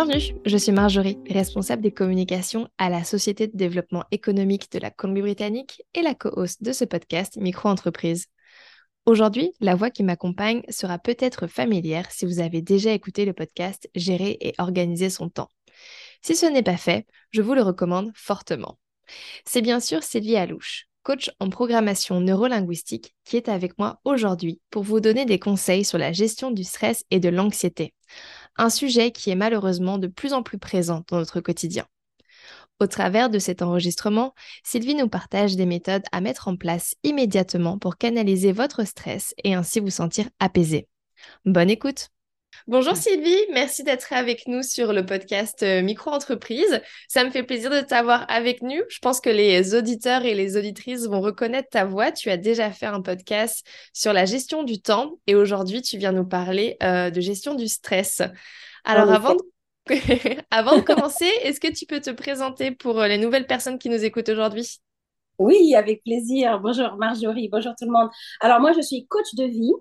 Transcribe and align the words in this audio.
Bienvenue, 0.00 0.38
je 0.46 0.56
suis 0.56 0.70
Marjorie, 0.70 1.18
responsable 1.28 1.82
des 1.82 1.90
communications 1.90 2.68
à 2.78 2.88
la 2.88 3.02
Société 3.02 3.48
de 3.48 3.56
développement 3.56 4.04
économique 4.12 4.70
de 4.70 4.78
la 4.78 4.92
Colombie-Britannique 4.92 5.82
et 5.92 6.02
la 6.02 6.14
co-host 6.14 6.62
de 6.62 6.70
ce 6.70 6.84
podcast 6.84 7.36
Micro-entreprise. 7.36 8.26
Aujourd'hui, 9.06 9.50
la 9.58 9.74
voix 9.74 9.90
qui 9.90 10.04
m'accompagne 10.04 10.62
sera 10.68 11.00
peut-être 11.00 11.48
familière 11.48 12.12
si 12.12 12.26
vous 12.26 12.38
avez 12.38 12.62
déjà 12.62 12.92
écouté 12.92 13.24
le 13.24 13.32
podcast 13.32 13.90
Gérer 13.96 14.38
et 14.40 14.54
organiser 14.58 15.10
son 15.10 15.30
temps. 15.30 15.48
Si 16.22 16.36
ce 16.36 16.46
n'est 16.46 16.62
pas 16.62 16.76
fait, 16.76 17.04
je 17.32 17.42
vous 17.42 17.54
le 17.54 17.62
recommande 17.62 18.12
fortement. 18.14 18.78
C'est 19.44 19.62
bien 19.62 19.80
sûr 19.80 20.04
Sylvie 20.04 20.36
Alouche, 20.36 20.86
coach 21.02 21.28
en 21.40 21.50
programmation 21.50 22.20
neurolinguistique, 22.20 23.16
qui 23.24 23.36
est 23.36 23.48
avec 23.48 23.76
moi 23.80 23.98
aujourd'hui 24.04 24.60
pour 24.70 24.84
vous 24.84 25.00
donner 25.00 25.24
des 25.24 25.40
conseils 25.40 25.84
sur 25.84 25.98
la 25.98 26.12
gestion 26.12 26.52
du 26.52 26.62
stress 26.62 27.04
et 27.10 27.18
de 27.18 27.30
l'anxiété 27.30 27.94
un 28.58 28.70
sujet 28.70 29.12
qui 29.12 29.30
est 29.30 29.36
malheureusement 29.36 29.98
de 29.98 30.06
plus 30.06 30.32
en 30.32 30.42
plus 30.42 30.58
présent 30.58 31.04
dans 31.08 31.16
notre 31.16 31.40
quotidien. 31.40 31.86
Au 32.80 32.86
travers 32.86 33.28
de 33.28 33.38
cet 33.38 33.62
enregistrement, 33.62 34.34
Sylvie 34.62 34.94
nous 34.94 35.08
partage 35.08 35.56
des 35.56 35.66
méthodes 35.66 36.04
à 36.12 36.20
mettre 36.20 36.46
en 36.46 36.56
place 36.56 36.94
immédiatement 37.02 37.78
pour 37.78 37.96
canaliser 37.96 38.52
votre 38.52 38.84
stress 38.84 39.34
et 39.42 39.54
ainsi 39.54 39.80
vous 39.80 39.90
sentir 39.90 40.28
apaisé. 40.38 40.86
Bonne 41.44 41.70
écoute 41.70 42.10
Bonjour 42.68 42.94
Sylvie, 42.98 43.46
merci 43.54 43.82
d'être 43.82 44.12
avec 44.12 44.46
nous 44.46 44.62
sur 44.62 44.92
le 44.92 45.06
podcast 45.06 45.62
euh, 45.62 45.80
Micro-entreprise. 45.80 46.82
Ça 47.08 47.24
me 47.24 47.30
fait 47.30 47.42
plaisir 47.42 47.70
de 47.70 47.80
t'avoir 47.80 48.26
avec 48.28 48.60
nous. 48.60 48.82
Je 48.90 48.98
pense 48.98 49.22
que 49.22 49.30
les 49.30 49.74
auditeurs 49.74 50.26
et 50.26 50.34
les 50.34 50.58
auditrices 50.58 51.06
vont 51.06 51.22
reconnaître 51.22 51.70
ta 51.70 51.86
voix. 51.86 52.12
Tu 52.12 52.28
as 52.28 52.36
déjà 52.36 52.70
fait 52.70 52.84
un 52.84 53.00
podcast 53.00 53.66
sur 53.94 54.12
la 54.12 54.26
gestion 54.26 54.64
du 54.64 54.82
temps 54.82 55.18
et 55.26 55.34
aujourd'hui 55.34 55.80
tu 55.80 55.96
viens 55.96 56.12
nous 56.12 56.26
parler 56.26 56.76
euh, 56.82 57.08
de 57.08 57.22
gestion 57.22 57.54
du 57.54 57.68
stress. 57.68 58.20
Alors 58.84 59.10
avant 59.10 59.34
de... 59.34 59.40
avant 60.50 60.76
de 60.76 60.82
commencer, 60.82 61.30
est-ce 61.44 61.60
que 61.60 61.72
tu 61.72 61.86
peux 61.86 62.00
te 62.00 62.10
présenter 62.10 62.70
pour 62.70 63.00
euh, 63.00 63.08
les 63.08 63.16
nouvelles 63.16 63.46
personnes 63.46 63.78
qui 63.78 63.88
nous 63.88 64.04
écoutent 64.04 64.28
aujourd'hui? 64.28 64.78
Oui, 65.38 65.74
avec 65.76 66.02
plaisir. 66.02 66.60
Bonjour 66.60 66.96
Marjorie, 66.96 67.48
bonjour 67.48 67.72
tout 67.78 67.84
le 67.84 67.92
monde. 67.92 68.08
Alors 68.40 68.60
moi 68.60 68.72
je 68.72 68.80
suis 68.80 69.06
coach 69.06 69.34
de 69.36 69.44
vie 69.44 69.72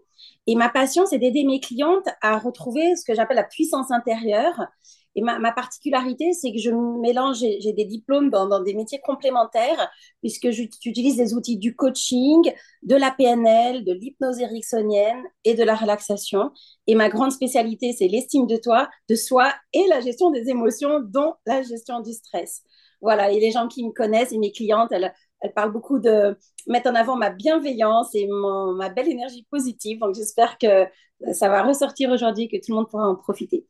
et 0.46 0.56
ma 0.56 0.70
passion, 0.70 1.06
c'est 1.08 1.18
d'aider 1.18 1.44
mes 1.46 1.60
clientes 1.60 2.08
à 2.22 2.38
retrouver 2.38 2.96
ce 2.96 3.04
que 3.04 3.16
j'appelle 3.16 3.38
la 3.38 3.44
puissance 3.44 3.90
intérieure. 3.92 4.68
Et 5.16 5.22
ma, 5.22 5.52
particularité, 5.52 6.32
c'est 6.34 6.52
que 6.52 6.60
je 6.60 6.70
mélange, 6.70 7.40
j'ai 7.40 7.74
des 7.74 7.86
diplômes 7.86 8.30
dans, 8.30 8.62
des 8.62 8.76
métiers 8.76 9.00
complémentaires, 9.04 9.90
puisque 10.22 10.52
j'utilise 10.52 11.18
les 11.18 11.34
outils 11.34 11.58
du 11.58 11.76
coaching, 11.76 12.54
de 12.84 12.96
la 12.96 13.10
PNL, 13.10 13.84
de 13.84 13.94
l'hypnose 13.94 14.40
ericksonienne 14.40 15.24
et 15.44 15.56
de 15.56 15.64
la 15.64 15.74
relaxation. 15.74 16.52
Et 16.86 16.94
ma 16.94 17.10
grande 17.10 17.32
spécialité, 17.32 17.94
c'est 17.94 18.08
l'estime 18.08 18.46
de 18.46 18.58
toi, 18.58 18.90
de 19.10 19.16
soi 19.16 19.52
et 19.74 19.88
la 19.90 20.02
gestion 20.02 20.30
des 20.30 20.50
émotions, 20.50 21.00
dont 21.00 21.34
la 21.48 21.64
gestion 21.64 22.00
du 22.02 22.14
stress. 22.14 22.62
Voilà, 23.02 23.32
et 23.32 23.40
les 23.40 23.52
gens 23.52 23.68
qui 23.68 23.86
me 23.86 23.92
connaissent 23.92 24.32
et 24.32 24.38
mes 24.38 24.52
clientes, 24.52 24.92
elles, 24.92 25.14
elle 25.42 25.54
parle 25.54 25.72
beaucoup 25.72 26.00
de 26.00 26.38
mettre 26.68 26.90
en 26.90 26.96
avant 26.96 27.16
ma 27.16 27.30
bienveillance 27.30 28.14
et 28.14 28.28
ma 28.28 28.90
belle 28.90 29.10
énergie 29.10 29.46
positive. 29.50 30.00
Donc, 30.00 30.16
j'espère 30.16 30.58
que 30.58 30.86
ça 31.34 31.50
va 31.50 31.64
ressortir 31.64 32.12
aujourd'hui, 32.12 32.48
que 32.48 32.58
tout 32.58 32.72
le 32.72 32.76
monde 32.76 32.90
pourra 32.90 33.08
en 33.08 33.16
profiter. 33.16 33.66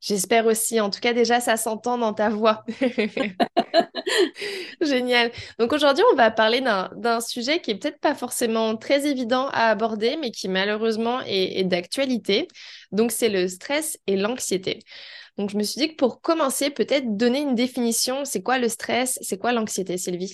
J'espère 0.00 0.46
aussi. 0.46 0.80
En 0.80 0.88
tout 0.88 1.00
cas, 1.00 1.12
déjà, 1.12 1.40
ça 1.40 1.58
s'entend 1.58 1.98
dans 1.98 2.14
ta 2.14 2.30
voix. 2.30 2.64
Génial. 4.80 5.30
Donc 5.58 5.74
aujourd'hui, 5.74 6.02
on 6.12 6.16
va 6.16 6.30
parler 6.30 6.62
d'un 6.62 7.20
sujet 7.20 7.60
qui 7.60 7.72
est 7.72 7.74
peut-être 7.74 8.00
pas 8.00 8.14
forcément 8.14 8.76
très 8.76 9.06
évident 9.06 9.48
à 9.48 9.66
aborder, 9.66 10.16
mais 10.16 10.30
qui 10.30 10.48
malheureusement 10.48 11.20
est 11.26 11.64
d'actualité. 11.64 12.48
Donc 12.92 13.12
c'est 13.12 13.28
le 13.28 13.46
stress 13.46 13.98
et 14.06 14.16
l'anxiété. 14.16 14.80
Donc 15.36 15.50
je 15.50 15.56
me 15.56 15.62
suis 15.62 15.80
dit 15.80 15.90
que 15.90 15.96
pour 15.96 16.22
commencer, 16.22 16.70
peut-être 16.70 17.16
donner 17.16 17.40
une 17.40 17.54
définition. 17.54 18.24
C'est 18.24 18.42
quoi 18.42 18.58
le 18.58 18.68
stress? 18.68 19.18
C'est 19.22 19.38
quoi 19.38 19.52
l'anxiété, 19.52 19.98
Sylvie? 19.98 20.32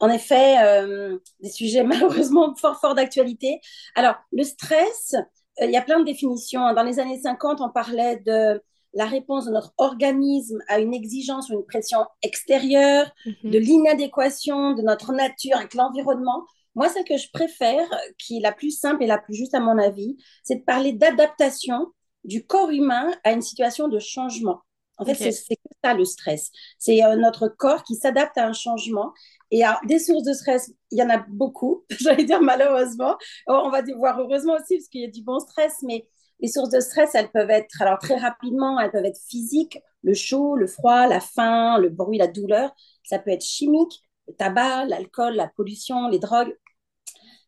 En 0.00 0.08
effet, 0.08 0.56
euh, 0.64 1.18
des 1.40 1.50
sujets 1.50 1.82
malheureusement 1.84 2.54
fort, 2.56 2.80
fort 2.80 2.94
d'actualité. 2.94 3.60
Alors, 3.94 4.14
le 4.32 4.44
stress, 4.44 5.14
euh, 5.60 5.66
il 5.66 5.70
y 5.70 5.76
a 5.76 5.82
plein 5.82 6.00
de 6.00 6.04
définitions. 6.04 6.72
Dans 6.74 6.82
les 6.82 6.98
années 6.98 7.20
50, 7.20 7.60
on 7.60 7.70
parlait 7.70 8.16
de 8.24 8.62
la 8.94 9.04
réponse 9.04 9.46
de 9.46 9.50
notre 9.50 9.74
organisme 9.76 10.58
à 10.68 10.78
une 10.78 10.94
exigence 10.94 11.50
ou 11.50 11.54
une 11.54 11.66
pression 11.66 11.98
extérieure, 12.22 13.10
mhm. 13.26 13.50
de 13.50 13.58
l'inadéquation 13.58 14.72
de 14.72 14.82
notre 14.82 15.12
nature 15.12 15.56
avec 15.56 15.74
l'environnement. 15.74 16.44
Moi, 16.74 16.88
celle 16.88 17.04
que 17.04 17.16
je 17.16 17.28
préfère, 17.32 17.86
qui 18.18 18.38
est 18.38 18.40
la 18.40 18.52
plus 18.52 18.70
simple 18.70 19.02
et 19.02 19.06
la 19.06 19.18
plus 19.18 19.34
juste 19.34 19.54
à 19.54 19.60
mon 19.60 19.78
avis, 19.78 20.16
c'est 20.44 20.56
de 20.56 20.64
parler 20.64 20.92
d'adaptation 20.92 21.86
du 22.24 22.44
corps 22.46 22.70
humain 22.70 23.12
à 23.24 23.32
une 23.32 23.42
situation 23.42 23.88
de 23.88 23.98
changement. 23.98 24.60
En 24.98 25.04
fait, 25.04 25.14
c'est 25.14 25.58
ça 25.84 25.94
le 25.94 26.04
stress. 26.04 26.50
C'est 26.78 27.04
euh, 27.04 27.16
notre 27.16 27.48
corps 27.48 27.82
qui 27.84 27.94
s'adapte 27.96 28.38
à 28.38 28.46
un 28.46 28.52
changement. 28.52 29.12
Et 29.50 29.64
à, 29.64 29.78
des 29.86 29.98
sources 29.98 30.24
de 30.24 30.32
stress, 30.32 30.72
il 30.90 30.98
y 30.98 31.02
en 31.02 31.10
a 31.10 31.24
beaucoup, 31.28 31.84
j'allais 32.00 32.24
dire 32.24 32.42
malheureusement. 32.42 33.16
Oh, 33.46 33.62
on 33.64 33.70
va 33.70 33.82
voir 33.96 34.18
heureusement 34.18 34.54
aussi, 34.54 34.76
parce 34.76 34.88
qu'il 34.88 35.02
y 35.02 35.04
a 35.04 35.10
du 35.10 35.22
bon 35.22 35.38
stress, 35.38 35.82
mais 35.82 36.06
les 36.40 36.48
sources 36.48 36.70
de 36.70 36.80
stress, 36.80 37.14
elles 37.14 37.30
peuvent 37.30 37.50
être, 37.50 37.80
alors 37.80 37.98
très 37.98 38.16
rapidement, 38.16 38.78
elles 38.80 38.90
peuvent 38.90 39.04
être 39.04 39.20
physiques, 39.28 39.78
le 40.02 40.14
chaud, 40.14 40.56
le 40.56 40.66
froid, 40.66 41.06
la 41.06 41.20
faim, 41.20 41.78
le 41.78 41.88
bruit, 41.88 42.18
la 42.18 42.26
douleur. 42.26 42.74
Ça 43.04 43.18
peut 43.18 43.30
être 43.30 43.44
chimique, 43.44 44.02
le 44.28 44.34
tabac, 44.34 44.86
l'alcool, 44.86 45.34
la 45.34 45.48
pollution, 45.48 46.08
les 46.08 46.18
drogues. 46.18 46.54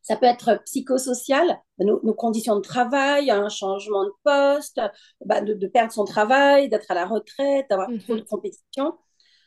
Ça 0.08 0.16
peut 0.16 0.24
être 0.24 0.62
psychosocial, 0.64 1.60
nos, 1.80 2.14
conditions 2.14 2.56
de 2.56 2.62
travail, 2.62 3.30
un 3.30 3.50
changement 3.50 4.04
de 4.04 4.12
poste, 4.24 4.80
bah, 5.26 5.42
de, 5.42 5.66
perdre 5.66 5.92
son 5.92 6.06
travail, 6.06 6.70
d'être 6.70 6.90
à 6.90 6.94
la 6.94 7.04
retraite, 7.04 7.66
d'avoir 7.68 7.88
trop 8.04 8.14
de 8.14 8.20
mhm. 8.20 8.26
compétition. 8.26 8.94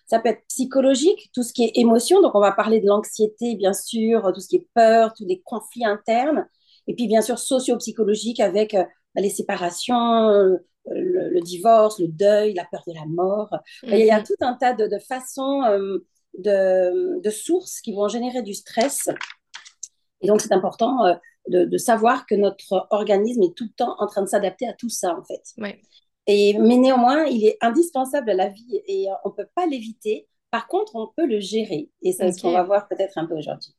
Ça 0.05 0.19
peut 0.19 0.29
être 0.29 0.45
psychologique, 0.49 1.31
tout 1.33 1.41
ce 1.41 1.51
qui 1.51 1.63
est 1.63 1.72
émotion. 1.73 2.22
Donc, 2.22 2.35
on 2.35 2.39
va 2.39 2.51
parler 2.51 2.79
de 2.79 2.85
l'anxiété, 2.85 3.55
bien 3.55 3.73
sûr, 3.73 4.31
tout 4.35 4.39
ce 4.39 4.47
qui 4.47 4.57
est 4.57 4.67
peur, 4.75 5.16
tous 5.16 5.25
les 5.25 5.41
conflits 5.41 5.83
internes. 5.83 6.47
Et 6.85 6.93
puis, 6.93 7.07
bien 7.07 7.23
sûr, 7.23 7.39
socio-psychologique 7.39 8.39
avec 8.39 8.75
euh, 8.75 8.83
les 9.16 9.31
séparations, 9.31 10.29
euh, 10.29 10.57
le, 10.85 11.41
divorce, 11.41 11.97
le 11.97 12.07
deuil, 12.07 12.53
la 12.53 12.67
peur 12.72 12.83
de 12.85 12.93
la 12.93 13.07
mort. 13.07 13.49
Il 13.81 13.97
y 13.97 14.11
a 14.11 14.19
mhm. 14.19 14.25
tout 14.25 14.35
un 14.41 14.53
tas 14.53 14.73
de, 14.73 14.99
façons, 14.99 15.63
euh, 15.63 16.05
de, 16.38 17.19
de, 17.19 17.29
sources 17.31 17.81
qui 17.81 17.93
vont 17.93 18.07
générer 18.07 18.43
du 18.43 18.53
stress 18.53 19.09
et 20.22 20.28
donc, 20.28 20.42
c'est 20.42 20.54
important 20.54 21.06
euh, 21.06 21.16
de, 21.48 21.78
savoir 21.78 22.26
que 22.26 22.36
notre 22.36 22.88
organisme 22.92 23.44
est 23.44 23.56
tout 23.56 23.66
le 23.66 23.74
temps 23.76 23.96
en 24.00 24.08
train 24.08 24.22
de 24.22 24.28
s'adapter 24.28 24.68
à 24.68 24.74
tout 24.74 24.90
ça, 24.90 25.18
en 25.18 25.24
fait. 25.24 25.42
Et, 26.28 26.58
mais 26.59 26.78
néanmoins, 26.78 27.26
il 27.26 27.46
est 27.46 27.58
indispensable 27.62 28.30
à 28.30 28.34
la 28.36 28.50
vie 28.50 28.82
et 28.86 29.09
euh, 29.09 29.14
on 29.26 29.30
ne 29.30 29.34
peut 29.34 29.50
pas 29.56 29.66
l'éviter. 29.66 30.28
Par 30.52 30.68
contre, 30.68 30.96
on 30.96 31.08
peut 31.16 31.26
le 31.26 31.40
gérer. 31.40 31.90
Et 32.02 32.14
c'est 32.14 32.32
ce 32.32 32.42
qu'on 32.42 32.52
va 32.52 32.64
voir 32.64 32.88
peut-être 32.88 33.18
un 33.18 33.26
peu 33.26 33.36
aujourd'hui. 33.36 33.74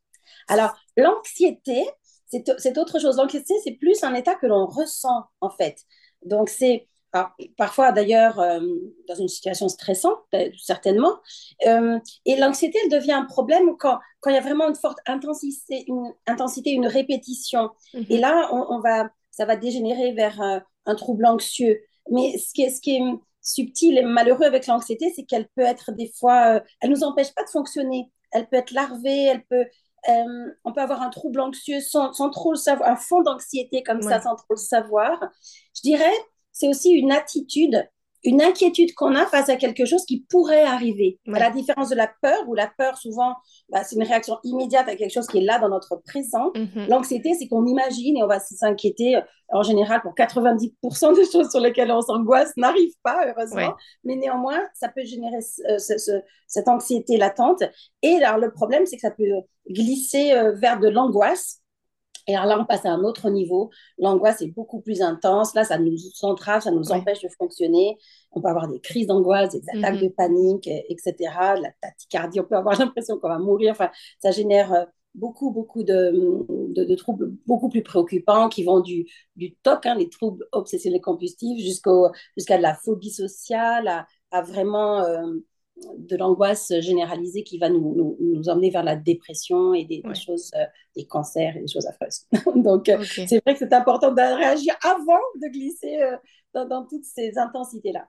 Alors, 0.49 0.75
l'anxiété, 0.97 1.85
c'est 2.27 2.79
autre 2.79 2.99
chose. 2.99 3.19
L'anxiété, 3.19 3.55
c'est 3.63 3.73
plus 3.73 4.03
un 4.03 4.15
état 4.15 4.35
que 4.35 4.47
l'on 4.47 4.67
ressent, 4.67 5.25
en 5.41 5.51
fait. 5.51 5.77
Donc, 6.25 6.49
c'est 6.49 6.89
parfois 7.57 7.93
d'ailleurs 7.93 8.41
euh, 8.41 8.61
dans 9.09 9.15
une 9.15 9.29
situation 9.29 9.69
stressante, 9.69 10.19
euh, 10.35 10.49
certainement. 10.59 11.19
Euh, 11.67 11.99
et 12.25 12.37
l'anxiété, 12.37 12.79
elle 12.83 12.91
devient 12.91 13.13
un 13.13 13.25
problème 13.25 13.77
quand, 13.79 13.99
quand 14.21 14.31
il 14.31 14.35
y 14.35 14.39
a 14.39 14.43
vraiment 14.43 14.69
une 14.69 14.75
forte 14.75 14.99
intensité, 15.07 15.85
une, 15.89 16.13
intensité, 16.27 16.71
une 16.71 16.87
répétition. 16.87 17.71
Mhm. 17.95 18.07
Et 18.09 18.19
là, 18.19 18.49
on, 18.53 18.81
va, 18.81 19.11
ça 19.31 19.45
va 19.45 19.57
dégénérer 19.57 20.13
vers 20.13 20.41
un 20.41 20.95
trouble 20.95 21.27
anxieux. 21.27 21.81
Mais 22.11 22.39
ce 22.39 22.53
qui 22.55 22.63
est, 22.63 22.71
ce 22.71 22.81
qui 22.81 22.97
est 22.97 23.03
subtil 23.43 23.99
et 23.99 24.03
malheureux 24.03 24.47
avec 24.47 24.67
l'anxiété, 24.67 25.13
c'est 25.15 25.25
qu'elle 25.25 25.49
peut 25.55 25.63
être 25.63 25.93
des 25.93 26.11
fois, 26.19 26.63
elle 26.81 26.91
nous 26.91 27.05
empêche 27.05 27.35
pas 27.35 27.45
de 27.45 27.51
fonctionner. 27.51 28.11
Elle 28.33 28.49
peut 28.49 28.57
être 28.57 28.73
larvée, 28.73 29.25
elle 29.25 29.45
peut, 29.45 29.67
on 30.65 30.73
peut 30.73 30.81
avoir 30.81 31.03
un 31.03 31.11
trouble 31.11 31.41
anxieux 31.41 31.81
sans, 31.81 32.13
sans 32.15 32.31
trop 32.31 32.53
le 32.53 32.59
savoir, 32.59 32.89
un 32.89 32.97
fond 32.97 33.21
d'anxiété 33.23 33.83
comme 33.83 34.01
ça 34.01 34.21
sans 34.21 34.35
trop 34.35 34.55
le 34.55 34.57
savoir. 34.57 35.21
Je 35.77 35.83
dirais, 35.83 36.13
c'est 36.53 36.69
aussi 36.69 36.91
une 36.91 37.13
attitude 37.13 37.89
une 38.25 38.41
inquiétude 38.41 38.95
qu'on 38.95 39.15
a 39.15 39.27
face 39.27 39.49
à 39.49 39.57
quelque 39.57 39.85
chose 39.85 40.05
qui 40.05 40.25
pourrait 40.29 40.63
arriver. 40.63 41.19
À 41.33 41.39
la 41.39 41.51
différence 41.51 41.89
de 41.89 41.97
la 41.97 42.11
peur, 42.23 42.39
où 42.47 42.55
la 42.55 42.71
peur, 42.79 42.97
souvent, 42.97 43.35
bah, 43.69 43.83
c'est 43.83 43.97
une 43.97 44.05
réaction 44.05 44.39
immédiate 44.45 44.89
à 44.89 44.95
quelque 44.95 45.13
chose 45.13 45.27
qui 45.27 45.39
est 45.39 45.45
là 45.45 45.59
dans 45.59 45.69
notre 45.69 45.97
présent. 45.97 46.53
Mhm. 46.55 46.87
L'anxiété, 46.89 47.35
c'est 47.35 47.49
qu'on 47.49 47.67
imagine 47.67 48.17
et 48.17 48.23
on 48.23 48.29
va 48.29 48.39
s'inquiéter. 48.39 49.17
Euh, 49.17 49.21
en 49.55 49.63
général, 49.63 50.01
pour 50.01 50.15
90% 50.15 51.15
des 51.15 51.31
choses 51.31 51.51
sur 51.51 51.61
lesquelles 51.61 51.93
on 51.93 52.01
s'angoisse 52.01 52.53
n'arrivent 52.57 52.97
pas, 53.03 53.27
heureusement. 53.29 53.75
Mais 54.05 54.17
néanmoins, 54.17 54.61
ça 54.73 54.89
peut 54.89 55.05
générer 55.05 55.41
euh, 55.69 55.79
cette 55.79 56.69
anxiété 56.69 57.19
latente. 57.19 57.63
Et 58.03 58.15
alors, 58.23 58.39
le 58.39 58.51
problème, 58.51 58.87
c'est 58.87 58.97
que 58.97 59.03
ça 59.03 59.11
peut 59.11 59.25
glisser 59.69 60.33
euh, 60.33 60.53
vers 60.53 60.81
de 60.81 60.89
l'angoisse 60.89 61.62
et 62.27 62.37
alors 62.37 62.47
là, 62.47 62.61
on 62.61 62.65
passe 62.65 62.87
à 62.87 62.91
un 62.91 63.03
autre 63.03 63.31
niveau. 63.31 63.71
L'angoisse 63.99 64.43
est 64.43 64.49
beaucoup 64.49 64.81
plus 64.81 65.03
intense. 65.03 65.55
Là, 65.55 65.65
ça 65.65 65.79
nous 65.79 65.97
entrave, 66.23 66.63
ça 66.63 66.71
nous 66.71 66.93
empêche 66.93 67.21
de 67.21 67.29
fonctionner. 67.39 67.97
On 68.31 68.41
peut 68.41 68.49
avoir 68.49 68.69
des 68.69 68.81
crises 68.81 69.09
d'angoisse, 69.09 69.51
des 69.51 69.63
attaques 69.77 69.97
mhm. 69.97 70.03
de 70.03 70.09
panique, 70.09 70.69
etc. 70.69 71.15
La 71.61 71.73
tachycardie, 71.81 72.41
on 72.41 72.45
peut 72.45 72.57
avoir 72.57 72.79
l'impression 72.79 73.19
qu'on 73.19 73.29
va 73.29 73.39
mourir. 73.39 73.73
Enfin, 73.73 73.91
ça 74.21 74.31
génère 74.31 74.73
euh, 74.73 74.85
beaucoup, 75.15 75.51
beaucoup 75.51 75.83
de, 75.83 76.13
de, 76.75 76.95
troubles 76.95 77.35
beaucoup 77.47 77.69
plus 77.69 77.83
préoccupants 77.83 78.49
qui 78.49 78.65
vont 78.65 78.81
du, 78.81 79.07
du 79.37 79.55
TOC, 79.57 79.87
hein, 79.87 79.95
les 79.97 80.09
troubles 80.09 80.47
obsessionnels 80.53 81.01
compulsifs, 81.01 81.61
jusqu'à 81.61 82.59
la 82.59 82.75
phobie 82.75 83.11
sociale, 83.11 83.89
à, 83.89 84.07
à 84.31 84.43
vraiment... 84.43 85.01
Euh, 85.01 85.27
de 85.77 86.17
l'angoisse 86.17 86.73
généralisée 86.81 87.43
qui 87.43 87.59
va 87.59 87.69
nous, 87.69 88.17
nous, 88.21 88.49
emmener 88.49 88.71
vers 88.71 88.83
la 88.83 88.97
dépression 88.97 89.75
et 89.75 89.85
des, 89.85 90.03
choses, 90.15 90.51
euh, 90.55 90.65
des 90.97 91.07
cancers 91.07 91.57
et 91.57 91.61
des 91.61 91.69
choses 91.69 91.87
affreuses. 91.87 92.27
Donc, 92.57 92.89
euh, 92.89 93.03
c'est 93.05 93.43
vrai 93.45 93.55
que 93.55 93.59
c'est 93.59 93.73
important 93.73 94.13
de 94.13 94.37
réagir 94.37 94.75
avant 94.83 95.21
de 95.37 95.49
glisser 95.49 96.01
euh, 96.01 96.17
dans, 96.55 96.67
dans, 96.67 96.87
toutes 96.87 97.05
ces 97.05 97.39
intensités-là. 97.39 98.07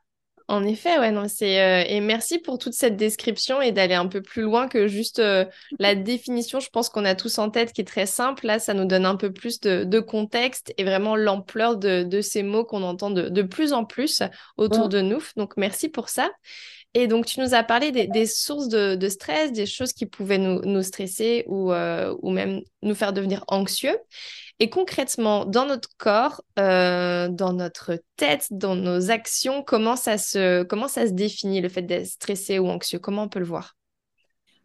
En 0.50 0.66
effet, 0.66 1.00
ouais, 1.00 1.12
non, 1.12 1.30
c'est 1.30 1.88
et 1.90 2.02
merci 2.02 2.38
pour 2.38 2.58
toute 2.58 2.74
cette 2.74 2.98
description 2.98 3.62
et 3.62 3.72
d'aller 3.72 3.94
un 3.94 4.08
peu 4.08 4.22
plus 4.22 4.42
loin 4.42 4.68
que 4.68 4.88
juste 4.88 5.22
la 5.80 5.96
définition. 5.96 6.60
Je 6.60 6.70
pense 6.70 6.90
qu'on 6.90 7.06
a 7.06 7.16
tous 7.16 7.38
en 7.38 7.50
tête 7.50 7.72
qui 7.72 7.80
est 7.80 7.86
très 7.86 8.06
simple. 8.06 8.46
Là, 8.46 8.60
ça 8.60 8.74
nous 8.74 8.84
donne 8.84 9.06
un 9.06 9.16
peu 9.16 9.32
plus 9.32 9.62
de, 9.62 9.86
de 9.86 10.00
contexte 10.02 10.74
et 10.78 10.84
vraiment 10.84 11.16
l'ampleur 11.16 11.78
de, 11.78 12.04
de, 12.04 12.20
ces 12.20 12.44
mots 12.44 12.66
qu'on 12.66 12.84
entend 12.84 13.10
de, 13.10 13.30
de, 13.30 13.42
plus 13.42 13.72
en 13.72 13.86
plus 13.86 14.22
autour 14.58 14.90
de 14.90 15.00
nous. 15.00 15.24
Donc, 15.38 15.56
merci 15.56 15.88
pour 15.88 16.10
ça. 16.10 16.30
Et 16.96 17.08
donc, 17.08 17.26
tu 17.26 17.40
nous 17.40 17.56
as 17.56 17.64
parlé 17.64 17.92
des, 17.92 18.26
sources 18.28 18.68
de, 18.68 19.10
stress, 19.10 19.52
des 19.52 19.66
choses 19.66 19.94
qui 19.94 20.06
pouvaient 20.06 20.38
nous, 20.38 20.84
stresser 20.84 21.44
ou, 21.48 21.72
euh, 21.72 22.16
ou 22.22 22.30
même 22.30 22.62
nous 22.84 22.94
faire 22.94 23.14
devenir 23.14 23.44
anxieux. 23.48 23.98
Et 24.60 24.70
concrètement, 24.70 25.46
dans 25.46 25.66
notre 25.66 25.90
corps, 25.98 26.44
euh, 26.60 27.28
dans 27.28 27.54
notre 27.54 28.00
tête, 28.16 28.48
dans 28.52 28.76
nos 28.76 29.10
actions, 29.10 29.64
comment 29.64 29.96
ça 29.96 30.20
se, 30.20 30.64
comment 30.64 30.88
ça 30.88 31.08
se 31.08 31.12
définit 31.14 31.62
le 31.62 31.70
fait 31.70 31.82
d'être 31.82 32.06
stressé 32.06 32.60
ou 32.60 32.68
anxieux? 32.68 33.00
Comment 33.00 33.24
on 33.24 33.30
peut 33.30 33.40
le 33.40 33.46
voir? 33.46 33.76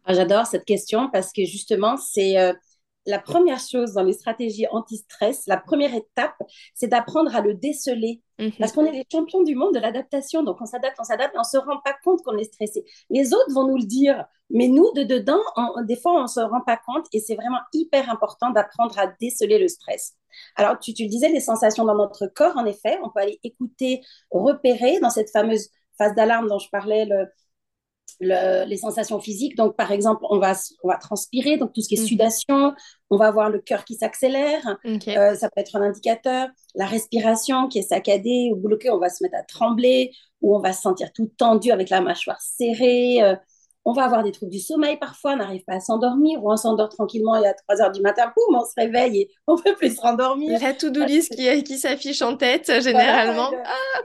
Ah, 0.05 0.13
J'adore 0.13 0.45
cette 0.45 0.65
question 0.65 1.09
parce 1.11 1.33
que 1.33 1.45
justement, 1.45 1.97
c'est 1.97 2.39
euh, 2.39 2.53
la 3.09 3.19
première 3.19 3.59
chose 3.59 3.93
dans 3.93 4.03
les 4.03 4.13
stratégies 4.13 4.67
anti-stress, 4.71 5.47
la 5.47 5.57
première 5.57 5.93
étape, 5.93 6.35
c'est 6.73 6.87
d'apprendre 6.87 7.35
à 7.35 7.41
le 7.41 7.53
déceler. 7.53 8.21
Mhm. 8.37 8.53
Parce 8.59 8.71
qu'on 8.71 8.85
est 8.85 8.91
les 8.91 9.05
champions 9.11 9.43
du 9.43 9.55
monde 9.55 9.73
de 9.73 9.79
l'adaptation. 9.79 10.43
Donc, 10.43 10.57
on 10.61 10.65
s'adapte, 10.65 10.95
on 10.99 11.03
s'adapte, 11.03 11.35
et 11.35 11.37
on 11.37 11.41
ne 11.41 11.45
se 11.45 11.57
rend 11.57 11.79
pas 11.83 11.95
compte 12.03 12.21
qu'on 12.23 12.37
est 12.37 12.45
stressé. 12.45 12.85
Les 13.09 13.33
autres 13.33 13.51
vont 13.53 13.67
nous 13.67 13.77
le 13.77 13.83
dire, 13.83 14.25
mais 14.49 14.67
nous, 14.67 14.91
de 14.93 15.03
dedans, 15.03 15.41
des 15.83 15.97
fois, 15.97 16.13
on 16.13 16.23
ne 16.23 16.27
se 16.27 16.39
rend 16.39 16.61
pas 16.61 16.77
compte. 16.77 17.07
Et 17.11 17.19
c'est 17.19 17.35
vraiment 17.35 17.59
hyper 17.73 18.09
important 18.09 18.51
d'apprendre 18.51 18.97
à 18.97 19.07
déceler 19.19 19.59
le 19.59 19.67
stress. 19.67 20.13
Alors, 20.55 20.79
tu, 20.79 20.93
tu 20.93 21.03
le 21.03 21.09
disais, 21.09 21.29
les 21.29 21.41
sensations 21.41 21.85
dans 21.85 21.95
notre 21.95 22.27
corps, 22.27 22.55
en 22.57 22.65
effet, 22.65 22.99
on 23.03 23.09
peut 23.09 23.21
aller 23.21 23.39
écouter, 23.43 24.01
repérer 24.31 24.99
dans 24.99 25.09
cette 25.09 25.31
fameuse 25.31 25.69
phase 25.97 26.15
d'alarme 26.15 26.47
dont 26.47 26.59
je 26.59 26.69
parlais, 26.69 27.05
le, 27.05 27.27
les 28.19 28.77
sensations 28.77 29.19
physiques. 29.19 29.55
Donc, 29.55 29.75
par 29.75 29.91
exemple, 29.91 30.23
on 30.29 30.39
va, 30.39 30.53
on 30.83 30.87
va 30.87 30.97
transpirer, 30.97 31.57
donc 31.57 31.73
tout 31.73 31.81
ce 31.81 31.87
qui 31.87 31.95
est 31.95 32.01
mhm. 32.01 32.07
sudation, 32.07 32.73
on 33.09 33.17
va 33.17 33.27
avoir 33.27 33.49
le 33.49 33.59
cœur 33.59 33.85
qui 33.85 33.95
s'accélère, 33.95 34.77
euh, 34.85 35.35
ça 35.35 35.49
peut 35.49 35.61
être 35.61 35.75
un 35.75 35.81
indicateur. 35.81 36.47
La 36.75 36.85
respiration 36.85 37.67
qui 37.67 37.79
est 37.79 37.89
saccadée 37.89 38.51
ou 38.53 38.55
bloquée, 38.55 38.89
on 38.89 38.99
va 38.99 39.09
se 39.09 39.23
mettre 39.23 39.37
à 39.37 39.43
trembler, 39.43 40.11
ou 40.41 40.55
on 40.55 40.59
va 40.59 40.73
se 40.73 40.81
sentir 40.81 41.11
tout 41.13 41.31
tendu 41.37 41.71
avec 41.71 41.89
la 41.89 42.01
mâchoire 42.01 42.39
serrée. 42.41 43.21
Euh, 43.23 43.35
on 43.85 43.93
va 43.93 44.03
avoir 44.03 44.23
des 44.23 44.31
troubles 44.31 44.51
du 44.51 44.59
sommeil 44.59 44.97
parfois, 44.97 45.33
on 45.33 45.37
n'arrive 45.37 45.63
pas 45.63 45.75
à 45.75 45.79
s'endormir, 45.79 46.43
ou 46.43 46.51
on 46.51 46.57
s'endort 46.57 46.89
tranquillement 46.89 47.35
et 47.41 47.47
à 47.47 47.53
3 47.53 47.81
heures 47.81 47.91
du 47.91 48.01
matin, 48.01 48.31
boum, 48.35 48.55
on 48.55 48.65
se 48.65 48.73
réveille 48.77 49.21
et 49.21 49.29
on 49.47 49.55
ne 49.55 49.61
peut 49.61 49.75
plus 49.75 49.95
se 49.95 50.01
rendormir. 50.01 50.59
La 50.61 50.73
to-do 50.73 51.03
list 51.05 51.33
qui, 51.35 51.63
qui 51.63 51.77
s'affiche 51.77 52.21
en 52.21 52.35
tête, 52.37 52.71
généralement. 52.81 53.51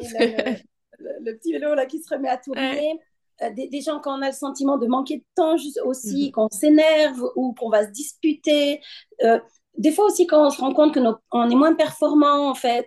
le, 0.00 1.36
petit 1.36 1.52
vélo 1.52 1.74
là, 1.74 1.86
qui 1.86 2.02
se 2.02 2.14
remet 2.14 2.28
à 2.28 2.36
tourner. 2.36 2.92
Euh, 2.92 3.04
des, 3.40 3.80
gens 3.80 4.00
quand 4.00 4.18
on 4.18 4.22
a 4.22 4.28
le 4.28 4.34
sentiment 4.34 4.78
de 4.78 4.86
manquer 4.86 5.18
de 5.18 5.24
temps 5.34 5.56
juste 5.56 5.80
aussi, 5.84 6.26
mhm. 6.26 6.32
qu'on 6.32 6.48
s'énerve 6.50 7.22
ou 7.36 7.54
qu'on 7.54 7.68
va 7.68 7.86
se 7.86 7.90
disputer. 7.90 8.80
Euh, 9.22 9.38
des 9.76 9.90
fois 9.90 10.04
aussi 10.06 10.26
quand 10.26 10.46
on 10.46 10.50
se 10.50 10.60
rend 10.60 10.72
compte 10.72 10.94
qu'on 10.94 11.50
est 11.50 11.54
moins 11.54 11.74
performant 11.74 12.48
en 12.48 12.54
fait, 12.54 12.86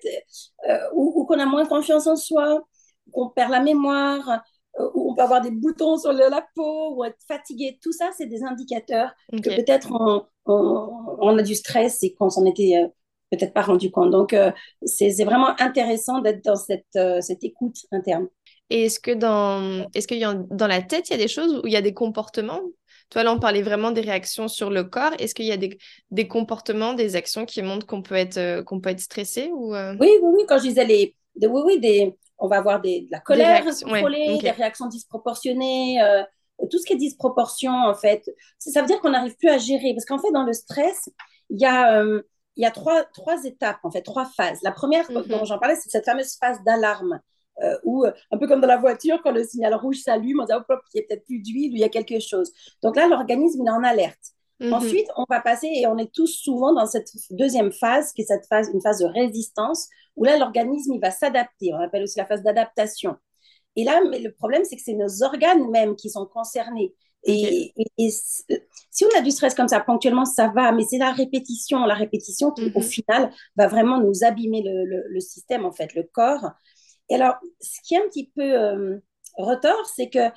euh, 0.69 0.77
ou, 0.93 1.25
qu'on 1.25 1.39
a 1.39 1.45
moins 1.45 1.65
confiance 1.65 2.07
en 2.07 2.15
soi, 2.15 2.61
qu'on 3.11 3.29
perd 3.29 3.51
la 3.51 3.59
mémoire, 3.59 4.41
ou 4.93 5.11
on 5.11 5.15
peut 5.15 5.23
avoir 5.23 5.41
des 5.41 5.51
boutons 5.51 5.97
sur 5.97 6.13
la 6.13 6.45
peau, 6.55 6.95
ou 6.95 7.03
être 7.03 7.17
fatigué. 7.27 7.79
Tout 7.81 7.91
ça, 7.91 8.11
c'est 8.15 8.27
des 8.27 8.43
indicateurs 8.43 9.11
que 9.31 9.55
peut-être 9.55 9.91
on, 9.91 10.23
on, 10.45 11.37
a 11.37 11.41
du 11.41 11.55
stress 11.55 12.03
et 12.03 12.13
qu'on 12.13 12.29
s'en 12.29 12.45
était 12.45 12.85
peut-être 13.31 13.53
pas 13.53 13.63
rendu 13.63 13.89
compte. 13.89 14.11
Donc, 14.11 14.35
c'est 14.85 15.23
vraiment 15.23 15.59
intéressant 15.59 16.19
d'être 16.19 16.43
dans 16.43 16.55
cette, 16.55 16.99
cette 17.21 17.43
écoute 17.43 17.77
interne. 17.91 18.27
Et 18.69 18.85
est-ce 18.85 18.99
que 18.99 19.11
dans, 19.11 19.87
est-ce 19.93 20.07
qu'il 20.07 20.17
y 20.17 20.25
a, 20.25 20.33
dans 20.33 20.67
la 20.67 20.81
tête, 20.81 21.09
il 21.09 21.13
y 21.13 21.15
a 21.15 21.19
des 21.19 21.27
choses 21.27 21.61
où 21.63 21.67
il 21.67 21.73
y 21.73 21.77
a 21.77 21.81
des 21.81 21.93
comportements? 21.93 22.61
Toi, 23.09 23.23
là, 23.23 23.31
on 23.31 23.39
parlait 23.39 23.61
vraiment 23.61 23.91
des 23.91 24.01
réactions 24.01 24.49
sur 24.49 24.69
le 24.69 24.83
corps. 24.83 25.13
Est-ce 25.19 25.33
qu'il 25.33 25.45
y 25.45 25.53
a 25.53 25.57
des, 25.57 25.77
des, 26.11 26.27
comportements, 26.27 26.93
des 26.93 27.15
actions 27.15 27.45
qui 27.45 27.61
montrent 27.61 27.85
qu'on 27.85 28.01
peut 28.01 28.15
être, 28.15 28.37
euh, 28.37 28.63
qu'on 28.63 28.81
peut 28.81 28.89
être 28.89 28.99
stressé 28.99 29.49
ou 29.53 29.73
euh? 29.73 29.95
oui, 29.99 30.09
oui, 30.21 30.29
oui. 30.33 30.43
Quand 30.47 30.57
je 30.57 30.63
disais 30.63 30.83
les, 30.83 31.15
oui, 31.41 31.61
oui, 31.65 31.79
des, 31.79 32.17
on 32.37 32.49
va 32.49 32.57
avoir 32.57 32.81
des, 32.81 33.01
de 33.01 33.07
la 33.11 33.21
colère 33.21 33.63
des 33.63 33.69
réactions, 33.69 33.87
des 33.87 34.51
réactions 34.51 34.87
disproportionnées. 34.87 36.01
Euh, 36.01 36.23
tout 36.69 36.79
ce 36.79 36.85
qui 36.85 36.93
est 36.93 36.97
disproportion, 36.97 37.71
en 37.71 37.93
fait, 37.93 38.29
ça 38.57 38.81
veut 38.81 38.87
dire 38.87 38.99
qu'on 38.99 39.11
n'arrive 39.11 39.37
plus 39.37 39.49
à 39.49 39.57
gérer. 39.57 39.93
Parce 39.93 40.05
qu'en 40.05 40.19
fait, 40.19 40.31
dans 40.33 40.43
le 40.43 40.53
stress, 40.53 41.07
il 41.49 41.61
y 41.61 41.65
a, 41.65 42.03
il 42.03 42.63
y 42.63 42.65
a 42.65 42.71
trois, 42.71 43.03
trois 43.13 43.41
étapes, 43.45 43.77
en 43.83 43.91
fait, 43.91 44.01
trois 44.01 44.25
phases. 44.25 44.59
La 44.63 44.71
première 44.71 45.09
mm-hmm. 45.09 45.27
dont 45.27 45.45
j'en 45.45 45.59
parlais, 45.59 45.75
c'est 45.75 45.89
cette 45.89 46.05
fameuse 46.05 46.35
phase 46.37 46.57
d'alarme. 46.65 47.21
Euh, 47.63 47.75
ou 47.83 48.05
euh, 48.05 48.11
un 48.31 48.37
peu 48.37 48.47
comme 48.47 48.61
dans 48.61 48.67
la 48.67 48.77
voiture, 48.77 49.19
quand 49.23 49.31
le 49.31 49.43
signal 49.43 49.73
rouge 49.73 49.97
s'allume, 49.97 50.39
on 50.41 50.45
dit, 50.45 50.53
hop, 50.53 50.65
hop, 50.69 50.79
il 50.93 50.99
y 50.99 51.03
a 51.03 51.07
peut-être 51.07 51.25
plus 51.25 51.39
d'huile 51.39 51.71
ou 51.71 51.75
il 51.75 51.81
y 51.81 51.83
a 51.83 51.89
quelque 51.89 52.19
chose. 52.19 52.51
Donc 52.83 52.95
là, 52.95 53.07
l'organisme, 53.07 53.61
il 53.63 53.67
est 53.67 53.71
en 53.71 53.83
alerte. 53.83 54.33
Mhm. 54.59 54.73
Ensuite, 54.73 55.07
on 55.17 55.25
va 55.29 55.41
passer, 55.41 55.67
et 55.67 55.87
on 55.87 55.97
est 55.97 56.11
tous 56.13 56.27
souvent 56.27 56.73
dans 56.73 56.85
cette 56.85 57.09
deuxième 57.31 57.71
phase, 57.71 58.13
qui 58.13 58.21
est 58.21 58.25
cette 58.25 58.45
phase, 58.47 58.69
une 58.73 58.81
phase 58.81 58.99
de 58.99 59.05
résistance, 59.05 59.87
où 60.15 60.23
là, 60.23 60.37
l'organisme, 60.37 60.93
il 60.93 60.99
va 60.99 61.11
s'adapter. 61.11 61.73
On 61.73 61.81
appelle 61.81 62.03
aussi 62.03 62.17
la 62.17 62.25
phase 62.25 62.43
d'adaptation. 62.43 63.15
Et 63.75 63.83
là, 63.83 64.01
le 64.03 64.29
problème, 64.29 64.63
c'est 64.63 64.75
que 64.75 64.81
c'est 64.83 64.93
nos 64.93 65.23
organes 65.23 65.69
même 65.69 65.95
qui 65.95 66.09
sont 66.09 66.25
concernés. 66.25 66.95
Et, 67.23 67.73
si 68.89 69.05
on 69.05 69.17
a 69.17 69.21
du 69.21 69.31
stress 69.31 69.53
comme 69.53 69.67
ça, 69.67 69.79
ponctuellement, 69.79 70.25
ça 70.25 70.47
va, 70.47 70.71
mais 70.71 70.83
c'est 70.89 70.97
la 70.97 71.11
répétition, 71.11 71.85
la 71.85 71.93
répétition 71.93 72.51
qui, 72.51 72.71
au 72.73 72.79
mhm. 72.79 72.83
final, 72.83 73.31
va 73.55 73.67
vraiment 73.67 73.99
nous 73.99 74.23
abîmer 74.23 74.63
le, 74.63 75.03
le, 75.07 75.19
système, 75.19 75.65
en 75.65 75.71
fait, 75.71 75.93
le 75.93 76.03
corps. 76.03 76.51
Et 77.09 77.15
alors, 77.15 77.35
ce 77.61 77.79
qui 77.83 77.95
est 77.95 77.99
un 77.99 78.07
petit 78.07 78.31
peu 78.35 78.41
euh, 78.41 78.97
retort, 79.37 79.85
c'est 79.95 80.09
que 80.09 80.29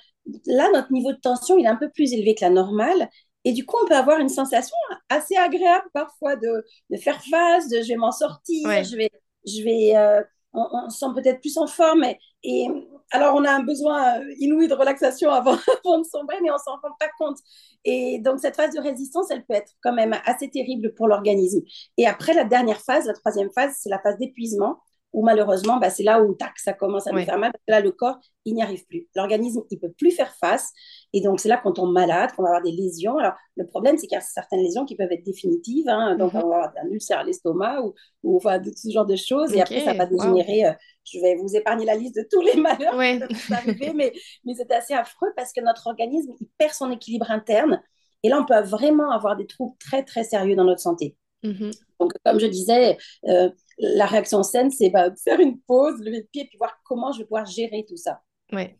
là, 0.47 0.69
notre 0.73 0.93
niveau 0.93 1.13
de 1.13 1.19
tension, 1.19 1.59
il 1.59 1.65
est 1.65 1.69
un 1.69 1.77
peu 1.77 1.91
plus 1.91 2.13
élevé 2.13 2.35
que 2.35 2.45
la 2.45 2.51
normale. 2.51 3.09
Et 3.45 3.53
du 3.53 3.65
coup, 3.65 3.77
on 3.83 3.87
peut 3.87 3.97
avoir 3.97 4.21
une 4.21 4.29
sensation 4.29 4.77
assez 5.09 5.37
agréable 5.37 5.89
parfois 5.95 6.37
de, 6.37 6.65
de 6.91 6.97
faire 6.97 7.23
face, 7.31 7.69
de 7.69 7.81
je 7.83 7.89
vais 7.89 7.97
m'en 7.97 8.13
sortir, 8.13 8.85
je 8.85 8.97
vais, 8.97 9.11
je 9.47 9.63
vais 9.63 9.97
euh, 9.97 10.23
on, 10.53 10.91
se 10.91 10.99
sent 10.99 11.07
peut-être 11.15 11.41
plus 11.41 11.57
en 11.57 11.67
forme. 11.67 12.05
Et, 12.05 12.19
et, 12.43 12.69
alors, 13.13 13.35
on 13.35 13.45
a 13.45 13.51
un 13.51 13.63
besoin 13.63 14.21
inouï 14.39 14.69
de 14.69 14.75
relaxation 14.75 15.31
avant, 15.31 15.57
avant 15.85 15.99
de 15.99 16.05
sombrer, 16.05 16.37
mais 16.43 16.51
on 16.51 16.59
s'en 16.59 16.73
rend 16.73 16.95
pas 16.99 17.09
compte. 17.19 17.39
Et 17.85 18.19
donc, 18.21 18.41
cette 18.41 18.57
phase 18.57 18.75
de 18.75 18.81
résistance, 18.81 19.31
elle 19.31 19.45
peut 19.45 19.55
être 19.55 19.73
quand 19.83 19.93
même 19.93 20.15
assez 20.27 20.51
terrible 20.51 20.93
pour 20.95 21.09
l'organisme. 21.09 21.61
Et 21.97 22.07
après, 22.07 22.35
la 22.35 22.45
dernière 22.45 22.81
phase, 22.81 23.07
la 23.07 23.15
troisième 23.15 23.51
phase, 23.53 23.75
c'est 23.81 23.91
la 23.91 23.99
phase 24.01 24.19
d'épuisement 24.19 24.81
où 25.13 25.25
malheureusement, 25.25 25.79
bah, 25.79 25.91
c'est 25.91 26.03
là 26.03 26.23
où 26.23 26.35
tac, 26.35 26.59
ça 26.59 26.73
commence 26.73 27.07
à 27.07 27.13
nous 27.13 27.25
faire 27.25 27.39
mal. 27.39 27.53
là, 27.67 27.81
le 27.81 27.91
corps, 27.91 28.19
il 28.45 28.55
n'y 28.55 28.63
arrive 28.63 28.85
plus. 28.87 29.09
L'organisme, 29.17 29.63
il 29.71 29.79
peut 29.79 29.91
plus 29.91 30.13
faire 30.13 30.35
face. 30.37 30.71
Et 31.13 31.21
donc, 31.21 31.41
c'est 31.41 31.49
là 31.49 31.57
qu'on 31.57 31.73
tombe 31.73 31.93
malade, 31.93 32.31
qu'on 32.37 32.43
va 32.43 32.51
avoir 32.51 32.63
des 32.63 32.71
lésions. 32.71 33.19
Alors, 33.19 33.35
le 33.57 33.67
problème, 33.67 33.97
c'est 33.99 34.07
qu'il 34.07 34.15
y 34.15 34.19
a 34.19 34.23
certaines 34.23 34.61
lésions 34.61 34.85
qui 34.85 34.95
peuvent 34.95 35.11
être 35.11 35.25
définitives. 35.25 35.89
Hein. 35.89 36.17
donc, 36.17 36.33
mhm. 36.33 36.43
on 36.45 36.49
va 36.49 36.57
avoir 36.57 36.73
un 36.83 36.89
ulcère 36.91 37.19
à 37.19 37.25
l'estomac 37.25 37.83
ou, 37.83 37.95
ou 38.23 38.37
enfin, 38.37 38.61
ce 38.63 38.91
genre 38.91 39.07
de 39.07 39.17
choses. 39.17 39.53
Et 39.53 39.61
après, 39.61 39.81
ça 39.81 39.95
va 39.95 40.07
dégénérer. 40.07 40.67
Euh, 40.67 40.73
je 41.05 41.19
vais 41.19 41.35
vous 41.35 41.57
épargner 41.57 41.87
la 41.87 41.97
liste 41.97 42.15
de 42.15 42.27
tous 42.31 42.43
les 42.43 42.55
malheurs 42.61 42.93
qui 43.01 43.19
peuvent 43.19 43.53
arriver, 43.53 43.93
mais, 43.95 44.13
mais 44.45 44.55
c'est 44.55 44.71
assez 44.73 44.95
affreux 44.95 45.33
parce 45.35 45.53
que 45.53 45.61
notre 45.61 45.89
organisme, 45.89 46.33
il 46.41 46.47
perd 46.57 46.73
son 46.73 46.91
équilibre 46.91 47.31
interne. 47.31 47.83
Et 48.23 48.29
là, 48.29 48.39
on 48.39 48.45
peut 48.45 48.61
vraiment 48.61 49.11
avoir 49.11 49.37
des 49.37 49.47
troubles 49.47 49.77
très, 49.79 50.05
très 50.05 50.25
sérieux 50.25 50.55
dans 50.55 50.65
notre 50.65 50.81
santé. 50.81 51.17
Mhm. 51.43 51.71
Donc, 51.99 52.13
comme 52.25 52.39
je 52.39 52.47
disais, 52.47 52.97
euh, 53.29 53.51
la 53.81 54.07
réaction 54.07 54.43
saine, 54.43 54.71
c'est 54.71 54.91
bah, 54.91 55.11
faire 55.25 55.41
une 55.41 55.59
pause, 55.61 56.01
lever 56.01 56.19
le 56.19 56.27
pied, 56.31 56.47
puis 56.47 56.59
voir 56.59 56.79
comment 56.85 57.13
je 57.13 57.19
vais 57.19 57.25
pouvoir 57.25 57.47
gérer 57.47 57.85
tout 57.89 57.97
ça. 57.97 58.21
Ouais. 58.53 58.77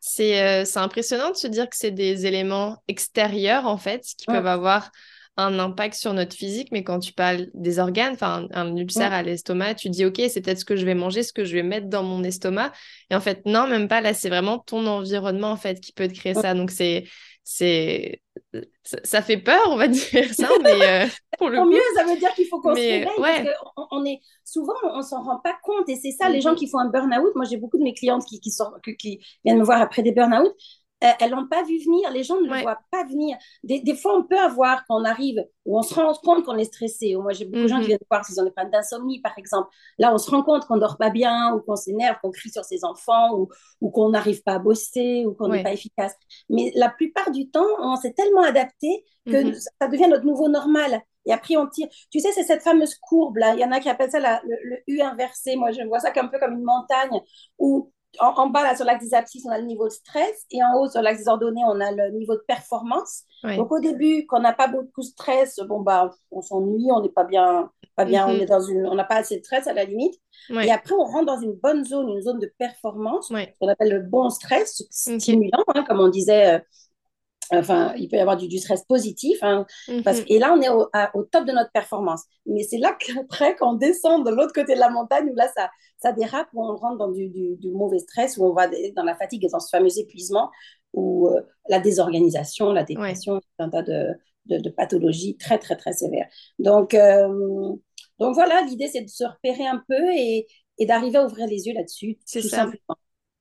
C'est 0.00 0.76
impressionnant 0.76 1.30
de 1.30 1.36
se 1.36 1.46
dire 1.46 1.68
que 1.68 1.76
c'est 1.76 1.90
des 1.90 2.26
éléments 2.26 2.82
extérieurs, 2.88 3.66
en 3.66 3.78
fait, 3.78 4.04
qui 4.18 4.26
peuvent 4.26 4.46
avoir 4.46 4.90
un 5.36 5.58
impact 5.58 5.94
sur 5.94 6.12
notre 6.14 6.36
physique, 6.36 6.68
mais 6.70 6.84
quand 6.84 7.00
tu 7.00 7.12
parles 7.12 7.48
des 7.54 7.78
organes, 7.78 8.12
enfin 8.12 8.46
un, 8.52 8.76
ulcère 8.76 9.12
à 9.12 9.22
l'estomac, 9.22 9.74
tu 9.74 9.90
dis 9.90 10.04
ok, 10.04 10.20
c'est 10.28 10.40
peut-être 10.40 10.60
ce 10.60 10.64
que 10.64 10.76
je 10.76 10.84
vais 10.84 10.94
manger, 10.94 11.22
ce 11.22 11.32
que 11.32 11.44
je 11.44 11.54
vais 11.54 11.64
mettre 11.64 11.88
dans 11.88 12.04
mon 12.04 12.22
estomac. 12.22 12.72
Et 13.10 13.16
en 13.16 13.20
fait, 13.20 13.44
non, 13.44 13.66
même 13.66 13.88
pas. 13.88 14.00
Là, 14.00 14.14
c'est 14.14 14.28
vraiment 14.28 14.58
ton 14.58 14.86
environnement 14.86 15.50
en 15.50 15.56
fait 15.56 15.80
qui 15.80 15.92
peut 15.92 16.06
te 16.06 16.14
créer 16.14 16.34
ça. 16.34 16.54
Donc 16.54 16.70
c'est 16.70 17.04
c'est 17.44 18.20
ça, 18.82 19.20
fait 19.22 19.36
peur, 19.36 19.62
on 19.68 19.76
va 19.76 19.86
dire 19.88 20.32
ça, 20.34 20.48
mais 20.62 21.04
euh, 21.04 21.06
pour 21.38 21.50
le 21.50 21.64
mieux, 21.68 21.80
ça 21.94 22.04
veut 22.04 22.16
dire 22.16 22.32
qu'il 22.34 22.46
faut 22.48 22.60
qu'on 22.60 22.74
se 22.74 22.80
réveille. 22.80 23.50
on, 23.90 24.04
est 24.04 24.20
souvent, 24.44 24.74
on 24.82 25.02
s'en 25.02 25.22
rend 25.22 25.38
pas 25.40 25.56
compte, 25.62 25.88
et 25.88 25.96
c'est 25.96 26.10
ça, 26.10 26.28
les 26.30 26.40
gens 26.40 26.54
mm-hmm. 26.54 26.56
qui 26.56 26.68
font 26.68 26.78
un 26.78 26.88
burn-out. 26.88 27.34
Moi, 27.34 27.44
j'ai 27.44 27.58
beaucoup 27.58 27.78
de 27.78 27.82
mes 27.82 27.94
clientes 27.94 28.24
qui, 28.24 28.40
qui, 28.40 28.50
sortent, 28.50 28.80
qui 28.98 29.20
viennent 29.44 29.58
me 29.58 29.64
voir 29.64 29.80
après 29.80 30.02
des 30.02 30.12
burn-out 30.12 30.52
elles 31.20 31.30
n'ont 31.30 31.46
pas 31.46 31.62
vu 31.62 31.78
venir, 31.78 32.10
les 32.10 32.22
gens 32.22 32.40
ne 32.40 32.46
le 32.46 32.62
voient 32.62 32.80
pas 32.90 33.04
venir. 33.04 33.36
Des, 33.62 33.80
des, 33.80 33.94
fois, 33.94 34.16
on 34.16 34.24
peut 34.24 34.38
avoir, 34.38 34.84
quand 34.86 35.00
on 35.00 35.04
arrive, 35.04 35.44
où 35.64 35.78
on 35.78 35.82
se 35.82 35.94
rend 35.94 36.12
compte 36.14 36.44
qu'on 36.44 36.56
est 36.56 36.64
stressé. 36.64 37.14
Moi, 37.16 37.32
j'ai 37.32 37.44
beaucoup 37.44 37.62
de 37.62 37.68
gens 37.68 37.76
qui 37.76 37.82
mhm. 37.82 37.88
viennent 37.88 37.98
voir 38.10 38.24
s'ils 38.24 38.40
ont 38.40 38.44
des 38.44 38.50
problèmes 38.50 38.72
d'insomnie, 38.72 39.20
par 39.20 39.36
exemple. 39.38 39.68
Là, 39.98 40.12
on 40.12 40.18
se 40.18 40.30
rend 40.30 40.42
compte 40.42 40.66
qu'on 40.66 40.76
ne 40.76 40.80
dort 40.80 40.96
pas 40.98 41.10
bien, 41.10 41.54
ou 41.54 41.60
qu'on 41.60 41.76
s'énerve, 41.76 42.16
qu'on 42.22 42.30
crie 42.30 42.50
sur 42.50 42.64
ses 42.64 42.84
enfants, 42.84 43.34
ou, 43.36 43.48
ou 43.80 43.90
qu'on 43.90 44.10
n'arrive 44.10 44.42
pas 44.42 44.54
à 44.54 44.58
bosser, 44.58 45.24
ou 45.26 45.34
qu'on 45.34 45.48
n'est 45.48 45.62
pas 45.62 45.72
efficace. 45.72 46.14
Mais 46.48 46.72
la 46.74 46.90
plupart 46.90 47.30
du 47.30 47.50
temps, 47.50 47.66
on 47.80 47.96
s'est 47.96 48.12
tellement 48.12 48.42
adapté 48.42 49.04
que 49.26 49.44
mhm. 49.44 49.54
ça 49.54 49.88
devient 49.88 50.08
notre 50.08 50.24
nouveau 50.24 50.48
normal. 50.48 51.02
Et 51.26 51.32
après, 51.32 51.56
on 51.56 51.66
tire. 51.66 51.88
Tu 52.10 52.20
sais, 52.20 52.32
c'est 52.32 52.44
cette 52.44 52.62
fameuse 52.62 52.94
courbe 52.96 53.38
là. 53.38 53.54
Il 53.54 53.60
y 53.60 53.64
en 53.64 53.72
a 53.72 53.80
qui 53.80 53.88
appellent 53.88 54.10
ça 54.10 54.20
le, 54.20 54.56
le, 54.62 54.76
U 54.88 55.00
inversé. 55.00 55.56
Moi, 55.56 55.72
je 55.72 55.82
vois 55.86 56.00
ça 56.00 56.12
un 56.14 56.28
peu 56.28 56.38
comme 56.38 56.54
une 56.54 56.64
montagne 56.64 57.20
où 57.58 57.92
en, 58.20 58.48
bas, 58.48 58.62
là, 58.62 58.76
sur 58.76 58.84
l'axe 58.84 59.04
des 59.04 59.14
abscisses, 59.14 59.44
on 59.46 59.50
a 59.50 59.58
le 59.58 59.64
niveau 59.64 59.86
de 59.86 59.92
stress. 59.92 60.44
Et 60.50 60.62
en 60.62 60.74
haut, 60.76 60.88
sur 60.88 61.02
l'axe 61.02 61.20
des 61.20 61.28
ordonnées, 61.28 61.62
on 61.66 61.80
a 61.80 61.92
le 61.92 62.10
niveau 62.10 62.34
de 62.34 62.42
performance. 62.46 63.24
Donc, 63.42 63.70
au 63.72 63.78
début, 63.78 64.24
quand 64.26 64.38
on 64.38 64.42
n'a 64.42 64.54
pas 64.54 64.68
beaucoup 64.68 65.02
de 65.02 65.06
stress, 65.06 65.60
bon, 65.68 65.80
bah, 65.80 66.10
on 66.30 66.40
s'ennuie, 66.40 66.88
on 66.90 67.02
n'est 67.02 67.10
pas 67.10 67.24
bien, 67.24 67.70
pas 67.94 68.06
bien, 68.06 68.26
on 68.26 68.32
mhm. 68.32 68.40
est 68.40 68.46
dans 68.46 68.62
une, 68.62 68.86
on 68.86 68.94
n'a 68.94 69.04
pas 69.04 69.16
assez 69.16 69.38
de 69.38 69.44
stress 69.44 69.66
à 69.66 69.74
la 69.74 69.84
limite. 69.84 70.14
Et 70.50 70.70
après, 70.70 70.94
on 70.94 71.04
rentre 71.04 71.26
dans 71.26 71.40
une 71.40 71.52
bonne 71.52 71.84
zone, 71.84 72.08
une 72.08 72.22
zone 72.22 72.38
de 72.38 72.50
performance, 72.58 73.28
qu'on 73.28 73.68
appelle 73.68 73.90
le 73.90 74.00
bon 74.00 74.30
stress, 74.30 74.82
stimulant, 74.90 75.64
hein, 75.74 75.84
comme 75.86 76.00
on 76.00 76.08
disait. 76.08 76.62
Enfin, 77.52 77.94
il 77.96 78.08
peut 78.08 78.16
y 78.16 78.20
avoir 78.20 78.36
du, 78.36 78.48
du 78.48 78.58
stress 78.58 78.84
positif. 78.84 79.38
Hein, 79.42 79.66
parce, 80.04 80.20
mhm. 80.20 80.26
et 80.28 80.38
là, 80.38 80.54
on 80.56 80.60
est 80.60 80.68
au, 80.68 80.88
au, 81.14 81.22
top 81.24 81.44
de 81.44 81.52
notre 81.52 81.70
performance. 81.72 82.24
Mais 82.46 82.62
c'est 82.62 82.78
là 82.78 82.96
qu'après, 83.00 83.56
quand 83.56 83.74
on 83.74 83.76
descend 83.76 84.24
de 84.24 84.30
l'autre 84.30 84.52
côté 84.52 84.74
de 84.74 84.80
la 84.80 84.90
montagne, 84.90 85.28
où 85.30 85.34
là, 85.34 85.48
ça, 85.56 85.70
ça 85.98 86.12
dérape, 86.12 86.48
où 86.54 86.64
on 86.64 86.76
rentre 86.76 86.98
dans 86.98 87.10
du, 87.10 87.28
du, 87.28 87.70
mauvais 87.72 87.98
stress, 87.98 88.36
où 88.36 88.44
on 88.44 88.52
va 88.52 88.68
dans 88.68 89.04
la 89.04 89.16
fatigue 89.16 89.44
et 89.44 89.48
dans 89.48 89.60
ce 89.60 89.68
fameux 89.70 89.98
épuisement, 89.98 90.50
ou 90.92 91.28
euh, 91.28 91.40
la 91.68 91.80
désorganisation, 91.80 92.72
la 92.72 92.84
dépression, 92.84 93.40
un 93.58 93.68
tas 93.68 93.82
de, 93.82 94.08
de, 94.46 94.70
pathologies 94.70 95.36
très, 95.36 95.58
très, 95.58 95.76
très 95.76 95.92
sévères. 95.92 96.28
Donc, 96.58 96.94
euh, 96.94 97.28
donc 98.18 98.34
voilà, 98.34 98.62
l'idée, 98.62 98.88
c'est 98.88 99.02
de 99.02 99.08
se 99.08 99.24
repérer 99.24 99.66
un 99.66 99.82
peu 99.88 100.12
et, 100.16 100.46
et 100.78 100.86
d'arriver 100.86 101.18
à 101.18 101.24
ouvrir 101.24 101.46
les 101.46 101.66
yeux 101.66 101.74
là-dessus. 101.74 102.18
C'est 102.24 102.42
ça. 102.42 102.58
Simplement 102.58 102.96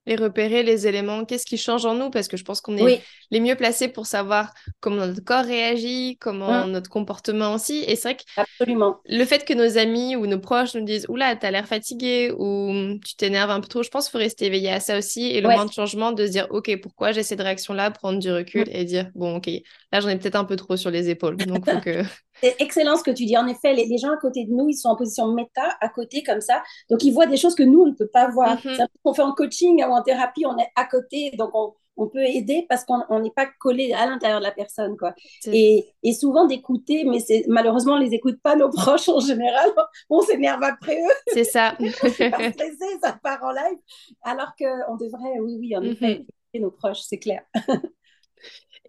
et 0.06 0.16
repérer 0.16 0.64
les 0.64 0.88
éléments, 0.88 1.24
qu'est-ce 1.26 1.46
qui 1.46 1.58
change 1.58 1.86
en 1.86 1.96
nous, 1.96 2.10
parce 2.10 2.28
que 2.28 2.36
je 2.38 2.44
pense 2.44 2.62
qu'on 2.62 2.76
est 2.76 3.02
les 3.34 3.40
mieux 3.40 3.56
placés 3.56 3.88
pour 3.88 4.06
savoir 4.06 4.54
comment 4.80 5.08
notre 5.08 5.24
corps 5.24 5.44
réagit, 5.44 6.18
comment 6.22 6.50
hein. 6.50 6.68
notre 6.68 6.88
comportement 6.88 7.56
aussi. 7.56 7.84
Et 7.88 7.96
c'est 7.96 8.10
vrai 8.10 8.18
que 8.18 8.24
Absolument. 8.38 9.00
le 9.06 9.26
fait 9.26 9.44
que 9.44 9.56
nos 9.56 9.80
amis 9.80 10.16
ou 10.16 10.28
nos 10.28 10.40
proches 10.40 10.76
nous 10.76 10.86
disent 10.86 11.08
Oula, 11.10 11.36
t'as 11.36 11.50
l'air 11.50 11.66
fatigué 11.66 12.32
ou 12.38 13.00
tu 13.04 13.16
t'énerves 13.16 13.50
un 13.50 13.60
peu 13.60 13.68
trop, 13.68 13.82
je 13.82 13.90
pense 13.90 14.06
qu'il 14.06 14.12
faut 14.12 14.20
rester 14.20 14.46
éveillé 14.46 14.70
à 14.70 14.80
ça 14.80 15.00
aussi. 15.00 15.26
Et 15.26 15.42
le 15.42 15.50
moins 15.50 15.66
de 15.66 15.72
changement, 15.72 16.12
de 16.12 16.28
se 16.28 16.32
dire 16.32 16.46
Ok, 16.52 16.80
pourquoi 16.80 17.12
j'ai 17.12 17.24
cette 17.24 17.42
réaction-là, 17.42 17.90
prendre 17.90 18.20
du 18.20 18.32
recul 18.32 18.66
et 18.72 18.86
dire 18.86 19.10
Bon, 19.16 19.38
ok, 19.38 19.50
là 19.92 20.00
j'en 20.00 20.10
ai 20.10 20.18
peut-être 20.18 20.36
un 20.36 20.46
peu 20.46 20.56
trop 20.56 20.78
sur 20.78 20.92
les 20.92 21.10
épaules. 21.10 21.38
Donc, 21.38 21.68
faut 21.68 21.80
que. 21.84 22.04
C'est 22.44 22.56
excellent 22.60 22.98
ce 22.98 23.04
que 23.04 23.12
tu 23.12 23.26
dis. 23.26 23.38
En 23.38 23.48
effet, 23.48 23.74
les, 23.74 23.98
gens 23.98 24.12
à 24.12 24.18
côté 24.18 24.46
de 24.46 24.52
nous, 24.52 24.70
ils 24.70 24.76
sont 24.76 24.90
en 24.90 24.96
position 24.96 25.34
méta, 25.34 25.76
à 25.82 25.90
côté, 25.90 26.22
comme 26.24 26.42
ça. 26.42 26.62
Donc, 26.90 27.04
ils 27.04 27.12
voient 27.12 27.28
des 27.28 27.38
choses 27.38 27.56
que 27.56 27.64
nous, 27.64 27.82
on 27.82 27.88
ne 27.88 27.94
peut 27.94 28.10
pas 28.12 28.30
voir. 28.30 28.58
Mm-hmm. 28.58 28.76
C'est 28.76 28.84
qu'on 29.04 29.14
fait 29.14 29.22
en 29.22 29.34
coaching 29.34 29.84
ou 29.84 29.92
en 29.92 30.04
thérapie, 30.04 30.46
on 30.46 30.58
est 30.58 30.70
à 30.76 30.86
côté, 30.86 31.32
donc 31.38 31.52
on, 31.54 31.74
on 31.98 32.08
peut 32.08 32.24
aider 32.24 32.66
parce 32.70 32.86
qu'on 32.86 33.20
n'est 33.20 33.32
pas 33.32 33.48
collé 33.60 33.94
à 33.94 34.06
l'intérieur 34.06 34.40
de 34.40 34.46
la 34.46 34.52
personne. 34.52 34.98
Quoi. 34.98 35.14
Et, 35.46 35.86
et, 36.02 36.14
souvent 36.14 36.46
d'écouter, 36.46 37.04
mais 37.06 37.20
malheureusement, 37.48 37.94
on 37.94 38.00
ne 38.00 38.06
les 38.06 38.14
écoute 38.14 38.40
pas, 38.42 38.56
nos 38.56 38.70
proches 38.72 39.10
en 39.10 39.20
général. 39.20 39.70
On 40.10 40.22
s'énerve 40.22 40.64
après 40.64 40.96
eux. 40.96 41.16
C'est 41.28 41.44
ça. 41.44 41.76
on 41.80 41.90
stressé, 41.90 42.98
ça 43.02 43.18
part 43.22 43.44
en 43.44 43.52
live. 43.52 43.78
Alors 44.24 44.54
qu'on 44.58 44.96
devrait, 44.98 45.40
oui, 45.40 45.58
oui, 45.60 45.78
en 45.78 45.82
mm-hmm. 45.82 45.92
effet, 45.92 46.12
écouter 46.12 46.60
nos 46.60 46.72
proches, 46.72 47.02
c'est 47.02 47.20
clair. 47.20 47.44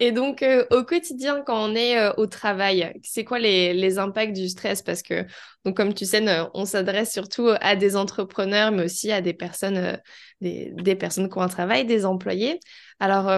Et 0.01 0.11
donc, 0.11 0.43
euh, 0.43 0.67
au 0.73 0.83
quotidien, 0.83 1.43
quand 1.43 1.71
on 1.71 1.75
est 1.75 1.97
euh, 1.97 2.13
au 2.17 2.27
travail, 2.27 2.93
c'est 3.05 3.25
quoi 3.25 3.39
les, 3.39 3.73
les, 3.75 3.99
impacts 3.99 4.33
du 4.33 4.49
stress? 4.49 4.83
Parce 4.83 5.03
que, 5.03 5.25
donc, 5.65 5.77
comme 5.77 5.95
tu 5.95 6.05
sais, 6.05 6.25
on 6.53 6.65
s'adresse 6.65 7.13
surtout 7.13 7.49
à 7.61 7.77
des 7.77 7.95
entrepreneurs, 7.95 8.73
mais 8.73 8.85
aussi 8.85 9.13
à 9.13 9.21
des 9.21 9.35
personnes, 9.35 9.77
euh, 9.77 9.97
des, 10.41 10.73
des, 10.75 10.97
personnes 10.97 11.31
qui 11.31 11.39
ont 11.39 11.43
un 11.43 11.49
travail, 11.49 11.85
des 11.85 12.07
employés. 12.07 12.59
Alors, 12.99 13.31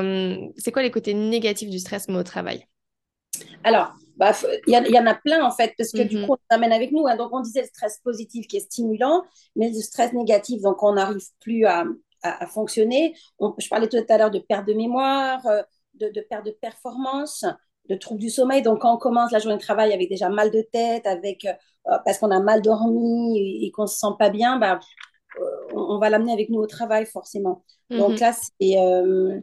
c'est 0.56 0.72
quoi 0.72 0.82
les 0.82 0.90
côtés 0.90 1.14
négatifs 1.14 1.70
du 1.70 1.78
stress, 1.78 2.08
mais 2.08 2.16
au 2.16 2.22
travail? 2.22 2.66
Alors, 3.62 3.92
bah, 4.16 4.32
il 4.66 4.72
y, 4.72 4.92
y, 4.92 4.98
en 4.98 5.06
a 5.06 5.14
plein 5.14 5.44
en 5.44 5.50
fait, 5.50 5.74
parce 5.76 5.92
que 5.92 6.02
du 6.02 6.18
mmh 6.18 6.26
coup, 6.26 6.36
on 6.50 6.54
amène 6.54 6.72
avec 6.72 6.90
nous. 6.90 7.06
Hein. 7.06 7.16
donc, 7.16 7.30
on 7.32 7.40
disait 7.40 7.62
le 7.62 7.66
stress 7.66 8.00
positif 8.02 8.46
qui 8.46 8.56
est 8.56 8.60
stimulant, 8.60 9.22
mais 9.56 9.68
le 9.68 9.80
stress 9.80 10.12
négatif, 10.14 10.62
donc 10.62 10.82
on 10.82 10.94
n'arrive 10.94 11.20
plus 11.40 11.66
à, 11.66 11.84
à, 12.22 12.46
fonctionner. 12.46 13.14
je 13.58 13.68
parlais 13.68 13.88
tout 13.88 13.98
à 14.08 14.18
l'heure 14.18 14.30
de 14.30 14.38
perte 14.38 14.66
de 14.66 14.74
mémoire, 14.74 15.42
de, 15.98 16.20
perte 16.20 16.46
de 16.46 16.50
performance, 16.50 17.44
de 17.88 17.94
troubles 17.94 18.20
du 18.20 18.30
sommeil. 18.30 18.62
Donc, 18.62 18.80
quand 18.80 18.94
on 18.94 18.98
commence 18.98 19.32
la 19.32 19.38
journée 19.38 19.56
de 19.56 19.62
travail 19.62 19.92
avec 19.92 20.08
déjà 20.08 20.28
mal 20.28 20.50
de 20.50 20.62
tête, 20.72 21.06
avec, 21.06 21.44
euh, 21.44 21.98
parce 22.04 22.18
qu'on 22.18 22.30
a 22.30 22.40
mal 22.40 22.62
dormi 22.62 23.64
et, 23.64 23.70
qu'on 23.70 23.82
ne 23.82 23.86
se 23.86 23.98
sent 23.98 24.14
pas 24.18 24.30
bien, 24.30 24.58
bah, 24.58 24.80
euh, 25.38 25.74
on, 25.74 25.98
va 25.98 26.10
l'amener 26.10 26.32
avec 26.32 26.50
nous 26.50 26.60
au 26.60 26.66
travail, 26.66 27.06
forcément. 27.06 27.64
Donc 27.90 28.12
mhm. 28.12 28.20
là, 28.20 28.32
euh, 28.62 29.40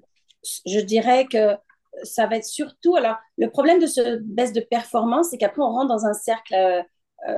je 0.66 0.80
dirais 0.80 1.26
que 1.26 1.56
ça 2.04 2.28
va 2.28 2.38
être 2.38 2.46
surtout. 2.46 2.96
Alors, 2.96 3.16
le 3.38 3.50
problème 3.50 3.80
de 3.80 3.86
ce 3.86 4.18
baisse 4.18 4.54
de 4.54 4.62
performance, 4.62 5.28
c'est 5.30 5.38
qu'après, 5.38 5.62
on 5.62 5.72
rentre 5.72 5.90
dans 5.90 6.06
un 6.06 6.14
cercle 6.14 6.86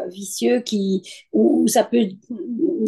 vicieux 0.07 0.61
qui, 0.61 1.01
où, 1.33 1.67
ça 1.67 1.83
peut 1.83 2.07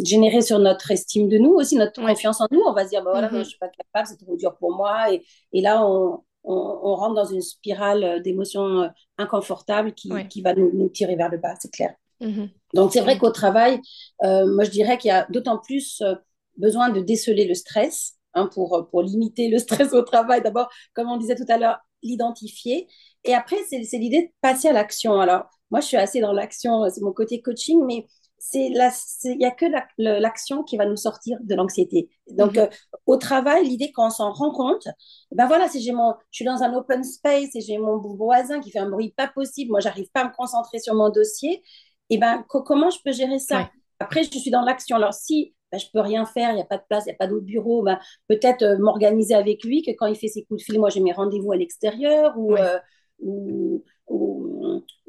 générer 0.04 0.42
sur 0.42 0.58
notre 0.58 0.90
estime 0.90 1.28
de 1.28 1.38
nous 1.38 1.52
aussi, 1.52 1.76
notre 1.76 2.00
confiance 2.00 2.40
en 2.40 2.46
nous. 2.50 2.60
On 2.66 2.72
va 2.72 2.84
se 2.84 2.90
dire, 2.90 3.02
bah, 3.02 3.10
voilà, 3.12 3.28
mm-hmm. 3.28 3.32
je 3.32 3.38
ne 3.38 3.44
suis 3.44 3.58
pas 3.58 3.68
capable, 3.68 4.08
c'est 4.08 4.24
trop 4.24 4.36
dur 4.36 4.56
pour 4.56 4.74
moi. 4.74 5.12
Et, 5.12 5.22
et 5.52 5.60
là, 5.60 5.84
on, 5.84 6.22
on, 6.44 6.94
rentre 6.94 7.14
dans 7.14 7.24
une 7.24 7.42
spirale 7.42 8.22
d'émotions 8.22 8.82
euh, 8.82 8.88
inconfortables 9.18 9.92
qui, 9.92 10.10
qui 10.28 10.42
va 10.42 10.54
nous, 10.54 10.70
nous, 10.72 10.88
tirer 10.88 11.16
vers 11.16 11.28
le 11.28 11.38
bas, 11.38 11.54
c'est 11.60 11.72
clair. 11.72 11.94
Mm-hmm. 12.20 12.50
Donc, 12.74 12.92
c'est 12.92 13.00
vrai 13.00 13.18
qu'au 13.18 13.30
travail, 13.30 13.80
euh, 14.24 14.46
moi, 14.46 14.64
je 14.64 14.70
dirais 14.70 14.98
qu'il 14.98 15.08
y 15.08 15.12
a 15.12 15.26
d'autant 15.30 15.58
plus 15.58 16.00
euh, 16.02 16.14
besoin 16.56 16.90
de 16.90 17.00
déceler 17.00 17.46
le 17.46 17.54
stress 17.54 18.14
hein, 18.34 18.48
pour, 18.52 18.88
pour 18.90 19.02
limiter 19.02 19.48
le 19.48 19.58
stress 19.58 19.92
au 19.92 20.02
travail. 20.02 20.42
D'abord, 20.42 20.68
comme 20.94 21.10
on 21.10 21.16
disait 21.16 21.36
tout 21.36 21.46
à 21.48 21.58
l'heure, 21.58 21.78
l'identifier. 22.02 22.88
Et 23.24 23.34
après, 23.34 23.56
c'est 23.68 23.98
l'idée 23.98 24.22
de 24.22 24.30
passer 24.40 24.68
à 24.68 24.72
l'action. 24.72 25.20
Alors, 25.20 25.46
moi, 25.70 25.80
je 25.80 25.86
suis 25.86 25.96
assez 25.96 26.20
dans 26.20 26.32
l'action, 26.32 26.88
c'est 26.90 27.02
mon 27.02 27.12
côté 27.12 27.40
coaching, 27.40 27.84
mais 27.86 28.06
c'est 28.38 28.66
il 28.66 29.38
n'y 29.38 29.44
a 29.44 29.50
que 29.50 29.66
l'action 29.98 30.62
qui 30.62 30.76
va 30.76 30.86
nous 30.86 30.96
sortir 30.96 31.38
de 31.42 31.54
l'anxiété. 31.54 32.08
Donc, 32.30 32.56
euh, 32.56 32.68
au 33.06 33.16
travail, 33.16 33.66
l'idée, 33.66 33.90
quand 33.92 34.06
on 34.06 34.10
s'en 34.10 34.32
rend 34.32 34.52
compte, 34.52 34.86
ben 35.32 35.46
voilà, 35.46 35.68
si 35.68 35.82
j'ai 35.82 35.92
mon, 35.92 36.14
je 36.30 36.36
suis 36.36 36.44
dans 36.44 36.62
un 36.62 36.72
open 36.74 37.02
space 37.02 37.54
et 37.54 37.60
j'ai 37.60 37.78
mon 37.78 37.98
voisin 37.98 38.60
qui 38.60 38.70
fait 38.70 38.78
un 38.78 38.88
bruit 38.88 39.12
pas 39.16 39.28
possible, 39.28 39.70
moi, 39.70 39.80
j'arrive 39.80 40.08
pas 40.12 40.20
à 40.20 40.28
me 40.28 40.34
concentrer 40.34 40.78
sur 40.78 40.94
mon 40.94 41.10
dossier, 41.10 41.62
et 42.10 42.18
ben, 42.18 42.44
comment 42.48 42.90
je 42.90 42.98
peux 43.04 43.12
gérer 43.12 43.38
ça? 43.38 43.70
Après, 43.98 44.22
je 44.22 44.38
suis 44.38 44.50
dans 44.50 44.62
l'action. 44.62 44.96
Alors, 44.96 45.12
si 45.12 45.54
ben, 45.70 45.78
je 45.78 45.86
peux 45.92 46.00
rien 46.00 46.24
faire, 46.24 46.50
il 46.50 46.54
n'y 46.54 46.62
a 46.62 46.66
pas 46.66 46.78
de 46.78 46.84
place, 46.88 47.04
il 47.04 47.08
n'y 47.08 47.14
a 47.14 47.16
pas 47.16 47.26
d'autre 47.26 47.44
bureau, 47.44 47.82
ben, 47.82 47.98
peut-être 48.28 48.62
euh, 48.62 48.78
m'organiser 48.78 49.34
avec 49.34 49.64
lui, 49.64 49.82
que 49.82 49.90
quand 49.90 50.06
il 50.06 50.16
fait 50.16 50.28
ses 50.28 50.44
coups 50.44 50.60
de 50.60 50.64
fil, 50.64 50.78
moi, 50.78 50.88
j'ai 50.88 51.00
mes 51.00 51.12
rendez-vous 51.12 51.52
à 51.52 51.56
l'extérieur, 51.56 52.34
ou, 52.38 52.54
euh, 52.56 52.78
ou, 53.18 53.84
ou, 54.06 54.57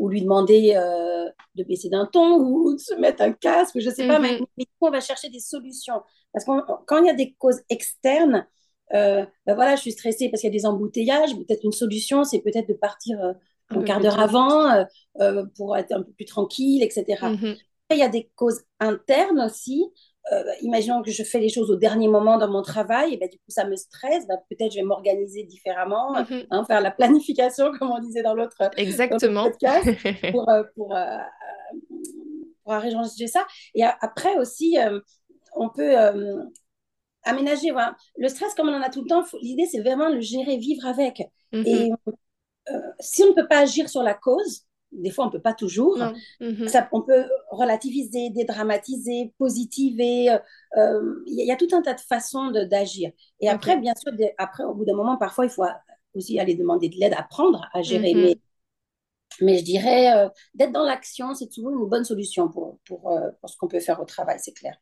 lui 0.08 0.22
demander 0.22 0.74
euh, 0.76 1.30
de 1.56 1.64
baisser 1.64 1.90
d'un 1.90 2.06
ton 2.06 2.40
ou 2.40 2.74
de 2.74 2.80
se 2.80 2.94
mettre 2.96 3.22
un 3.22 3.34
casque, 3.34 3.80
je 3.80 3.90
ne 3.90 3.94
sais 3.94 4.08
pas, 4.08 4.20
mais, 4.20 4.40
mhm. 4.40 4.66
on 4.82 4.90
va 4.90 5.02
chercher 5.02 5.30
des 5.30 5.40
solutions. 5.40 6.02
Parce 6.32 6.46
que 6.46 6.52
quand 6.86 7.00
il 7.00 7.08
y 7.08 7.10
a 7.10 7.14
des 7.14 7.34
causes 7.34 7.62
externes, 7.70 8.48
euh, 8.94 9.26
ben 9.46 9.56
voilà, 9.56 9.76
je 9.76 9.82
suis 9.82 9.92
stressée 9.92 10.30
parce 10.30 10.42
qu'il 10.42 10.50
y 10.52 10.56
a 10.56 10.58
des 10.58 10.66
embouteillages, 10.66 11.36
peut-être 11.36 11.64
une 11.64 11.74
solution, 11.74 12.24
c'est 12.24 12.40
peut-être 12.40 12.70
de 12.70 12.74
partir 12.74 13.22
euh, 13.22 13.34
un, 13.70 13.84
quart 13.84 14.00
d'heure 14.00 14.20
avant 14.20 14.86
pour 15.56 15.76
être 15.78 15.92
un 15.92 16.02
peu 16.02 16.12
plus 16.14 16.26
tranquille, 16.26 16.82
etc. 16.82 17.22
Mhm. 17.22 17.56
Il 17.92 17.98
y 17.98 18.04
a 18.04 18.10
des 18.10 18.32
causes 18.36 18.62
internes 18.80 19.42
aussi. 19.42 19.92
Euh, 20.32 20.44
imaginons 20.62 21.02
que 21.02 21.12
je 21.12 21.24
fais 21.24 21.40
les 21.40 21.50
choses 21.50 21.72
au 21.72 21.76
dernier 21.76 22.08
moment 22.08 22.38
dans 22.38 22.50
mon 22.50 22.62
travail, 22.62 23.14
et 23.14 23.18
ben, 23.18 23.28
du 23.30 23.38
coup, 23.38 23.50
ça 23.50 23.66
me 23.66 23.76
stresse. 23.76 24.28
Ben, 24.28 24.38
peut-être 24.50 24.72
je 24.72 24.78
vais 24.78 24.84
m'organiser 24.84 25.44
différemment, 25.44 26.14
mhm. 26.14 26.46
hein, 26.52 26.64
faire 26.66 26.82
la 26.82 26.92
planification, 26.92 27.72
comme 27.80 27.92
on 27.92 28.00
disait 28.00 28.22
dans 28.22 28.36
l'autre 28.36 28.56
podcast, 28.58 29.04
pour, 30.32 30.50
euh, 30.50 30.64
pour, 30.76 30.96
euh, 30.96 31.18
pourra 32.64 32.80
réchanger 32.80 33.28
ça. 33.28 33.46
Et 33.74 33.84
après 33.84 34.38
aussi, 34.38 34.78
on 35.56 35.70
peut 35.70 35.96
aménager. 37.24 37.72
Voilà. 37.72 37.96
Le 38.18 38.28
stress, 38.28 38.54
comme 38.54 38.70
on 38.70 38.76
en 38.76 38.82
a 38.82 38.90
tout 38.90 39.02
le 39.02 39.08
temps, 39.08 39.24
l'idée, 39.42 39.66
c'est 39.66 39.82
vraiment 39.82 40.10
le 40.10 40.22
gérer, 40.22 40.58
vivre 40.58 40.86
avec. 40.86 41.24
Mm-hmm. 41.54 41.68
Et 41.68 41.92
si 43.00 43.24
on 43.24 43.30
ne 43.30 43.34
peut 43.34 43.48
pas 43.48 43.60
agir 43.60 43.90
sur 43.90 44.04
la 44.04 44.14
cause, 44.14 44.69
des 44.92 45.12
fois 45.12 45.26
on 45.26 45.28
ne 45.28 45.32
peut 45.32 45.42
pas 45.42 45.54
toujours, 45.54 45.98
mm-hmm. 46.42 46.68
ça, 46.68 46.90
on 46.92 47.02
peut 47.02 47.26
relativiser, 47.52 48.30
dédramatiser, 48.30 49.34
positiver. 49.38 50.38
Il 50.76 51.46
y, 51.46 51.52
a 51.52 51.56
tout 51.56 51.70
un 51.74 51.82
tas 51.82 51.94
de 51.94 52.02
façons 52.02 52.52
d'agir. 52.52 53.12
Et 53.40 53.50
après, 53.50 53.78
bien 53.78 53.94
sûr, 53.96 54.12
après, 54.38 54.64
au 54.64 54.74
bout 54.74 54.86
d'un 54.86 54.96
moment, 54.96 55.18
parfois, 55.18 55.46
il 55.46 55.52
faut 55.52 55.64
aussi 56.16 56.40
aller 56.40 56.56
demander 56.56 56.90
de 56.90 56.96
l'aide, 56.98 57.14
apprendre 57.14 57.68
à 57.74 57.82
gérer. 57.82 58.14
Mm-hmm. 58.14 58.22
Mais, 58.22 58.40
mais 59.42 59.58
je 59.60 59.64
dirais, 59.64 60.30
d'être 60.56 60.72
dans 60.72 60.86
l'action, 60.86 61.34
c'est 61.36 61.48
toujours 61.48 61.72
une 61.72 61.88
bonne 61.88 62.04
solution 62.04 62.50
pour, 62.50 62.80
pour, 62.86 63.12
pour 63.40 63.50
ce 63.50 63.58
qu'on 63.58 63.68
peut 63.68 63.80
faire 63.80 64.02
au 64.02 64.06
travail, 64.06 64.38
c'est 64.40 64.54
clair. 64.54 64.76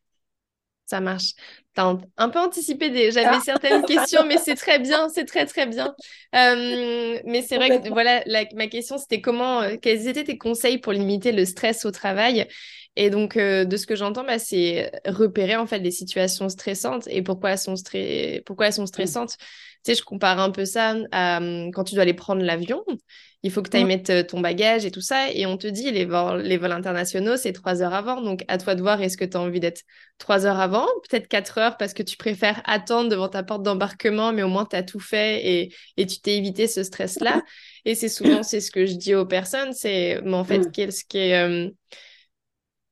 Ça 0.88 1.00
marche. 1.00 1.34
Tu 1.74 1.82
as 1.82 1.98
un 2.16 2.28
peu 2.30 2.38
anticipé 2.38 2.88
des... 2.88 3.10
J'avais 3.12 3.36
ah. 3.36 3.42
certaines 3.44 3.82
questions, 3.84 4.24
mais 4.24 4.38
c'est 4.38 4.54
très 4.54 4.78
bien, 4.78 5.10
c'est 5.10 5.26
très 5.26 5.44
très 5.44 5.66
bien. 5.66 5.94
Euh, 6.34 7.20
mais 7.26 7.42
c'est 7.42 7.56
vrai 7.56 7.78
que 7.78 7.88
voilà, 7.90 8.24
ma 8.54 8.68
question 8.68 8.96
c'était 8.96 9.20
comment, 9.20 9.60
euh, 9.60 9.76
quels 9.76 10.08
étaient 10.08 10.24
tes 10.24 10.38
conseils 10.38 10.78
pour 10.78 10.94
limiter 10.94 11.32
le 11.32 11.44
stress 11.44 11.84
au 11.84 11.90
travail? 11.90 12.48
Et 12.96 13.10
donc 13.10 13.36
euh, 13.36 13.66
de 13.66 13.76
ce 13.76 13.86
que 13.86 13.96
j'entends, 13.96 14.24
bah, 14.24 14.38
c'est 14.38 14.90
repérer 15.04 15.56
en 15.56 15.66
fait 15.66 15.80
des 15.80 15.90
situations 15.90 16.48
stressantes 16.48 17.06
et 17.08 17.20
pourquoi 17.20 17.50
elles 17.50 17.58
sont, 17.58 17.74
pourquoi 18.46 18.68
elles 18.68 18.72
sont 18.72 18.84
mmh. 18.84 18.86
stressantes. 18.86 19.36
Sais, 19.84 19.94
je 19.94 20.02
compare 20.02 20.40
un 20.40 20.50
peu 20.50 20.64
ça 20.64 20.94
à 21.12 21.38
hum, 21.38 21.70
quand 21.72 21.84
tu 21.84 21.94
dois 21.94 22.02
aller 22.02 22.14
prendre 22.14 22.42
l'avion 22.42 22.84
il 23.44 23.52
faut 23.52 23.62
que 23.62 23.70
tu 23.70 23.76
ailles 23.76 23.84
mettre 23.84 24.10
euh, 24.10 24.22
ton 24.24 24.40
bagage 24.40 24.84
et 24.84 24.90
tout 24.90 25.00
ça. 25.00 25.30
Et 25.32 25.46
on 25.46 25.56
te 25.56 25.66
dit, 25.66 25.90
les 25.92 26.04
vols, 26.04 26.42
les 26.42 26.56
vols 26.56 26.72
internationaux, 26.72 27.36
c'est 27.36 27.52
trois 27.52 27.82
heures 27.82 27.94
avant. 27.94 28.20
Donc, 28.20 28.44
à 28.48 28.58
toi 28.58 28.74
de 28.74 28.82
voir, 28.82 29.00
est-ce 29.00 29.16
que 29.16 29.24
tu 29.24 29.36
as 29.36 29.40
envie 29.40 29.60
d'être 29.60 29.82
trois 30.18 30.46
heures 30.46 30.58
avant, 30.58 30.86
peut-être 31.08 31.28
quatre 31.28 31.58
heures, 31.58 31.76
parce 31.76 31.94
que 31.94 32.02
tu 32.02 32.16
préfères 32.16 32.60
attendre 32.64 33.08
devant 33.08 33.28
ta 33.28 33.44
porte 33.44 33.62
d'embarquement, 33.62 34.32
mais 34.32 34.42
au 34.42 34.48
moins, 34.48 34.66
tu 34.66 34.74
as 34.74 34.82
tout 34.82 34.98
fait 34.98 35.46
et, 35.46 35.74
et 35.96 36.06
tu 36.06 36.20
t'es 36.20 36.36
évité 36.36 36.66
ce 36.66 36.82
stress-là. 36.82 37.42
Et 37.84 37.94
c'est 37.94 38.08
souvent, 38.08 38.42
c'est 38.42 38.60
ce 38.60 38.72
que 38.72 38.86
je 38.86 38.94
dis 38.94 39.14
aux 39.14 39.26
personnes, 39.26 39.72
c'est, 39.72 40.20
mais 40.24 40.34
en 40.34 40.44
fait, 40.44 40.70
qu'est-ce 40.72 41.04
qui 41.04 41.18
est... 41.18 41.36
Euh, 41.36 41.70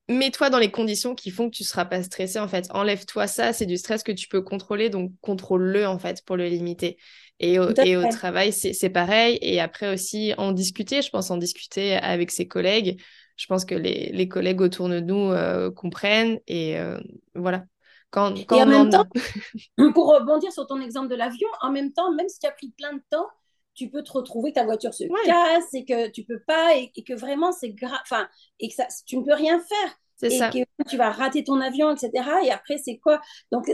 mets-toi 0.08 0.50
dans 0.50 0.58
les 0.58 0.70
conditions 0.70 1.14
qui 1.14 1.30
font 1.30 1.50
que 1.50 1.56
tu 1.56 1.62
ne 1.62 1.66
seras 1.66 1.84
pas 1.84 2.02
stressé, 2.02 2.38
en 2.38 2.48
fait. 2.48 2.66
Enlève-toi 2.70 3.26
ça, 3.26 3.52
c'est 3.52 3.66
du 3.66 3.76
stress 3.76 4.02
que 4.02 4.12
tu 4.12 4.28
peux 4.28 4.42
contrôler, 4.42 4.88
donc 4.88 5.12
contrôle-le, 5.20 5.86
en 5.86 5.98
fait, 5.98 6.24
pour 6.24 6.36
le 6.36 6.46
limiter. 6.46 6.98
Et 7.38 7.58
au, 7.58 7.70
et 7.84 7.96
au 7.96 8.08
travail, 8.08 8.52
c'est 8.52 8.90
pareil. 8.90 9.38
Et 9.42 9.60
après 9.60 9.92
aussi, 9.92 10.32
en 10.38 10.52
discuter, 10.52 11.02
je 11.02 11.10
pense 11.10 11.30
en 11.30 11.36
discuter 11.36 11.96
avec 11.96 12.30
ses 12.30 12.48
collègues. 12.48 13.00
Je 13.36 13.46
pense 13.46 13.64
que 13.64 13.74
les, 13.74 14.10
les 14.12 14.28
collègues 14.28 14.62
autour 14.62 14.88
de 14.88 15.00
nous 15.00 15.30
euh, 15.32 15.70
comprennent. 15.70 16.40
Et 16.46 16.78
euh, 16.78 16.98
voilà. 17.34 17.64
Quand, 18.10 18.32
quand 18.46 18.56
et 18.56 18.62
en 18.62 18.66
même 18.66 18.88
temps, 18.88 19.04
pour 19.92 20.14
rebondir 20.14 20.50
sur 20.52 20.66
ton 20.66 20.80
exemple 20.80 21.08
de 21.08 21.16
l'avion, 21.16 21.48
en 21.60 21.70
même 21.70 21.92
temps, 21.92 22.12
même 22.14 22.28
si 22.28 22.38
tu 22.38 22.46
as 22.46 22.52
pris 22.52 22.70
plein 22.70 22.94
de 22.94 23.02
temps, 23.10 23.26
tu 23.76 23.88
peux 23.90 24.02
te 24.02 24.12
retrouver 24.12 24.50
que 24.50 24.56
ta 24.56 24.64
voiture 24.64 24.94
se 24.94 25.04
casse 25.24 25.72
et 25.74 25.84
que 25.84 26.08
tu 26.08 26.24
peux 26.24 26.40
pas 26.46 26.76
et, 26.76 26.90
et 26.96 27.04
que 27.04 27.12
vraiment 27.12 27.52
c'est 27.52 27.70
grave, 27.70 28.00
enfin, 28.02 28.28
et 28.58 28.68
que 28.68 28.74
ça, 28.74 28.86
tu 29.06 29.18
ne 29.18 29.22
peux 29.22 29.34
rien 29.34 29.60
faire 29.60 29.98
et 30.22 30.30
ça. 30.30 30.50
que 30.50 30.58
tu 30.88 30.96
vas 30.96 31.10
rater 31.10 31.44
ton 31.44 31.60
avion, 31.60 31.90
etc. 31.90 32.10
Et 32.44 32.50
après, 32.50 32.78
c'est 32.78 32.96
quoi? 32.96 33.20
Donc, 33.52 33.70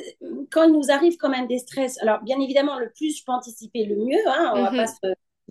quand 0.50 0.64
il 0.64 0.72
nous 0.72 0.90
arrive 0.90 1.16
quand 1.16 1.28
même 1.28 1.46
des 1.46 1.58
stress, 1.58 2.00
alors 2.02 2.20
bien 2.22 2.40
évidemment, 2.40 2.78
le 2.78 2.90
plus 2.90 3.16
je 3.18 3.24
peux 3.24 3.32
anticiper, 3.32 3.84
le 3.84 3.96
mieux. 3.96 4.18
Hein, 4.26 4.52
on 4.54 4.62
va 4.62 4.70
mhm. 4.70 4.76
pas 4.76 4.86
se 4.86 4.96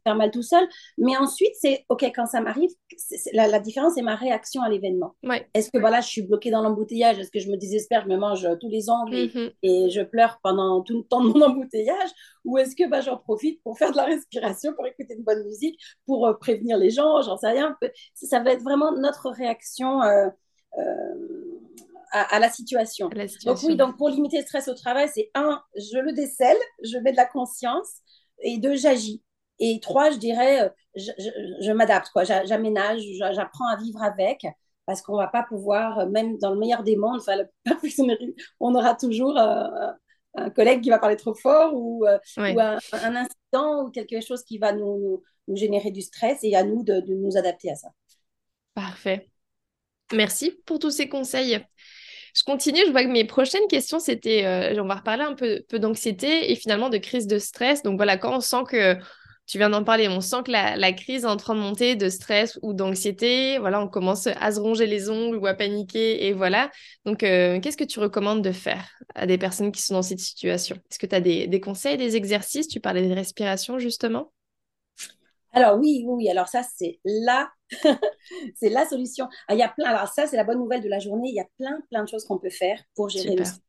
faire 0.04 0.16
mal 0.16 0.32
tout 0.32 0.44
seul. 0.44 0.68
Mais 0.98 1.16
ensuite, 1.18 1.54
c'est 1.60 1.86
OK, 1.90 2.04
quand 2.16 2.26
ça 2.26 2.42
m'arrive, 2.42 2.70
la, 3.34 3.60
différence, 3.60 3.94
c'est 3.96 4.02
ma 4.02 4.16
réaction 4.16 4.62
à 4.62 4.70
l'événement. 4.70 5.16
Est-ce 5.54 5.70
que 5.72 5.78
voilà, 5.78 6.02
je 6.02 6.08
suis 6.08 6.22
bloquée 6.22 6.52
dans 6.52 6.62
l'embouteillage? 6.62 7.20
Est-ce 7.20 7.32
que 7.32 7.40
je 7.40 7.50
me 7.50 7.58
désespère, 7.58 8.04
je 8.04 8.08
me 8.08 8.18
mange 8.18 8.48
tous 8.60 8.70
les 8.70 8.90
ongles 8.90 9.16
et, 9.16 9.84
mhm. 9.84 9.90
je 9.90 10.02
pleure 10.02 10.40
pendant 10.44 10.82
tout 10.82 10.98
le 10.98 11.04
temps 11.04 11.24
de 11.24 11.30
mon 11.30 11.42
embouteillage? 11.42 12.10
Ou 12.46 12.58
est-ce 12.58 12.76
que 12.76 12.88
bah, 12.90 13.02
j'en 13.02 13.18
profite 13.18 13.62
pour 13.64 13.78
faire 13.78 13.92
de 13.92 13.98
la 13.98 14.06
respiration, 14.06 14.74
pour 14.74 14.86
écouter 14.88 15.16
une 15.16 15.24
bonne 15.24 15.44
musique, 15.46 15.80
pour 16.06 16.28
euh, 16.28 16.34
prévenir 16.34 16.78
les 16.78 16.90
gens? 16.90 17.22
J'en 17.22 17.38
sais 17.38 17.50
rien. 17.50 17.78
Ça, 18.16 18.40
va 18.40 18.52
être 18.52 18.64
vraiment 18.64 18.92
notre 18.92 19.30
réaction. 19.30 20.02
Euh, 20.02 20.28
euh, 20.78 21.52
à, 22.12 22.40
la 22.40 22.50
situation. 22.50 23.10
Donc 23.46 23.60
oui, 23.64 23.76
donc 23.76 23.98
pour 23.98 24.10
limiter 24.10 24.38
le 24.40 24.44
stress 24.44 24.68
au 24.68 24.74
travail, 24.74 25.10
c'est 25.14 25.32
un, 25.34 25.62
je 25.76 25.98
le 25.98 26.12
décèle, 26.12 26.58
je 26.84 26.98
mets 26.98 27.12
de 27.12 27.18
la 27.18 27.26
conscience, 27.26 27.90
et 28.42 28.58
deux, 28.58 28.76
j'agis. 28.76 29.22
Et 29.62 29.80
trois, 29.80 30.12
je 30.12 30.18
dirais, 30.18 30.64
euh, 30.64 30.70
je, 30.96 31.72
m'adapte, 31.72 32.10
quoi. 32.12 32.24
J'aménage, 32.24 33.02
j'apprends 33.34 33.68
à 33.68 33.78
vivre 33.78 34.02
avec, 34.02 34.46
parce 34.86 35.02
qu'on 35.02 35.16
va 35.16 35.28
pas 35.28 35.44
pouvoir, 35.44 36.00
euh, 36.00 36.06
même 36.08 36.38
dans 36.40 36.52
le 36.52 36.60
meilleur 36.60 36.84
des 36.84 36.98
mondes, 36.98 37.22
enfin, 37.22 37.38
on 38.60 38.76
aura 38.76 38.96
toujours 38.96 39.38
un 39.38 40.50
collègue 40.50 40.82
qui 40.82 40.90
va 40.90 41.00
parler 41.00 41.16
trop 41.16 41.36
fort 41.36 41.74
ou, 41.74 42.06
un, 42.06 42.80
incident 42.92 43.84
ou 43.84 43.92
quelque 43.92 44.20
chose 44.22 44.44
qui 44.44 44.58
va 44.58 44.74
nous, 44.74 45.22
nous, 45.48 45.56
générer 45.56 45.92
du 45.92 46.02
stress 46.02 46.40
et 46.42 46.56
à 46.56 46.64
nous 46.64 46.84
de, 46.84 47.00
de 47.00 47.14
nous 47.14 47.38
adapter 47.38 47.72
à 47.72 47.76
ça. 47.76 47.90
Parfait. 48.74 49.30
Merci 50.14 50.52
pour 50.66 50.80
tous 50.80 50.92
ces 50.92 51.08
conseils. 51.08 51.64
Je 52.36 52.44
continue, 52.44 52.82
je 52.86 52.92
vois 52.92 53.04
que 53.04 53.10
mes 53.10 53.26
prochaines 53.26 53.68
questions, 53.68 54.00
c'était, 54.00 54.46
euh, 54.46 54.82
on 54.82 54.88
va 54.88 54.96
reparler 54.96 55.24
un 55.24 55.34
peu, 55.34 55.64
peu 55.68 55.80
d'anxiété 55.80 56.52
et 56.52 56.56
finalement 56.56 56.90
de 56.90 56.98
crise 56.98 57.28
de 57.28 57.38
stress. 57.40 57.84
Donc 57.84 57.98
voilà, 57.98 58.18
quand 58.18 58.36
on 58.36 58.40
sent 58.40 58.64
que, 58.70 58.96
tu 59.52 59.58
viens 59.58 59.70
d'en 59.70 59.84
parler, 59.84 60.08
on 60.08 60.22
sent 60.22 60.44
que 60.46 60.52
la, 60.52 60.94
crise 60.94 61.26
est 61.26 61.28
en 61.28 61.36
train 61.36 61.56
de 61.56 61.60
monter 61.60 61.98
de 61.98 62.08
stress 62.08 62.58
ou 62.62 62.74
d'anxiété, 62.74 63.58
voilà, 63.58 63.82
on 63.82 63.90
commence 63.90 64.28
à 64.28 64.52
se 64.54 64.62
ronger 64.62 64.88
les 64.88 65.10
ongles 65.10 65.36
ou 65.36 65.46
à 65.46 65.54
paniquer 65.54 66.26
et 66.26 66.32
voilà. 66.32 66.72
Donc, 67.04 67.22
euh, 67.22 67.60
qu'est-ce 67.60 67.76
que 67.76 67.84
tu 67.84 68.00
recommandes 68.00 68.42
de 68.42 68.54
faire 68.54 68.90
à 69.14 69.28
des 69.28 69.38
personnes 69.38 69.74
qui 69.74 69.82
sont 69.82 69.96
dans 69.96 70.04
cette 70.04 70.22
situation? 70.22 70.78
Est-ce 70.90 70.98
que 70.98 71.06
tu 71.06 71.16
as 71.16 71.20
des, 71.20 71.48
des 71.48 71.60
conseils, 71.60 71.98
des 71.98 72.16
exercices? 72.16 72.70
Tu 72.70 72.80
parlais 72.80 73.06
de 73.06 73.14
respiration 73.14 73.78
justement. 73.78 74.32
Alors 75.52 75.78
oui, 75.78 76.06
oui, 76.08 76.30
alors 76.30 76.48
ça, 76.48 76.62
c'est 76.64 77.02
la, 77.04 77.50
c'est 78.56 78.70
la 78.70 78.88
solution. 78.88 79.28
Ah, 79.50 79.54
il 79.54 79.60
y 79.60 79.64
a 79.64 79.68
plein, 79.68 79.90
alors 79.90 80.08
ça, 80.08 80.28
c'est 80.28 80.38
la 80.38 80.46
bonne 80.46 80.60
nouvelle 80.60 80.82
de 80.82 80.88
la 80.88 81.00
journée, 81.00 81.28
il 81.28 81.36
y 81.36 81.42
a 81.42 81.48
plein, 81.58 81.82
plein 81.90 82.06
de 82.06 82.08
choses 82.08 82.24
qu'on 82.24 82.38
peut 82.38 82.50
faire 82.50 82.82
pour 82.96 83.10
gérer 83.10 83.36
le 83.36 83.44
stress. 83.44 83.60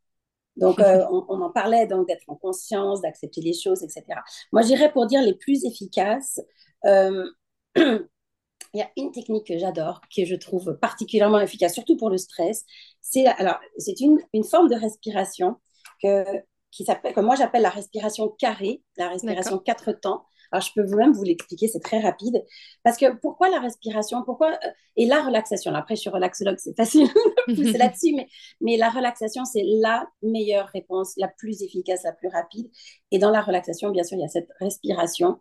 Donc, 0.57 0.81
euh, 0.81 1.05
on, 1.11 1.41
en 1.41 1.51
parlait, 1.51 1.87
donc 1.87 2.07
d'être 2.09 2.29
en 2.29 2.37
conscience, 2.37 3.01
d'accepter 3.01 3.41
les 3.41 3.55
choses, 3.55 3.83
etc. 3.83 4.05
Moi, 4.53 4.63
j'irais 4.63 4.93
pour 4.93 5.07
dire 5.07 5.23
les 5.23 5.35
plus 5.35 5.65
efficaces. 5.65 6.41
Euh, 6.85 7.25
il 7.77 8.79
y 8.79 8.83
a 8.83 8.91
une 8.97 9.13
technique 9.13 9.47
que 9.47 9.59
j'adore, 9.59 10.01
que 10.15 10.25
je 10.25 10.35
trouve 10.35 10.79
particulièrement 10.81 11.41
efficace, 11.41 11.75
surtout 11.75 11.97
pour 11.97 12.11
le 12.11 12.19
stress. 12.19 12.65
C'est 13.01 13.27
alors, 13.27 13.59
c'est 13.79 14.01
une, 14.01 14.19
une 14.33 14.45
forme 14.45 14.69
de 14.69 14.77
respiration 14.77 15.57
que, 16.03 16.25
qui 16.73 16.85
s'appelle, 16.85 17.15
que 17.15 17.21
moi 17.21 17.37
j'appelle 17.37 17.63
la 17.63 17.71
respiration 17.71 18.29
carrée, 18.31 18.83
la 18.97 19.09
respiration 19.09 19.59
quatre 19.59 19.93
temps. 19.93 20.25
Alors, 20.51 20.63
je 20.63 20.73
peux 20.75 20.85
vous-même 20.85 21.13
vous 21.13 21.23
l'expliquer, 21.23 21.67
c'est 21.67 21.81
très 21.81 22.01
rapide. 22.01 22.45
Parce 22.83 22.99
que 22.99 23.15
pourquoi 23.21 23.49
la 23.49 23.59
respiration 23.59 24.23
pourquoi, 24.23 24.53
euh, 24.53 24.71
Et 24.97 25.07
la 25.07 25.23
relaxation? 25.23 25.75
Après, 25.75 25.97
je 25.97 26.03
suis 26.03 26.11
relaxologue, 26.11 26.59
c'est 26.59 26.77
facile 26.77 27.09
c'est 27.49 27.55
là-dessus, 27.79 28.15
mais, 28.15 28.29
mais 28.61 28.77
la 28.77 28.91
relaxation, 28.91 29.45
c'est 29.47 29.65
la 29.65 30.07
meilleure 30.23 30.69
réponse, 30.69 31.15
la 31.17 31.29
plus 31.29 31.63
efficace, 31.63 32.03
la 32.05 32.13
plus 32.13 32.29
rapide. 32.29 32.71
Et 33.11 33.19
dans 33.19 33.31
la 33.31 33.41
relaxation, 33.41 33.91
bien 33.91 34.05
sûr, 34.05 34.19
il 34.19 34.23
y 34.23 34.25
a 34.25 34.29
cette 34.29 34.51
respiration. 34.61 35.41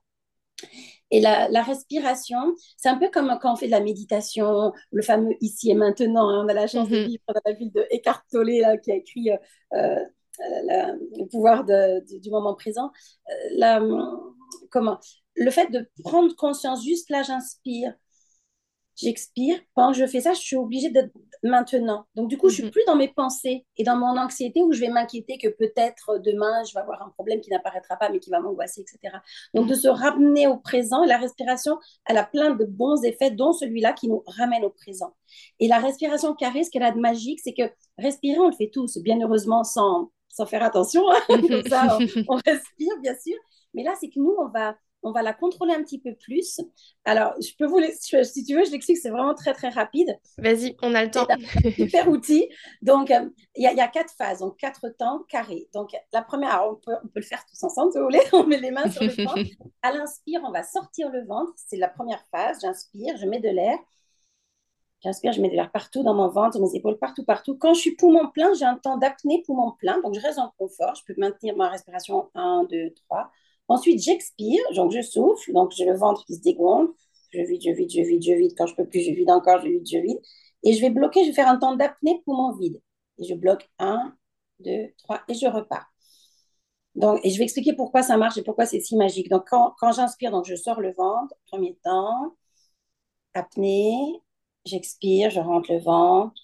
Et 1.12 1.20
la, 1.20 1.50
la 1.50 1.62
respiration, 1.62 2.56
c'est 2.78 2.88
un 2.88 2.98
peu 2.98 3.10
comme 3.10 3.38
quand 3.42 3.54
on 3.54 3.56
fait 3.58 3.66
de 3.66 3.72
la 3.72 3.82
méditation, 3.82 4.72
le 4.92 5.02
fameux 5.02 5.36
ici 5.42 5.72
et 5.72 5.76
maintenant. 5.76 6.30
Hein. 6.30 6.46
on 6.46 6.48
a 6.48 6.54
la 6.54 6.68
chance 6.68 6.88
de 6.88 7.00
vivre 7.00 7.24
dans 7.28 7.42
la 7.46 7.54
ville 7.54 7.72
de 7.74 7.86
Eckhart 7.92 8.24
Tolle, 8.32 8.80
qui 8.82 8.92
a 8.92 8.96
écrit 8.96 9.30
euh, 9.74 10.00
euh, 10.40 10.98
le 11.18 11.28
pouvoir 11.28 11.66
du 11.66 12.30
moment 12.30 12.56
présent. 12.56 12.92
la, 13.56 13.82
comment 14.70 15.00
Le 15.36 15.52
fait 15.52 15.72
de 15.72 15.90
prendre 16.04 16.36
conscience, 16.36 16.84
juste 16.84 17.10
là, 17.10 17.24
j'inspire, 17.24 17.94
j'expire. 18.96 19.60
Pendant 19.76 19.92
que 19.92 19.98
je 19.98 20.06
fais 20.06 20.22
ça, 20.22 20.34
je 20.34 20.40
suis 20.40 20.56
obligée 20.56 20.90
d'être 20.90 21.12
maintenant. 21.44 22.06
Donc, 22.16 22.30
du 22.30 22.38
coup, 22.38 22.50
je 22.50 22.56
suis 22.56 22.64
mhm. 22.64 22.72
plus 22.72 22.84
dans 22.86 22.96
mes 22.96 23.08
pensées 23.08 23.66
et 23.78 23.84
dans 23.84 23.96
mon 23.96 24.18
anxiété 24.18 24.62
où 24.62 24.72
je 24.74 24.80
vais 24.80 24.90
m'inquiéter 24.90 25.38
que 25.38 25.48
peut-être 25.48 26.20
demain, 26.20 26.64
je 26.64 26.74
vais 26.74 26.82
avoir 26.82 27.02
un 27.02 27.10
problème 27.10 27.42
qui 27.42 27.50
n'apparaîtra 27.50 27.98
pas, 27.98 28.10
mais 28.10 28.20
qui 28.20 28.30
va 28.30 28.40
m'angoisser, 28.40 28.82
etc. 28.82 29.18
Donc, 29.54 29.68
de 29.68 29.74
se 29.74 29.88
ramener 29.88 30.48
au 30.48 30.58
présent. 30.58 31.04
la 31.06 31.18
respiration, 31.18 31.78
elle 32.06 32.18
a 32.18 32.26
plein 32.26 32.56
de 32.56 32.66
bons 32.66 33.04
effets, 33.04 33.32
dont 33.32 33.54
celui-là 33.54 33.94
qui 33.94 34.08
nous 34.08 34.24
ramène 34.28 34.64
au 34.64 34.70
présent. 34.70 35.14
Et 35.60 35.68
la 35.68 35.80
respiration 35.80 36.36
carrée, 36.36 36.64
ce 36.64 36.70
qu'elle 36.70 36.84
a 36.84 36.92
de 36.92 37.00
magique, 37.00 37.40
c'est 37.44 37.54
que 37.54 37.64
respirer, 37.98 38.40
on 38.40 38.50
le 38.50 38.56
fait 38.56 38.70
tous, 38.72 38.98
bien 39.00 39.20
heureusement, 39.22 39.64
sans, 39.64 40.12
sans 40.32 40.46
faire 40.46 40.64
attention. 40.64 41.04
Comme 41.28 41.68
ça, 41.68 41.98
on 42.28 42.36
respire, 42.36 42.98
bien 43.02 43.16
sûr. 43.16 43.36
Mais 43.74 43.84
là, 43.84 43.94
c'est 44.00 44.10
que 44.10 44.20
nous, 44.20 44.36
on 44.38 44.50
va, 44.50 44.76
on 45.04 45.12
va 45.12 45.22
la 45.22 45.34
contrôler 45.34 45.74
un 45.74 45.84
petit 45.84 46.00
peu 46.00 46.14
plus. 46.16 46.60
Alors, 47.06 47.34
je 47.42 47.52
peux 47.58 47.66
vous, 47.66 47.80
si 47.92 48.44
tu 48.44 48.56
veux, 48.56 48.64
je 48.66 48.72
l'explique, 48.72 48.98
c'est 48.98 49.10
vraiment 49.10 49.34
très, 49.34 49.54
très 49.54 49.70
rapide. 49.70 50.18
Vas-y, 50.38 50.76
on 50.82 50.94
a 50.94 51.04
le 51.04 51.12
temps. 51.12 51.28
Super 51.76 52.08
outil. 52.10 52.50
Donc, 52.82 53.12
euh, 53.12 53.30
il 53.56 53.64
y, 53.64 53.82
a 53.82 53.88
quatre 53.88 54.14
phases, 54.18 54.40
donc 54.40 54.58
quatre 54.58 54.90
temps 54.98 55.24
carrés. 55.30 55.68
Donc, 55.74 55.92
la 56.14 56.22
première, 56.22 56.64
on 56.70 56.76
peut, 56.76 56.94
on 57.04 57.08
peut 57.08 57.20
le 57.20 57.26
faire 57.26 57.44
tous 57.46 57.64
ensemble, 57.64 57.92
si 57.92 57.98
vous 57.98 58.06
voulez. 58.06 58.22
On 58.34 58.46
met 58.46 58.60
les 58.60 58.72
mains 58.72 58.90
sur 58.90 59.04
le 59.04 59.10
ventre. 59.26 59.50
À 59.82 59.92
l'inspire, 59.92 60.42
on 60.44 60.52
va 60.52 60.64
sortir 60.64 61.10
le 61.12 61.26
ventre. 61.26 61.52
C'est 61.56 61.78
la 61.78 61.90
première 61.90 62.24
phase. 62.32 62.60
J'inspire, 62.62 63.18
je 63.18 63.26
mets 63.26 63.40
de 63.40 63.50
l'air. 63.50 63.78
J'inspire, 65.04 65.32
je 65.34 65.42
mets 65.42 65.50
de 65.50 65.56
l'air 65.56 65.72
partout 65.72 66.04
dans 66.04 66.14
mon 66.14 66.30
ventre, 66.30 66.60
mes 66.60 66.76
épaules, 66.76 66.98
partout, 66.98 67.24
partout. 67.26 67.58
Quand 67.58 67.74
je 67.74 67.80
suis 67.80 67.96
poumon 67.96 68.30
plein, 68.30 68.54
j'ai 68.54 68.66
un 68.66 68.78
temps 68.78 68.98
d'apnée 68.98 69.42
poumon 69.46 69.72
plein, 69.80 70.00
donc 70.02 70.14
je 70.14 70.22
reste 70.22 70.38
en 70.38 70.52
confort. 70.58 70.94
Je 70.96 71.04
peux 71.06 71.20
maintenir 71.20 71.56
ma 71.58 71.70
respiration 71.70 72.30
1, 72.36 72.66
2, 72.70 72.92
3. 73.08 73.32
Ensuite, 73.68 74.02
j'expire, 74.04 74.62
donc 74.76 74.92
je 74.92 75.02
souffle, 75.02 75.54
donc 75.54 75.72
j'ai 75.72 75.86
le 75.86 75.96
ventre 75.96 76.24
qui 76.26 76.36
se 76.36 76.42
dégonfle. 76.42 76.94
Je 77.32 77.42
vide, 77.42 77.62
je 77.64 77.72
vide, 77.72 77.90
je 77.90 78.02
vide, 78.02 78.22
je 78.24 78.34
vide. 78.34 78.54
Quand 78.58 78.68
je 78.68 78.76
peux 78.76 78.86
plus, 78.88 79.02
je 79.02 79.12
vide 79.12 79.32
encore, 79.32 79.62
je 79.62 79.70
vide, 79.70 79.88
je 79.88 79.98
vide. 79.98 80.20
Et 80.64 80.74
je 80.74 80.82
vais 80.82 80.92
bloquer, 80.92 81.24
je 81.24 81.30
vais 81.30 81.34
faire 81.34 81.48
un 81.48 81.58
temps 81.58 81.76
d'apnée 81.76 82.22
poumon 82.26 82.52
vide. 82.54 82.80
Et 83.18 83.24
je 83.24 83.34
bloque 83.34 83.70
1, 83.80 84.16
2, 84.60 84.90
3 85.00 85.22
et 85.28 85.34
je 85.34 85.48
repars. 85.48 85.88
Donc, 86.96 87.20
et 87.24 87.30
je 87.30 87.38
vais 87.38 87.46
expliquer 87.46 87.74
pourquoi 87.74 88.04
ça 88.04 88.18
marche 88.18 88.38
et 88.38 88.44
pourquoi 88.44 88.66
c'est 88.66 88.82
si 88.82 88.96
magique. 88.98 89.30
Donc, 89.30 89.48
quand, 89.50 89.74
quand 89.80 89.92
j'inspire, 89.94 90.32
donc 90.32 90.46
je 90.46 90.56
sors 90.56 90.82
le 90.82 90.92
ventre, 90.94 91.34
premier 91.48 91.76
temps, 91.84 92.36
apnée, 93.34 94.22
j'expire, 94.66 95.30
je 95.30 95.40
rentre 95.40 95.72
le 95.72 95.80
ventre, 95.80 96.40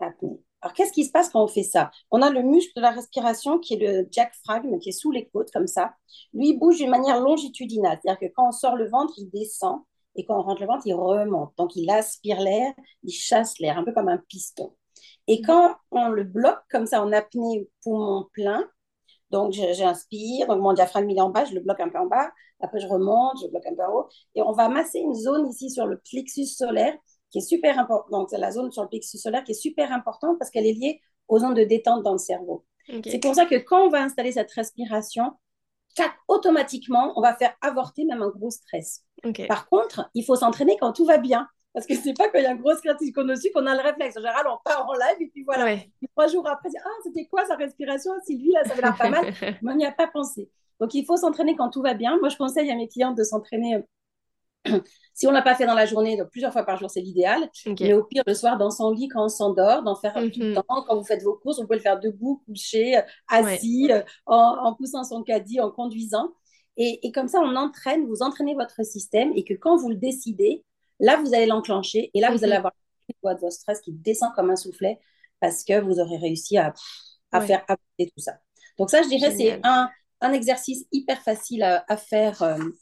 apnée. 0.00 0.40
Alors, 0.62 0.74
qu'est-ce 0.74 0.92
qui 0.92 1.04
se 1.04 1.12
passe 1.12 1.28
quand 1.30 1.44
on 1.44 1.48
fait 1.48 1.62
ça? 1.62 1.90
On 2.10 2.22
a 2.22 2.30
le 2.30 2.42
muscle 2.42 2.72
de 2.76 2.80
la 2.80 2.90
respiration 2.90 3.58
qui 3.58 3.74
est 3.74 3.76
le 3.76 4.04
diaphragme, 4.04 4.78
qui 4.78 4.88
est 4.88 4.92
sous 4.92 5.12
les 5.12 5.28
côtes, 5.28 5.50
comme 5.52 5.66
ça. 5.66 5.94
Lui, 6.32 6.50
il 6.50 6.58
bouge 6.58 6.78
d'une 6.78 6.90
manière 6.90 7.20
longitudinale. 7.20 7.98
C'est-à-dire 8.02 8.28
que 8.28 8.34
quand 8.34 8.48
on 8.48 8.52
sort 8.52 8.76
le 8.76 8.88
ventre, 8.88 9.14
il 9.18 9.30
descend. 9.30 9.80
Et 10.16 10.24
quand 10.24 10.38
on 10.38 10.42
rentre 10.42 10.62
le 10.62 10.66
ventre, 10.66 10.86
il 10.86 10.94
remonte. 10.94 11.52
Donc, 11.56 11.76
il 11.76 11.88
aspire 11.90 12.40
l'air, 12.40 12.72
il 13.04 13.12
chasse 13.12 13.58
l'air, 13.58 13.78
un 13.78 13.84
peu 13.84 13.92
comme 13.92 14.08
un 14.08 14.18
piston. 14.28 14.74
Et 15.28 15.42
quand 15.42 15.76
on 15.90 16.08
le 16.08 16.24
bloque 16.24 16.62
comme 16.70 16.86
ça 16.86 17.02
en 17.02 17.12
apnée, 17.12 17.68
poumon 17.82 18.26
plein, 18.32 18.64
donc 19.30 19.52
j'inspire, 19.52 20.46
donc 20.46 20.60
mon 20.60 20.72
diaphragme 20.72 21.10
il 21.10 21.18
est 21.18 21.20
en 21.20 21.30
bas, 21.30 21.44
je 21.44 21.54
le 21.54 21.60
bloque 21.60 21.80
un 21.80 21.88
peu 21.88 21.98
en 21.98 22.06
bas, 22.06 22.30
après 22.60 22.78
je 22.78 22.86
remonte, 22.86 23.38
je 23.42 23.48
bloque 23.48 23.66
un 23.66 23.74
peu 23.74 23.82
en 23.82 23.92
haut, 23.92 24.08
et 24.34 24.42
on 24.42 24.52
va 24.52 24.68
masser 24.68 25.00
une 25.00 25.14
zone 25.14 25.48
ici 25.48 25.70
sur 25.70 25.86
le 25.86 25.98
plexus 25.98 26.46
solaire 26.46 26.96
qui 27.30 27.38
est 27.38 27.48
super 27.48 27.78
importante. 27.78 28.10
Donc 28.10 28.30
c'est 28.30 28.38
la 28.38 28.50
zone 28.50 28.70
sur 28.72 28.82
le 28.82 28.88
plexus 28.88 29.18
solaire 29.18 29.44
qui 29.44 29.52
est 29.52 29.60
super 29.60 29.92
importante 29.92 30.38
parce 30.38 30.50
qu'elle 30.50 30.66
est 30.66 30.72
liée 30.72 31.00
aux 31.28 31.38
zones 31.38 31.54
de 31.54 31.64
détente 31.64 32.02
dans 32.02 32.12
le 32.12 32.18
cerveau. 32.18 32.64
C'est 33.04 33.18
pour 33.18 33.34
ça 33.34 33.46
que 33.46 33.56
quand 33.56 33.86
on 33.86 33.88
va 33.88 34.02
installer 34.02 34.32
cette 34.32 34.50
respiration, 34.52 35.32
automatiquement, 36.28 37.12
on 37.16 37.22
va 37.22 37.34
faire 37.34 37.54
avorter 37.60 38.04
même 38.04 38.22
un 38.22 38.28
gros 38.28 38.50
stress. 38.50 39.04
Par 39.48 39.68
contre, 39.68 40.10
il 40.14 40.24
faut 40.24 40.36
s'entraîner 40.36 40.76
quand 40.78 40.92
tout 40.92 41.04
va 41.04 41.18
bien. 41.18 41.48
Parce 41.74 41.86
que 41.86 41.94
c'est 41.94 42.14
pas 42.14 42.30
quand 42.30 42.38
il 42.38 42.44
y 42.44 42.46
a 42.46 42.52
une 42.52 42.60
grosse 42.60 42.80
critique 42.80 43.14
qu'on 43.14 43.28
a 43.28 43.34
qu'on 43.34 43.66
a 43.66 43.74
le 43.74 43.82
réflexe. 43.82 44.16
En 44.16 44.20
général, 44.20 44.46
on 44.48 44.56
part 44.64 44.88
en 44.88 44.94
live 44.94 45.20
et 45.20 45.28
puis 45.28 45.44
voilà. 45.44 45.76
trois 46.12 46.26
jours 46.26 46.48
après, 46.48 46.70
ah, 46.82 46.88
c'était 47.04 47.26
quoi 47.26 47.44
sa 47.44 47.54
respiration 47.54 48.12
Sylvie, 48.24 48.52
là, 48.52 48.64
ça 48.64 48.72
avait 48.72 48.80
l'air 48.80 48.96
pas 48.96 49.10
mal. 49.10 49.26
Mais 49.62 49.72
on 49.72 49.76
n'y 49.76 49.84
a 49.84 49.92
pas 49.92 50.06
pensé. 50.06 50.50
Donc, 50.80 50.94
il 50.94 51.04
faut 51.04 51.18
s'entraîner 51.18 51.54
quand 51.54 51.68
tout 51.68 51.82
va 51.82 51.92
bien. 51.92 52.18
Moi, 52.18 52.30
je 52.30 52.36
conseille 52.38 52.70
à 52.70 52.76
mes 52.76 52.88
clients 52.88 53.12
de 53.12 53.22
s'entraîner. 53.22 53.84
Euh, 54.68 54.80
si 55.14 55.26
on 55.26 55.30
l'a 55.30 55.42
pas 55.42 55.54
fait 55.54 55.64
dans 55.64 55.74
la 55.74 55.86
journée, 55.86 56.16
donc 56.16 56.28
plusieurs 56.30 56.52
fois 56.52 56.64
par 56.64 56.78
jour, 56.78 56.90
c'est 56.90 57.00
l'idéal. 57.00 57.48
Mais 57.80 57.94
au 57.94 58.04
pire, 58.04 58.22
le 58.26 58.34
soir, 58.34 58.58
dans 58.58 58.70
son 58.70 58.90
lit, 58.90 59.08
quand 59.08 59.24
on 59.24 59.28
s'endort, 59.28 59.82
d'en 59.82 59.96
faire 59.96 60.12
tout 60.14 60.40
le 60.40 60.50
mhm. 60.50 60.54
temps. 60.56 60.84
Quand 60.86 60.96
vous 60.96 61.04
faites 61.04 61.22
vos 61.22 61.34
courses, 61.34 61.58
on 61.58 61.66
peut 61.66 61.74
le 61.74 61.80
faire 61.80 61.98
debout, 61.98 62.42
couché, 62.46 63.00
assis, 63.28 63.90
euh, 63.90 64.02
en, 64.26 64.74
poussant 64.74 65.04
son 65.04 65.22
caddie, 65.22 65.60
en 65.60 65.70
conduisant. 65.70 66.34
Et, 66.76 67.06
et, 67.06 67.12
comme 67.12 67.28
ça, 67.28 67.40
on 67.40 67.56
entraîne, 67.56 68.06
vous 68.06 68.20
entraînez 68.20 68.54
votre 68.54 68.84
système 68.84 69.32
et 69.34 69.44
que 69.44 69.54
quand 69.54 69.78
vous 69.78 69.88
le 69.88 69.96
décidez, 69.96 70.62
Là, 71.00 71.16
vous 71.16 71.34
allez 71.34 71.46
l'enclencher 71.46 72.10
et 72.14 72.20
là, 72.20 72.30
vous 72.30 72.42
allez 72.44 72.52
mhm. 72.52 72.58
avoir 72.58 72.72
une 73.08 73.14
voie 73.22 73.34
de 73.34 73.40
votre 73.40 73.52
stress 73.52 73.80
qui 73.80 73.92
descend 73.92 74.32
comme 74.34 74.50
un 74.50 74.56
soufflet 74.56 74.98
parce 75.40 75.64
que 75.64 75.80
vous 75.80 76.00
aurez 76.00 76.16
réussi 76.16 76.56
à, 76.56 76.72
faire 77.32 77.62
avancer 77.68 78.12
tout 78.14 78.22
ça. 78.22 78.38
Donc 78.78 78.90
ça, 78.90 79.02
je 79.02 79.08
dirais, 79.08 79.34
c'est 79.36 79.60
un, 79.62 79.90
exercice 80.32 80.86
hyper 80.90 81.20
facile 81.20 81.62
à, 81.62 81.96
faire 81.96 82.42
euh, 82.42 82.56
euh, 82.56 82.72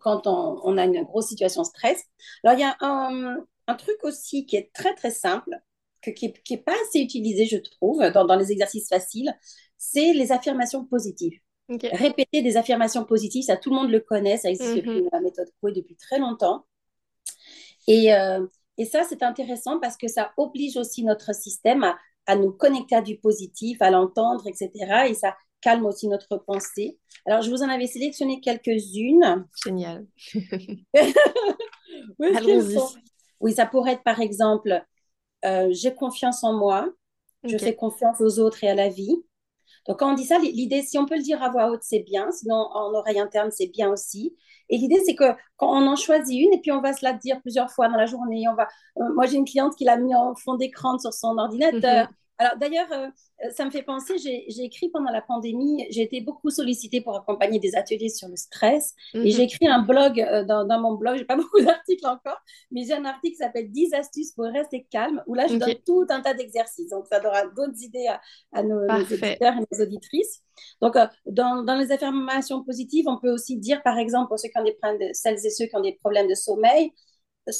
quand 0.00 0.26
on, 0.26 0.76
a 0.76 0.84
une 0.84 1.02
grosse 1.04 1.28
situation 1.28 1.64
stress. 1.64 2.02
Alors, 2.44 2.58
il 2.58 2.60
y 2.60 2.64
a 2.64 2.76
un, 2.80 3.74
truc 3.76 3.96
aussi 4.02 4.46
qui 4.46 4.56
est 4.56 4.72
très, 4.72 4.94
très 4.94 5.10
simple, 5.10 5.50
qui 6.16 6.32
n'est 6.50 6.58
pas 6.58 6.74
assez 6.86 7.00
utilisé, 7.00 7.46
je 7.46 7.58
trouve, 7.58 8.00
dans, 8.10 8.36
les 8.36 8.52
exercices 8.52 8.88
faciles, 8.88 9.32
c'est 9.76 10.12
les 10.12 10.32
affirmations 10.32 10.84
positives. 10.84 11.38
Répéter 11.68 12.40
des 12.42 12.56
affirmations 12.56 13.04
positives, 13.04 13.44
ça 13.44 13.56
tout 13.56 13.68
le 13.70 13.76
monde 13.76 13.90
le 13.90 14.00
connaît, 14.00 14.38
ça 14.38 14.48
existe 14.48 14.76
depuis 14.76 15.02
mhm. 15.02 15.08
la 15.12 15.20
méthode 15.20 15.48
Coué 15.60 15.72
depuis 15.72 15.96
très 15.96 16.18
longtemps. 16.18 16.64
Et, 17.86 18.14
euh, 18.14 18.46
et 18.78 18.86
ça, 18.86 19.04
c'est 19.06 19.22
intéressant 19.22 19.78
parce 19.78 19.98
que 19.98 20.08
ça 20.08 20.32
oblige 20.38 20.78
aussi 20.78 21.04
notre 21.04 21.34
système 21.34 21.84
à, 21.84 21.98
à 22.26 22.36
nous 22.36 22.52
connecter 22.52 22.94
à 22.94 23.02
du 23.02 23.18
positif, 23.18 23.82
à 23.82 23.90
l'entendre, 23.90 24.46
etc. 24.46 24.70
Et 25.08 25.14
ça 25.14 25.36
calme 25.60 25.86
aussi 25.86 26.08
notre 26.08 26.36
pensée. 26.36 26.98
Alors, 27.26 27.42
je 27.42 27.50
vous 27.50 27.62
en 27.62 27.68
avais 27.68 27.86
sélectionné 27.86 28.40
quelques-unes. 28.40 29.46
Génial. 29.64 30.06
oui, 32.18 32.76
oui, 33.40 33.52
ça 33.52 33.66
pourrait 33.66 33.92
être 33.92 34.02
par 34.02 34.20
exemple, 34.20 34.82
euh, 35.44 35.68
j'ai 35.70 35.94
confiance 35.94 36.42
en 36.44 36.54
moi, 36.54 36.88
je 37.44 37.56
fais 37.56 37.74
confiance 37.74 38.20
aux 38.20 38.38
autres 38.40 38.64
et 38.64 38.68
à 38.68 38.74
la 38.74 38.88
vie. 38.88 39.16
Donc, 39.86 40.00
quand 40.00 40.12
on 40.12 40.14
dit 40.14 40.24
ça, 40.24 40.38
l'idée, 40.38 40.82
si 40.82 40.98
on 40.98 41.06
peut 41.06 41.16
le 41.16 41.22
dire 41.22 41.42
à 41.42 41.48
voix 41.48 41.70
haute, 41.70 41.82
c'est 41.82 42.00
bien. 42.00 42.30
Sinon, 42.30 42.56
en 42.56 42.92
oreille 42.92 43.20
interne, 43.20 43.50
c'est 43.50 43.68
bien 43.68 43.90
aussi. 43.90 44.36
Et 44.68 44.76
l'idée, 44.76 45.00
c'est 45.04 45.14
que 45.14 45.32
quand 45.56 45.70
on 45.70 45.86
en 45.86 45.96
choisit 45.96 46.38
une, 46.38 46.52
et 46.52 46.60
puis 46.60 46.72
on 46.72 46.82
va 46.82 46.92
se 46.92 47.04
la 47.04 47.14
dire 47.14 47.40
plusieurs 47.40 47.70
fois 47.70 47.88
dans 47.88 47.96
la 47.96 48.04
journée, 48.04 48.46
on 48.48 48.54
va. 48.54 48.68
Euh, 48.98 49.14
moi, 49.14 49.26
j'ai 49.26 49.36
une 49.36 49.46
cliente 49.46 49.76
qui 49.76 49.84
l'a 49.84 49.96
mis 49.96 50.14
en 50.14 50.34
fond 50.34 50.56
d'écran 50.56 50.98
sur 50.98 51.14
son 51.14 51.38
ordinateur. 51.38 52.08
Mhm. 52.08 52.14
Alors 52.38 52.56
d'ailleurs, 52.56 52.90
euh, 52.92 53.08
ça 53.52 53.64
me 53.64 53.70
fait 53.70 53.82
penser, 53.82 54.16
j'ai 54.18 54.64
écrit 54.64 54.88
pendant 54.90 55.10
la 55.10 55.22
pandémie, 55.22 55.86
j'ai 55.90 56.02
été 56.02 56.20
beaucoup 56.20 56.50
sollicitée 56.50 57.00
pour 57.00 57.16
accompagner 57.16 57.58
des 57.58 57.74
ateliers 57.74 58.08
sur 58.08 58.28
le 58.28 58.36
stress. 58.36 58.94
Et 59.14 59.18
mhm. 59.18 59.26
j'ai 59.26 59.42
écrit 59.42 59.66
un 59.66 59.82
blog, 59.82 60.20
euh, 60.20 60.44
dans, 60.44 60.80
mon 60.80 60.94
blog, 60.94 61.16
j'ai 61.18 61.24
pas 61.24 61.36
beaucoup 61.36 61.60
d'articles 61.60 62.06
encore, 62.06 62.38
mais 62.70 62.84
j'ai 62.84 62.94
un 62.94 63.04
article 63.04 63.32
qui 63.34 63.38
s'appelle 63.38 63.70
10 63.70 63.92
astuces 63.94 64.32
pour 64.32 64.44
rester 64.44 64.86
calme, 64.90 65.22
où 65.26 65.34
là, 65.34 65.46
je 65.48 65.56
donne 65.56 65.74
tout 65.84 66.06
un 66.10 66.20
tas 66.20 66.34
d'exercices. 66.34 66.90
Donc 66.90 67.06
ça 67.06 67.18
donnera 67.18 67.46
d'autres 67.46 67.82
idées 67.82 68.06
à, 68.52 68.62
nos, 68.62 68.86
auditeurs 68.86 69.54
et 69.54 69.76
nos 69.76 69.82
auditrices. 69.82 70.42
Donc 70.80 70.96
euh, 70.96 71.06
dans, 71.26 71.64
dans, 71.64 71.76
les 71.76 71.90
affirmations 71.90 72.62
positives, 72.62 73.06
on 73.08 73.18
peut 73.18 73.32
aussi 73.32 73.56
dire, 73.56 73.82
par 73.82 73.98
exemple, 73.98 74.28
pour 74.28 74.38
ceux 74.38 74.48
qui 74.48 74.58
ont 74.58 74.64
des 74.64 74.74
problèmes 74.74 75.00
de, 75.00 75.12
celles 75.12 75.44
et 75.44 75.50
ceux 75.50 75.66
qui 75.66 75.76
ont 75.76 75.80
des 75.80 75.98
problèmes 76.02 76.28
de 76.28 76.34
sommeil, 76.34 76.92
de 77.46 77.52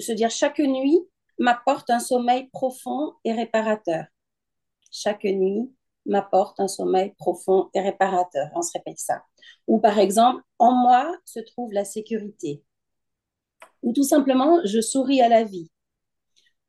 se 0.00 0.12
dire 0.12 0.30
chaque 0.30 0.58
nuit, 0.58 1.00
m'apporte 1.40 1.90
un 1.90 1.98
sommeil 1.98 2.48
profond 2.52 3.14
et 3.24 3.32
réparateur. 3.32 4.04
Chaque 4.92 5.24
nuit 5.24 5.72
m'apporte 6.06 6.60
un 6.60 6.68
sommeil 6.68 7.14
profond 7.18 7.70
et 7.74 7.80
réparateur. 7.80 8.48
On 8.54 8.62
se 8.62 8.72
répète 8.74 8.98
ça. 8.98 9.22
Ou 9.66 9.80
par 9.80 9.98
exemple, 9.98 10.42
en 10.58 10.72
moi 10.72 11.12
se 11.24 11.40
trouve 11.40 11.72
la 11.72 11.84
sécurité. 11.84 12.62
Ou 13.82 13.92
tout 13.92 14.04
simplement, 14.04 14.60
je 14.64 14.80
souris 14.80 15.22
à 15.22 15.28
la 15.28 15.44
vie. 15.44 15.70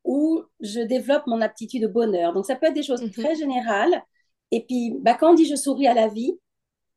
Ou 0.03 0.43
je 0.61 0.79
développe 0.79 1.27
mon 1.27 1.41
aptitude 1.41 1.85
au 1.85 1.89
bonheur. 1.89 2.33
Donc 2.33 2.45
ça 2.45 2.55
peut 2.55 2.67
être 2.67 2.73
des 2.73 2.83
choses 2.83 3.03
mhm. 3.03 3.11
très 3.11 3.35
générales. 3.35 4.03
Et 4.51 4.65
puis, 4.65 4.95
bah, 5.01 5.15
quand 5.15 5.31
on 5.31 5.33
dit 5.35 5.45
je 5.45 5.55
souris 5.55 5.87
à 5.87 5.93
la 5.93 6.07
vie, 6.07 6.39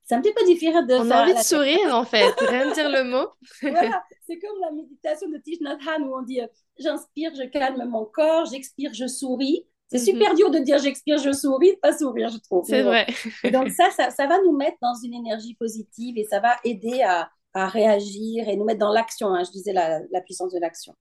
ça 0.05 0.19
me 0.19 0.23
fait 0.23 0.33
pas 0.33 0.45
différent 0.45 0.83
de 0.83 0.95
On 0.95 1.11
a 1.11 1.23
envie 1.23 1.35
de 1.35 1.39
sourire, 1.39 1.95
en 1.95 2.05
fait, 2.05 2.35
rien 2.39 2.69
de 2.69 2.75
dire 2.75 2.91
le 2.91 3.05
mot. 3.05 3.27
voilà, 3.63 4.03
c'est 4.27 4.39
comme 4.39 4.61
la 4.61 4.71
méditation 4.71 5.29
de 5.31 5.39
Thich 5.39 5.61
Nhat 5.61 5.79
Hanh 5.87 6.03
où 6.03 6.17
on 6.17 6.23
dit 6.23 6.41
euh, 6.41 6.47
j'inspire, 6.79 7.33
je 7.35 7.45
calme 7.45 7.83
mon 7.89 8.05
corps, 8.05 8.45
j'expire, 8.47 8.93
je 8.93 9.07
souris. 9.07 9.67
C'est 9.89 9.99
mhm. 9.99 10.05
super 10.05 10.35
dur 10.35 10.51
de 10.51 10.59
dire 10.59 10.79
j'expire, 10.79 11.19
je 11.19 11.33
souris, 11.33 11.73
de 11.75 11.79
pas 11.81 11.97
sourire, 11.97 12.29
je 12.29 12.39
trouve. 12.39 12.65
C'est 12.67 12.83
vrai. 12.83 13.07
donc 13.53 13.71
ça, 13.71 13.91
ça, 13.91 14.27
va 14.27 14.39
nous 14.43 14.57
mettre 14.57 14.77
dans 14.83 14.95
une 15.05 15.15
énergie 15.15 15.55
positive 15.55 16.19
et 16.19 16.25
ça 16.25 16.41
va 16.41 16.57
aider 16.65 17.03
à, 17.03 17.31
réagir 17.55 18.49
et 18.49 18.57
nous 18.57 18.65
mettre 18.65 18.81
dans 18.81 18.93
l'action. 18.93 19.29
Hein. 19.29 19.45
je 19.45 19.53
disais 19.53 19.73
la, 19.73 20.21
puissance 20.23 20.53
de 20.53 20.59
l'action. 20.59 20.95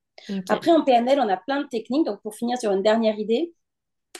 Après, 0.49 0.71
en 0.71 0.83
PNL, 0.83 1.19
on 1.19 1.27
a 1.27 1.37
plein 1.37 1.61
de 1.61 1.67
techniques. 1.67 2.05
Donc, 2.05 2.21
pour 2.21 2.35
finir 2.35 2.57
sur 2.59 2.71
une 2.71 2.83
dernière 2.83 3.17
idée, 3.17 3.53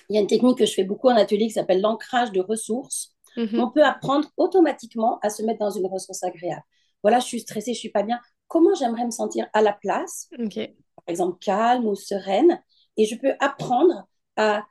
il 0.10 0.16
y 0.16 0.18
a 0.18 0.22
une 0.22 0.28
technique 0.28 0.58
que 0.58 0.66
je 0.66 0.74
fais 0.74 0.84
beaucoup 0.84 1.10
en 1.10 1.16
atelier 1.16 1.48
qui 1.48 1.54
s'appelle 1.54 1.80
l'ancrage 1.80 2.32
de 2.32 2.42
ressources. 2.42 3.13
Mhm. 3.38 3.60
On 3.60 3.70
peut 3.70 3.84
apprendre 3.84 4.30
automatiquement 4.38 5.20
à 5.22 5.30
se 5.30 5.44
mettre 5.44 5.60
dans 5.60 5.72
une 5.72 5.88
ressource 5.88 6.24
agréable. 6.24 6.64
Voilà, 7.02 7.20
je 7.20 7.26
suis 7.26 7.42
stressée, 7.42 7.74
je 7.74 7.80
suis 7.80 7.92
pas 7.92 8.04
bien. 8.04 8.20
Comment 8.48 8.74
j'aimerais 8.76 9.06
me 9.06 9.12
sentir 9.12 9.48
à 9.54 9.62
la 9.62 9.74
place 9.74 10.30
Par 10.96 11.06
exemple, 11.08 11.38
calme 11.40 11.86
ou 11.86 11.96
sereine. 11.96 12.62
Et 12.98 13.06
je 13.06 13.16
peux 13.16 13.34
apprendre 13.40 14.08
à, 14.38 14.66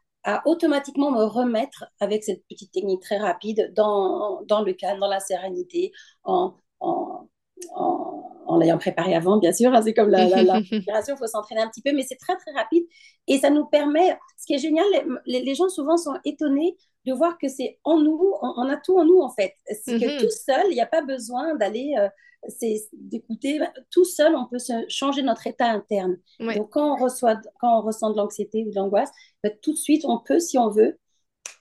automatiquement 0.46 1.10
me 1.10 1.24
remettre 1.24 1.84
avec 2.00 2.22
cette 2.24 2.46
petite 2.48 2.72
technique 2.72 3.02
très 3.02 3.18
rapide 3.18 3.72
dans, 3.74 4.42
dans 4.46 4.62
le 4.62 4.72
calme, 4.72 5.00
dans 5.00 5.08
la 5.08 5.20
sérénité, 5.20 5.92
en, 6.22 6.54
en, 6.80 7.28
en, 7.74 8.31
l'ayant 8.56 8.78
préparé 8.78 9.14
avant, 9.14 9.38
bien 9.38 9.52
sûr. 9.52 9.72
Hein, 9.72 9.82
c'est 9.82 9.94
comme 9.94 10.10
la, 10.10 10.26
la, 10.28 10.58
il 10.70 11.16
faut 11.18 11.26
s'entraîner 11.26 11.62
un 11.62 11.68
petit 11.68 11.82
peu, 11.82 11.92
mais 11.92 12.02
c'est 12.02 12.16
très, 12.16 12.36
très 12.36 12.52
rapide. 12.52 12.84
Et 13.26 13.38
ça 13.38 13.50
nous 13.50 13.66
permet, 13.66 14.18
ce 14.38 14.46
qui 14.46 14.54
est 14.54 14.58
génial, 14.58 14.86
les, 15.26 15.42
les 15.42 15.54
gens 15.54 15.68
souvent 15.68 15.96
sont 15.96 16.14
étonnés 16.24 16.76
de 17.04 17.12
voir 17.12 17.38
que 17.38 17.48
c'est 17.48 17.78
en 17.84 17.98
nous, 17.98 18.34
on, 18.40 18.68
a 18.68 18.76
tout 18.76 18.96
en 18.98 19.04
nous 19.04 19.20
en 19.20 19.30
fait. 19.30 19.54
C'est 19.66 19.98
que 19.98 20.14
mhm. 20.14 20.20
tout 20.20 20.30
seul, 20.30 20.66
il 20.70 20.74
n'y 20.74 20.80
a 20.80 20.86
pas 20.86 21.02
besoin 21.02 21.54
d'aller, 21.56 21.94
euh, 21.98 22.78
d'écouter. 22.92 23.60
Tout 23.90 24.04
seul, 24.04 24.34
on 24.36 24.46
peut 24.46 24.58
se 24.58 24.72
changer 24.88 25.22
notre 25.22 25.46
état 25.46 25.68
interne. 25.68 26.18
Donc 26.38 26.70
quand 26.70 26.94
on, 26.94 27.02
reçoit, 27.02 27.40
quand 27.60 27.78
on 27.78 27.82
ressent 27.82 28.10
de 28.10 28.16
l'anxiété 28.16 28.64
ou 28.64 28.70
de 28.70 28.76
l'angoisse, 28.76 29.10
bah, 29.42 29.50
tout 29.50 29.72
de 29.72 29.78
suite, 29.78 30.04
on 30.04 30.18
peut, 30.18 30.38
si 30.38 30.58
on 30.58 30.70
veut, 30.70 30.98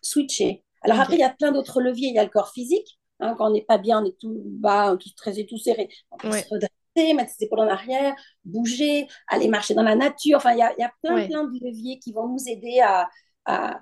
switcher. 0.02 0.64
Alors 0.84 1.00
après, 1.00 1.16
il 1.16 1.20
y 1.20 1.24
a 1.24 1.30
plein 1.30 1.52
d'autres 1.52 1.82
leviers. 1.82 2.10
Il 2.10 2.16
y 2.16 2.20
a 2.20 2.24
le 2.24 2.30
corps 2.30 2.52
physique. 2.52 3.00
Hein, 3.20 3.36
quand 3.38 3.50
on 3.50 3.54
n'est 3.54 3.62
pas 3.62 3.78
bien, 3.78 4.02
on 4.02 4.06
est 4.06 4.18
tout 4.20 4.42
bas, 4.46 4.96
tout 4.98 5.10
stressé, 5.10 5.46
tout 5.46 5.58
serré. 5.58 5.90
On 6.12 6.18
peut 6.18 6.32
se 6.32 6.48
redresser 6.50 6.74
mettre 6.96 7.32
ses 7.32 7.46
épaules 7.46 7.60
en 7.60 7.70
arrière, 7.70 8.14
bouger, 8.44 9.08
aller 9.28 9.48
marcher 9.48 9.74
dans 9.74 9.84
la 9.84 9.96
nature. 9.96 10.38
Enfin, 10.38 10.54
il 10.54 10.60
y 10.60 10.62
a, 10.62 10.74
y 10.78 10.84
a, 10.84 10.92
plein, 11.02 11.28
plein 11.28 11.44
de 11.46 11.60
leviers 11.66 12.00
qui 12.00 12.14
vont 12.14 12.28
nous 12.28 12.48
aider 12.48 12.80
à, 12.80 13.10
à, 13.46 13.82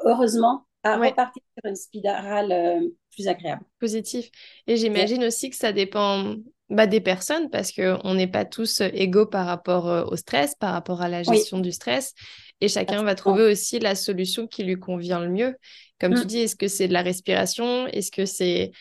heureusement, 0.00 0.66
à 0.82 0.96
repartir 0.96 1.42
sur 1.56 1.70
une 1.70 1.76
spirale 1.76 2.52
euh, 2.52 2.88
plus 3.12 3.28
agréable. 3.28 3.62
Positif. 3.80 4.30
Et 4.66 4.76
j'imagine 4.76 5.24
aussi 5.24 5.50
que 5.50 5.56
ça 5.56 5.72
dépend 5.72 6.34
bah, 6.68 6.86
des 6.86 7.00
personnes 7.00 7.50
parce 7.50 7.72
qu'on 7.72 8.14
n'est 8.14 8.26
pas 8.26 8.44
tous 8.44 8.80
égaux 8.80 9.26
par 9.26 9.46
rapport 9.46 9.88
euh, 9.88 10.04
au 10.04 10.16
stress, 10.16 10.54
par 10.54 10.72
rapport 10.72 11.02
à 11.02 11.08
la 11.08 11.22
gestion 11.22 11.58
du 11.58 11.72
stress. 11.72 12.14
Et 12.60 12.68
chacun 12.68 13.02
va 13.02 13.14
trouver 13.14 13.44
aussi 13.44 13.78
la 13.78 13.94
solution 13.94 14.46
qui 14.46 14.62
lui 14.62 14.78
convient 14.78 15.20
le 15.20 15.30
mieux. 15.30 15.56
Comme 16.00 16.14
tu 16.14 16.22
mm. 16.22 16.26
dis, 16.26 16.38
est-ce 16.40 16.56
que 16.56 16.68
c'est 16.68 16.88
de 16.88 16.92
la 16.92 17.02
respiration? 17.02 17.86
Est-ce 17.88 18.10
que 18.10 18.26
c'est 18.26 18.72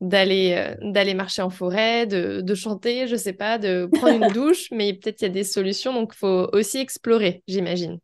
d'aller 0.00 0.54
euh, 0.56 0.74
d'aller 0.80 1.14
marcher 1.14 1.42
en 1.42 1.50
forêt, 1.50 2.06
de, 2.06 2.40
de, 2.40 2.54
chanter, 2.54 3.06
je 3.06 3.16
sais 3.16 3.32
pas, 3.32 3.58
de 3.58 3.88
prendre 3.92 4.24
une 4.24 4.32
douche, 4.32 4.68
mais 4.70 4.94
peut-être 4.94 5.22
il 5.22 5.24
y 5.24 5.30
a 5.30 5.30
des 5.30 5.44
solutions, 5.44 5.92
donc 5.92 6.12
il 6.14 6.18
faut 6.18 6.48
aussi 6.52 6.78
explorer, 6.78 7.42
j'imagine. 7.48 7.98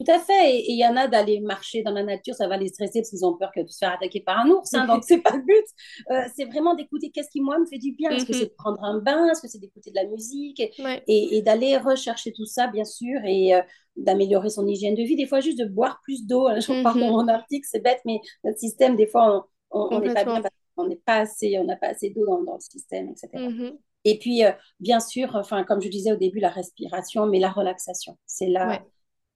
Tout 0.00 0.10
à 0.10 0.18
fait. 0.18 0.56
Et 0.56 0.72
il 0.72 0.78
y 0.78 0.86
en 0.86 0.96
a 0.96 1.08
d'aller 1.08 1.40
marcher 1.40 1.82
dans 1.82 1.90
la 1.90 2.02
nature, 2.02 2.34
ça 2.34 2.48
va 2.48 2.56
les 2.56 2.68
stresser 2.68 3.00
parce 3.00 3.10
qu'ils 3.10 3.24
ont 3.26 3.36
peur 3.36 3.50
de 3.54 3.66
se 3.66 3.76
faire 3.76 3.92
attaquer 3.92 4.20
par 4.20 4.38
un 4.38 4.48
ours. 4.48 4.72
Hein, 4.72 4.86
donc, 4.86 5.04
c'est 5.06 5.18
pas 5.18 5.36
le 5.36 5.42
but. 5.42 5.64
Euh, 6.10 6.22
c'est 6.34 6.46
vraiment 6.46 6.74
d'écouter 6.74 7.10
qu'est-ce 7.10 7.28
qui, 7.28 7.42
moi, 7.42 7.58
me 7.58 7.66
fait 7.66 7.76
du 7.76 7.92
bien. 7.92 8.10
Est-ce 8.10 8.24
que 8.24 8.32
c'est 8.32 8.44
mhm. 8.44 8.48
de 8.48 8.54
prendre 8.56 8.82
un 8.82 8.98
bain? 9.00 9.28
Est-ce 9.28 9.42
que 9.42 9.48
c'est 9.48 9.58
d'écouter 9.58 9.90
de 9.90 9.96
la 9.96 10.06
musique? 10.06 10.60
Et, 10.60 11.36
et, 11.36 11.42
d'aller 11.42 11.76
rechercher 11.76 12.32
tout 12.32 12.46
ça, 12.46 12.68
bien 12.68 12.84
sûr, 12.84 13.20
et 13.26 13.54
euh, 13.54 13.60
d'améliorer 13.96 14.48
son 14.48 14.66
hygiène 14.66 14.94
de 14.94 15.02
vie. 15.02 15.16
Des 15.16 15.26
fois, 15.26 15.40
juste 15.40 15.58
de 15.58 15.66
boire 15.66 16.00
plus 16.02 16.26
d'eau. 16.26 16.48
Hein, 16.48 16.60
je 16.60 16.82
parle 16.82 16.98
dans 16.98 17.10
mon 17.10 17.28
article, 17.28 17.68
c'est 17.70 17.82
bête, 17.82 18.00
mais 18.06 18.20
notre 18.42 18.58
système, 18.58 18.96
des 18.96 19.06
fois, 19.06 19.48
on 19.70 20.00
n'est 20.00 20.14
pas 20.14 20.24
bien 20.24 20.40
on 20.76 20.86
n'est 20.86 20.96
pas 20.96 21.18
assez, 21.18 21.58
on 21.58 21.64
n'a 21.64 21.76
pas 21.76 21.88
assez 21.88 22.10
d'eau 22.10 22.26
dans, 22.26 22.42
dans, 22.42 22.54
le 22.54 22.60
système, 22.60 23.08
etc. 23.08 23.28
Mhm. 23.34 23.78
Et 24.04 24.18
puis, 24.18 24.44
euh, 24.44 24.52
bien 24.78 25.00
sûr, 25.00 25.34
enfin, 25.34 25.64
comme 25.64 25.82
je 25.82 25.88
disais 25.88 26.12
au 26.12 26.16
début, 26.16 26.40
la 26.40 26.48
respiration, 26.48 27.26
mais 27.26 27.38
la 27.38 27.50
relaxation. 27.50 28.16
C'est 28.26 28.48
là 28.48 28.82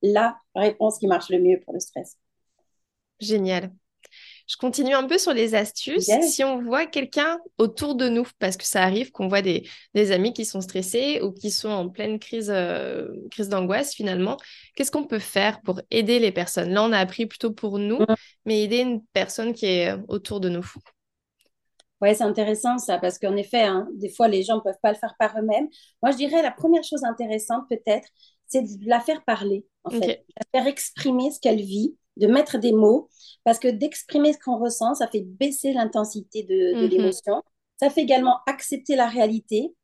la 0.05 0.39
réponse 0.55 0.99
qui 0.99 1.07
marche 1.07 1.31
le 1.31 1.41
mieux 1.41 1.61
pour 1.65 1.73
le 1.73 1.81
stress. 1.81 2.17
Génial. 3.21 3.73
Je 4.47 4.57
continue 4.59 4.93
un 4.93 5.07
peu 5.07 5.17
sur 5.17 5.33
les 5.33 5.55
astuces. 5.55 6.11
Si 6.21 6.45
on 6.45 6.61
voit 6.61 6.85
quelqu'un 6.85 7.39
autour 7.57 7.95
de 7.95 8.11
nous, 8.11 8.27
parce 8.39 8.59
que 8.59 8.67
ça 8.67 8.83
arrive 8.83 9.11
qu'on 9.11 9.29
voit 9.29 9.41
des, 9.41 9.67
amis 9.95 10.35
qui 10.35 10.45
sont 10.45 10.61
stressés 10.61 11.23
ou 11.23 11.33
qui 11.33 11.51
sont 11.51 11.71
en 11.71 11.89
pleine 11.89 12.19
crise, 12.19 12.53
euh, 12.55 13.09
crise 13.31 13.49
d'angoisse 13.49 13.95
finalement, 13.95 14.37
qu'est-ce 14.77 14.91
qu'on 14.91 15.07
peut 15.07 15.19
faire 15.19 15.63
pour 15.63 15.81
aider 15.91 16.19
les 16.19 16.33
personnes? 16.33 16.71
Là, 16.71 16.83
on 16.83 16.93
a 16.93 16.99
appris 16.99 17.25
plutôt 17.25 17.53
pour 17.53 17.79
nous, 17.79 18.05
mais 18.45 18.63
aider 18.63 18.81
une 18.81 19.03
personne 19.15 19.55
qui 19.55 19.65
est 19.65 19.95
autour 20.09 20.41
de 20.41 20.51
nous. 20.51 20.71
Oui, 22.01 22.15
c'est 22.15 22.25
intéressant 22.25 22.79
ça, 22.79 22.99
parce 22.99 23.19
qu'en 23.19 23.37
effet, 23.37 23.63
hein, 23.63 23.89
des 23.95 24.09
fois, 24.09 24.29
les 24.29 24.43
gens 24.43 24.57
ne 24.57 24.61
peuvent 24.61 24.81
pas 24.83 24.93
le 24.93 24.99
faire 24.99 25.15
par 25.19 25.39
eux-mêmes. 25.39 25.69
Moi, 26.03 26.13
je 26.13 26.17
dirais 26.17 26.43
la 26.43 26.51
première 26.51 26.85
chose 26.85 27.05
intéressante 27.05 27.65
peut-être, 27.69 28.09
c'est 28.47 28.63
de 28.63 28.89
la 28.89 29.01
faire 29.01 29.25
parler, 29.25 29.67
en 29.85 29.91
fait, 29.91 30.01
de 30.01 30.07
la 30.07 30.61
faire 30.61 30.67
exprimer 30.67 31.31
ce 31.31 31.41
qu'elle 31.41 31.63
vit, 31.63 31.97
de 32.17 32.27
mettre 32.27 32.59
des 32.59 32.73
mots, 32.73 33.09
parce 33.45 33.59
que 33.59 33.69
d'exprimer 33.69 34.33
ce 34.33 34.39
qu'on 34.39 34.59
ressent, 34.59 34.95
ça 34.95 35.09
fait 35.09 35.23
baisser 35.23 35.73
l'intensité 35.73 36.43
de, 36.43 36.85
mhm. 36.85 36.91
l'émotion. 36.91 37.43
Ça 37.81 37.91
fait 37.91 38.03
également 38.03 38.39
accepter 38.47 38.97
la 38.97 39.09
réalité 39.09 39.75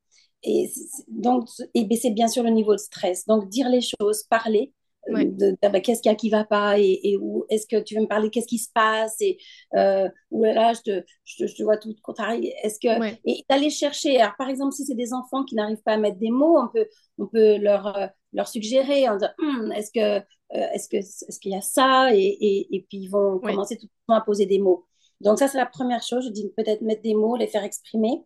et, 0.42 0.70
donc, 1.08 1.48
et 1.74 1.84
baisser 1.84 2.10
bien 2.10 2.28
sûr 2.28 2.42
le 2.42 2.50
niveau 2.50 2.72
de 2.72 2.80
stress. 2.80 3.26
Donc, 3.26 3.48
dire 3.48 3.68
les 3.68 3.80
choses, 3.80 4.24
parler, 4.24 4.72
de, 5.10 5.56
bah, 5.62 5.80
qu'est-ce 5.80 6.02
qu'il 6.02 6.10
y 6.10 6.14
a 6.14 6.16
qui 6.16 6.30
va 6.30 6.44
pas 6.44 6.78
et, 6.78 7.16
où 7.20 7.44
est-ce 7.48 7.66
que 7.66 7.80
tu 7.82 7.94
veux 7.94 8.02
me 8.02 8.06
parler 8.06 8.30
qu'est-ce 8.30 8.46
qui 8.46 8.58
se 8.58 8.70
passe 8.72 9.16
et 9.20 9.38
euh, 9.76 10.08
ou 10.30 10.44
là 10.44 10.72
je 10.72 10.80
te, 10.80 11.04
je, 11.24 11.46
te 11.46 11.62
vois 11.62 11.76
tout 11.76 11.94
contrarié 12.02 12.54
est-ce 12.62 12.78
que 12.80 13.16
et 13.24 13.44
d'aller 13.48 13.70
chercher 13.70 14.20
alors 14.20 14.34
par 14.36 14.48
exemple 14.48 14.72
si 14.72 14.84
c'est 14.84 14.94
des 14.94 15.12
enfants 15.12 15.44
qui 15.44 15.54
n'arrivent 15.54 15.82
pas 15.84 15.94
à 15.94 15.96
mettre 15.96 16.18
des 16.18 16.30
mots 16.30 16.58
on 16.58 16.68
peut 16.68 16.86
on 17.18 17.26
peut 17.26 17.56
leur 17.58 17.96
euh, 17.96 18.06
leur 18.32 18.48
suggérer 18.48 19.08
en 19.08 19.16
disant 19.16 19.32
hum, 19.38 19.72
est-ce 19.72 19.90
que 19.92 20.18
euh, 20.18 20.22
est-ce 20.50 20.88
que 20.88 20.96
est-ce 20.96 21.38
qu'il 21.38 21.52
y 21.52 21.56
a 21.56 21.60
ça 21.60 22.14
et, 22.14 22.18
et, 22.18 22.76
et 22.76 22.86
puis 22.88 22.98
ils 22.98 23.08
vont 23.08 23.38
commencer 23.38 23.76
tout 23.76 23.86
le 23.86 24.12
temps 24.12 24.18
à 24.18 24.24
poser 24.24 24.46
des 24.46 24.58
mots 24.58 24.86
donc 25.20 25.38
ça, 25.38 25.48
c'est 25.48 25.59
la 25.59 25.66
première 25.66 26.02
chose. 26.02 26.24
Je 26.24 26.30
dis 26.30 26.50
peut-être 26.56 26.80
mettre 26.83 27.02
des 27.02 27.14
mots, 27.14 27.37
les 27.37 27.46
faire 27.46 27.64
exprimer. 27.64 28.24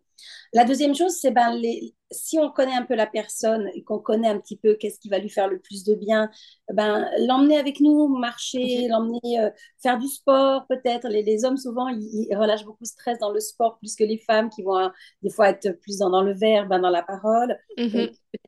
La 0.53 0.63
deuxième 0.63 0.95
chose, 0.95 1.17
c'est 1.19 1.31
ben, 1.31 1.53
les... 1.53 1.93
si 2.09 2.39
on 2.39 2.49
connaît 2.49 2.75
un 2.75 2.85
peu 2.85 2.95
la 2.95 3.05
personne 3.05 3.69
et 3.73 3.83
qu'on 3.83 3.99
connaît 3.99 4.29
un 4.29 4.39
petit 4.39 4.55
peu 4.55 4.75
qu'est-ce 4.75 4.99
qui 4.99 5.09
va 5.09 5.19
lui 5.19 5.29
faire 5.29 5.49
le 5.49 5.59
plus 5.59 5.83
de 5.83 5.93
bien, 5.93 6.29
ben, 6.71 7.09
l'emmener 7.19 7.57
avec 7.57 7.81
nous, 7.81 8.07
marcher, 8.07 8.87
l'emmener 8.87 9.39
euh, 9.39 9.49
faire 9.83 9.97
du 9.97 10.07
sport 10.07 10.65
peut-être. 10.69 11.09
Les, 11.09 11.21
les, 11.21 11.43
hommes, 11.43 11.57
souvent, 11.57 11.89
ils, 11.89 12.33
relâchent 12.33 12.63
beaucoup 12.63 12.83
de 12.83 12.87
stress 12.87 13.19
dans 13.19 13.31
le 13.31 13.41
sport 13.41 13.77
plus 13.77 13.95
que 13.95 14.05
les 14.05 14.17
femmes 14.17 14.49
qui 14.49 14.63
vont 14.63 14.89
des 15.21 15.29
fois 15.29 15.49
être 15.49 15.71
plus 15.81 15.97
dans, 15.97 16.09
dans 16.09 16.23
le 16.23 16.33
verbe, 16.33 16.69
ben, 16.69 16.79
dans 16.79 16.89
la 16.89 17.03
parole. 17.03 17.57
Mm 17.77 18.07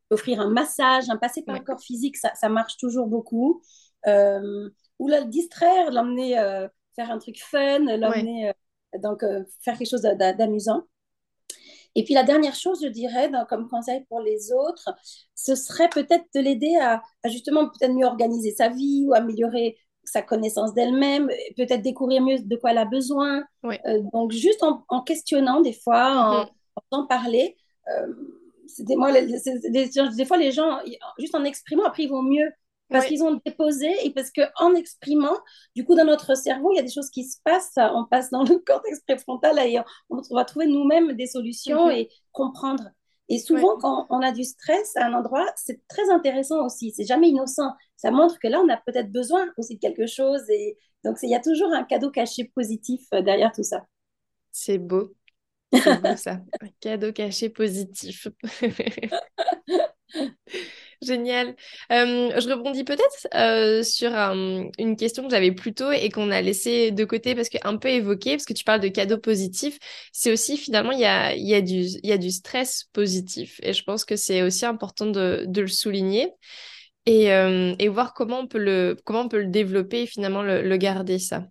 offrir 0.09 0.39
un 0.39 0.49
massage, 0.49 1.09
un 1.09 1.17
passer 1.17 1.43
par 1.43 1.55
le 1.55 1.61
corps 1.61 1.81
physique, 1.81 2.15
ça, 2.15 2.33
ça 2.35 2.47
marche 2.47 2.77
toujours 2.77 3.07
beaucoup. 3.07 3.61
Euh, 4.07 4.69
ou 4.99 5.09
le 5.09 5.25
distraire, 5.25 5.91
l'emmener... 5.91 6.37
Euh, 6.97 7.03
faire 7.03 7.11
un 7.11 7.19
truc 7.19 7.39
fun, 7.39 7.79
l'emmener, 7.79 8.49
euh, 8.49 8.99
donc 8.99 9.23
euh, 9.23 9.43
faire 9.61 9.77
quelque 9.77 9.89
chose 9.89 10.01
d'amusant. 10.01 10.83
Et 11.95 12.03
puis 12.03 12.13
la 12.13 12.23
dernière 12.23 12.53
chose, 12.53 12.79
je 12.83 12.89
dirais, 12.89 13.31
comme 13.49 13.67
conseil 13.67 14.05
pour 14.07 14.19
les 14.19 14.51
autres, 14.51 14.89
ce 15.33 15.55
serait 15.55 15.89
peut-être 15.89 16.25
de 16.35 16.41
l'aider 16.41 16.75
à, 16.79 17.01
justement 17.25 17.67
peut-être 17.67 17.93
mieux 17.93 18.05
organiser 18.05 18.51
sa 18.51 18.69
vie 18.69 19.05
ou 19.07 19.15
améliorer 19.15 19.77
sa 20.03 20.21
connaissance 20.21 20.73
d'elle-même, 20.73 21.27
peut-être 21.57 21.81
découvrir 21.81 22.21
mieux 22.21 22.37
de 22.39 22.55
quoi 22.55 22.71
elle 22.71 22.77
a 22.77 22.85
besoin. 22.85 23.43
Euh, 23.65 24.01
donc 24.13 24.31
juste 24.31 24.63
en, 24.63 25.01
questionnant 25.01 25.61
des 25.61 25.73
fois, 25.73 26.49
en, 26.91 26.99
mm-hmm. 26.99 27.07
parler. 27.07 27.57
des, 28.77 28.95
moi, 28.95 29.11
des, 29.11 30.25
fois 30.25 30.37
les 30.37 30.51
gens, 30.51 30.77
juste 31.17 31.33
en 31.33 31.43
exprimant, 31.45 31.85
après 31.85 32.03
ils 32.03 32.09
vont 32.09 32.21
mieux 32.21 32.47
parce 32.89 33.05
qu'ils 33.05 33.23
ont 33.23 33.39
déposé 33.45 33.89
et 34.03 34.11
parce 34.11 34.31
qu'en 34.31 34.73
exprimant, 34.75 35.37
du 35.75 35.85
coup, 35.85 35.95
dans 35.95 36.05
notre 36.05 36.35
cerveau, 36.35 36.71
il 36.71 36.77
y 36.77 36.79
a 36.79 36.83
des 36.83 36.91
choses 36.91 37.09
qui 37.09 37.23
se 37.23 37.37
passent, 37.43 37.73
on 37.77 38.05
passe 38.05 38.29
dans 38.29 38.43
le 38.43 38.59
cortex 38.65 39.01
préfrontal 39.01 39.59
et 39.59 39.79
on, 40.09 40.21
va 40.31 40.45
trouver 40.45 40.67
nous-mêmes 40.67 41.13
des 41.13 41.27
solutions 41.27 41.87
mhm. 41.87 41.91
et 41.91 42.09
comprendre. 42.31 42.83
Et 43.29 43.39
souvent, 43.39 43.77
quand 43.77 44.07
on 44.09 44.21
a 44.21 44.31
du 44.31 44.45
stress 44.45 44.95
à 44.95 45.05
un 45.05 45.13
endroit, 45.13 45.45
c'est 45.57 45.85
très 45.89 46.09
intéressant 46.09 46.65
aussi. 46.65 46.93
C'est 46.95 47.05
jamais 47.05 47.27
innocent. 47.29 47.73
Ça 47.97 48.09
montre 48.09 48.39
que 48.39 48.47
là, 48.47 48.61
on 48.61 48.69
a 48.69 48.77
peut-être 48.77 49.11
besoin 49.11 49.45
aussi 49.57 49.75
de 49.75 49.81
quelque 49.81 50.07
chose. 50.07 50.49
Et 50.49 50.77
donc, 51.03 51.17
il 51.23 51.29
y 51.29 51.35
a 51.35 51.41
toujours 51.41 51.73
un 51.73 51.83
cadeau 51.83 52.09
caché 52.09 52.45
positif 52.55 53.01
euh, 53.13 53.21
derrière 53.21 53.51
tout 53.51 53.63
ça. 53.63 53.85
C'est 54.51 54.77
beau. 54.77 55.11
C'est 55.73 56.01
beau 56.01 56.15
ça. 56.17 56.39
Un 56.61 56.67
cadeau 56.79 57.11
caché 57.11 57.49
positif. 57.49 58.27
Génial. 61.01 61.55
je 61.91 62.49
rebondis 62.51 62.83
peut-être 62.83 63.27
euh, 63.35 63.83
sur 63.83 64.11
une 64.11 64.95
question 64.97 65.23
que 65.23 65.29
j'avais 65.29 65.51
plus 65.51 65.73
tôt 65.73 65.91
et 65.91 66.09
qu'on 66.09 66.31
a 66.31 66.41
laissé 66.41 66.91
de 66.91 67.05
côté 67.05 67.35
parce 67.35 67.49
qu'un 67.49 67.77
peu 67.77 67.89
évoqué, 67.89 68.31
parce 68.31 68.45
que 68.45 68.53
tu 68.53 68.63
parles 68.63 68.79
de 68.81 68.87
cadeaux 68.87 69.19
positifs. 69.19 69.77
C'est 70.11 70.31
aussi 70.31 70.57
finalement, 70.57 70.91
il 70.91 70.99
y 70.99 71.05
a, 71.05 71.35
y, 71.35 71.53
a 71.53 71.61
du, 71.61 71.85
y 72.03 72.11
a 72.11 72.17
du 72.17 72.31
stress 72.31 72.85
positif. 72.93 73.59
Et 73.61 73.73
je 73.73 73.83
pense 73.83 74.05
que 74.05 74.15
c'est 74.15 74.41
aussi 74.41 74.65
important 74.65 75.05
de, 75.05 75.45
de 75.47 75.61
le 75.61 75.67
souligner 75.67 76.31
et, 77.05 77.25
et, 77.27 77.87
voir 77.89 78.13
comment 78.13 78.39
on, 78.39 78.47
peut 78.47 78.57
le, 78.57 78.97
comment 79.05 79.21
on 79.21 79.29
peut 79.29 79.41
le 79.41 79.47
développer 79.47 80.03
et 80.03 80.07
finalement 80.07 80.41
le, 80.41 80.61
le 80.63 80.77
garder, 80.77 81.19
ça. 81.19 81.47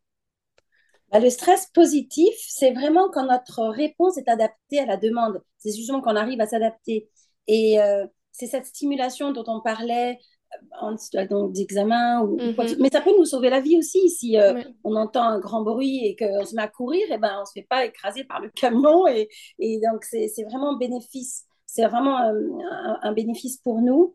Bah, 1.12 1.20
le 1.20 1.30
stress 1.30 1.66
positif, 1.66 2.34
c'est 2.48 2.72
vraiment 2.72 3.08
quand 3.10 3.26
notre 3.26 3.62
réponse 3.68 4.18
est 4.18 4.28
adaptée 4.28 4.80
à 4.80 4.86
la 4.86 4.96
demande. 4.96 5.40
C'est 5.58 5.72
justement 5.72 6.00
qu'on 6.00 6.16
arrive 6.16 6.40
à 6.40 6.46
s'adapter. 6.46 7.08
Et 7.46 7.80
euh, 7.80 8.06
c'est 8.32 8.46
cette 8.46 8.66
stimulation 8.66 9.32
dont 9.32 9.44
on 9.46 9.60
parlait 9.60 10.18
euh, 10.52 10.56
en 10.80 10.96
situation 10.96 11.48
d'examen 11.48 12.22
ou, 12.22 12.36
mhm. 12.36 12.76
mais 12.80 12.90
ça 12.90 13.00
peut 13.00 13.12
nous 13.16 13.24
sauver 13.24 13.50
la 13.50 13.60
vie 13.60 13.78
aussi 13.78 14.10
si 14.10 14.38
euh, 14.38 14.62
on 14.84 14.96
entend 14.96 15.22
un 15.22 15.38
grand 15.38 15.62
bruit 15.62 16.04
et 16.04 16.16
qu'on 16.16 16.44
se 16.44 16.54
met 16.54 16.62
à 16.62 16.68
courir 16.68 17.06
et 17.08 17.14
eh 17.14 17.18
ben 17.18 17.38
on 17.40 17.44
se 17.44 17.52
fait 17.52 17.66
pas 17.68 17.84
écraser 17.84 18.24
par 18.24 18.40
le 18.40 18.48
camion 18.50 19.06
et, 19.06 19.28
et 19.58 19.80
donc 19.80 20.04
c'est 20.04 20.30
vraiment 20.44 20.74
un 20.74 20.76
bénéfice 20.76 21.46
c'est 21.66 21.84
vraiment 21.84 22.16
un, 22.16 23.12
bénéfice 23.12 23.58
pour 23.58 23.80
nous 23.80 24.14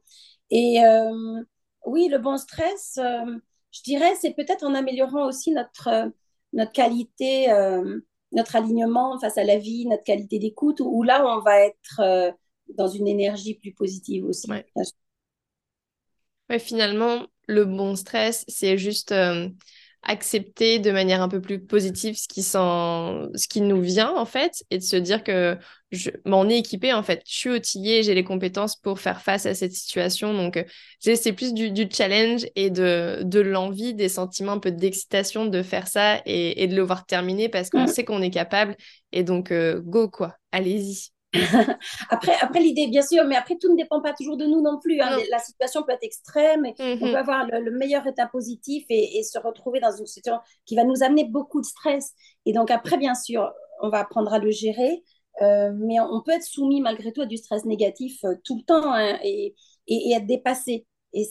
et 0.50 0.80
oui 1.86 2.08
le 2.08 2.18
bon 2.18 2.38
stress 2.38 2.98
je 2.98 3.82
dirais 3.84 4.16
c'est 4.20 4.34
peut-être 4.34 4.64
en 4.64 4.74
améliorant 4.74 5.28
aussi 5.28 5.52
notre 5.52 6.12
notre 6.54 6.72
qualité 6.72 7.48
notre 8.34 8.56
alignement 8.56 9.20
face 9.20 9.38
à 9.38 9.44
la 9.44 9.58
vie 9.58 9.86
notre 9.88 10.04
qualité 10.04 10.40
d'écoute 10.40 10.80
où, 10.80 11.04
là 11.04 11.26
on 11.26 11.42
va 11.42 11.60
être 11.66 12.34
dans 12.78 12.88
une 12.88 13.08
énergie 13.08 13.56
plus 13.56 13.74
positive 13.74 14.26
aussi. 14.26 14.50
Ouais. 14.50 14.66
finalement, 16.60 17.26
le 17.48 17.66
bon 17.66 17.96
stress, 17.96 18.46
c'est 18.48 18.78
juste 18.78 19.12
euh, 19.12 19.50
accepter 20.04 20.80
de 20.80 20.92
manière 20.92 21.22
un 21.22 21.30
peu 21.30 21.42
plus 21.42 21.60
positive 21.60 22.18
ce 22.18 22.28
qui, 22.28 22.42
ce 22.42 23.48
qui 23.48 23.62
nous 23.62 23.82
vient, 23.82 24.12
en 24.16 24.26
fait, 24.26 24.64
et 24.72 24.80
de 24.80 24.84
se 24.84 24.96
dire 24.96 25.24
que 25.24 25.58
je... 25.92 26.10
on 26.26 26.50
est 26.50 26.58
équipé, 26.58 26.92
en 26.92 27.04
fait. 27.04 27.22
Je 27.28 27.34
suis 27.34 27.50
outillé, 27.50 28.02
j'ai 28.02 28.16
les 28.16 28.24
compétences 28.24 28.76
pour 28.76 29.00
faire 29.00 29.22
face 29.22 29.46
à 29.46 29.54
cette 29.54 29.74
situation. 29.74 30.34
Donc, 30.34 30.58
euh, 30.58 30.64
c'est 31.00 31.34
plus 31.34 31.54
du, 31.54 31.72
du, 31.72 31.88
challenge 31.92 32.46
et 32.56 32.70
de, 32.70 33.20
de 33.24 33.40
l'envie, 33.40 33.94
des 33.94 34.10
sentiments 34.10 34.54
un 34.54 34.60
peu 34.60 34.72
d'excitation 34.72 35.46
de 35.46 35.62
faire 35.62 35.88
ça 35.88 36.22
et, 36.26 36.64
et, 36.64 36.68
de 36.68 36.76
le 36.76 36.82
voir 36.82 37.06
terminer 37.06 37.48
parce 37.50 37.70
qu'on 37.70 37.84
mm. 37.84 37.88
sait 37.88 38.04
qu'on 38.04 38.22
est 38.22 38.32
capable. 38.32 38.76
Et 39.12 39.24
donc, 39.24 39.52
euh, 39.52 39.82
go, 39.82 40.10
quoi. 40.10 40.36
Allez-y. 40.52 41.12
après, 42.10 42.34
après 42.42 42.60
l'idée, 42.60 42.88
bien 42.88 43.02
sûr, 43.02 43.24
mais 43.26 43.36
après, 43.36 43.58
tout 43.58 43.72
ne 43.72 43.78
dépend 43.78 44.02
pas 44.02 44.14
toujours 44.14 44.38
de 44.38 44.46
nous 44.46 44.62
non 44.62 44.80
plus. 44.80 45.00
Hein. 45.00 45.18
La 45.30 45.40
situation 45.40 45.84
peut 45.84 45.94
être 45.94 46.04
extrême 46.04 46.66
et 46.66 46.76
on 46.80 46.84
mm-hmm. 46.84 47.00
peut 47.00 47.18
avoir 47.18 47.46
le, 47.48 47.72
meilleur 47.72 48.06
état 48.06 48.28
positif 48.28 48.86
et, 48.90 49.24
se 49.24 49.40
retrouver 49.40 49.80
dans 49.80 49.96
une 49.96 50.06
situation 50.06 50.42
qui 50.66 50.76
va 50.76 50.84
nous 50.84 51.04
amener 51.04 51.26
beaucoup 51.26 51.62
de 51.62 51.66
stress. 51.66 52.14
Et 52.46 52.54
donc, 52.54 52.70
après, 52.70 52.98
bien 52.98 53.16
sûr, 53.16 53.52
on 53.82 53.90
va 53.90 54.00
apprendre 54.00 54.34
à 54.34 54.40
le 54.40 54.52
gérer, 54.52 55.04
euh, 55.42 55.72
mais 55.76 56.00
on 56.00 56.22
peut 56.22 56.32
être 56.32 56.44
soumis 56.44 56.82
malgré 56.82 57.14
tout 57.14 57.22
à 57.22 57.26
du 57.26 57.38
stress 57.38 57.66
négatif 57.66 58.24
euh, 58.26 58.36
tout 58.44 58.58
le 58.58 58.64
temps 58.64 58.94
hein, 58.94 59.18
et, 59.24 59.56
et, 59.88 60.12
être 60.14 60.26
dépassé. 60.26 60.86
Et 61.14 61.28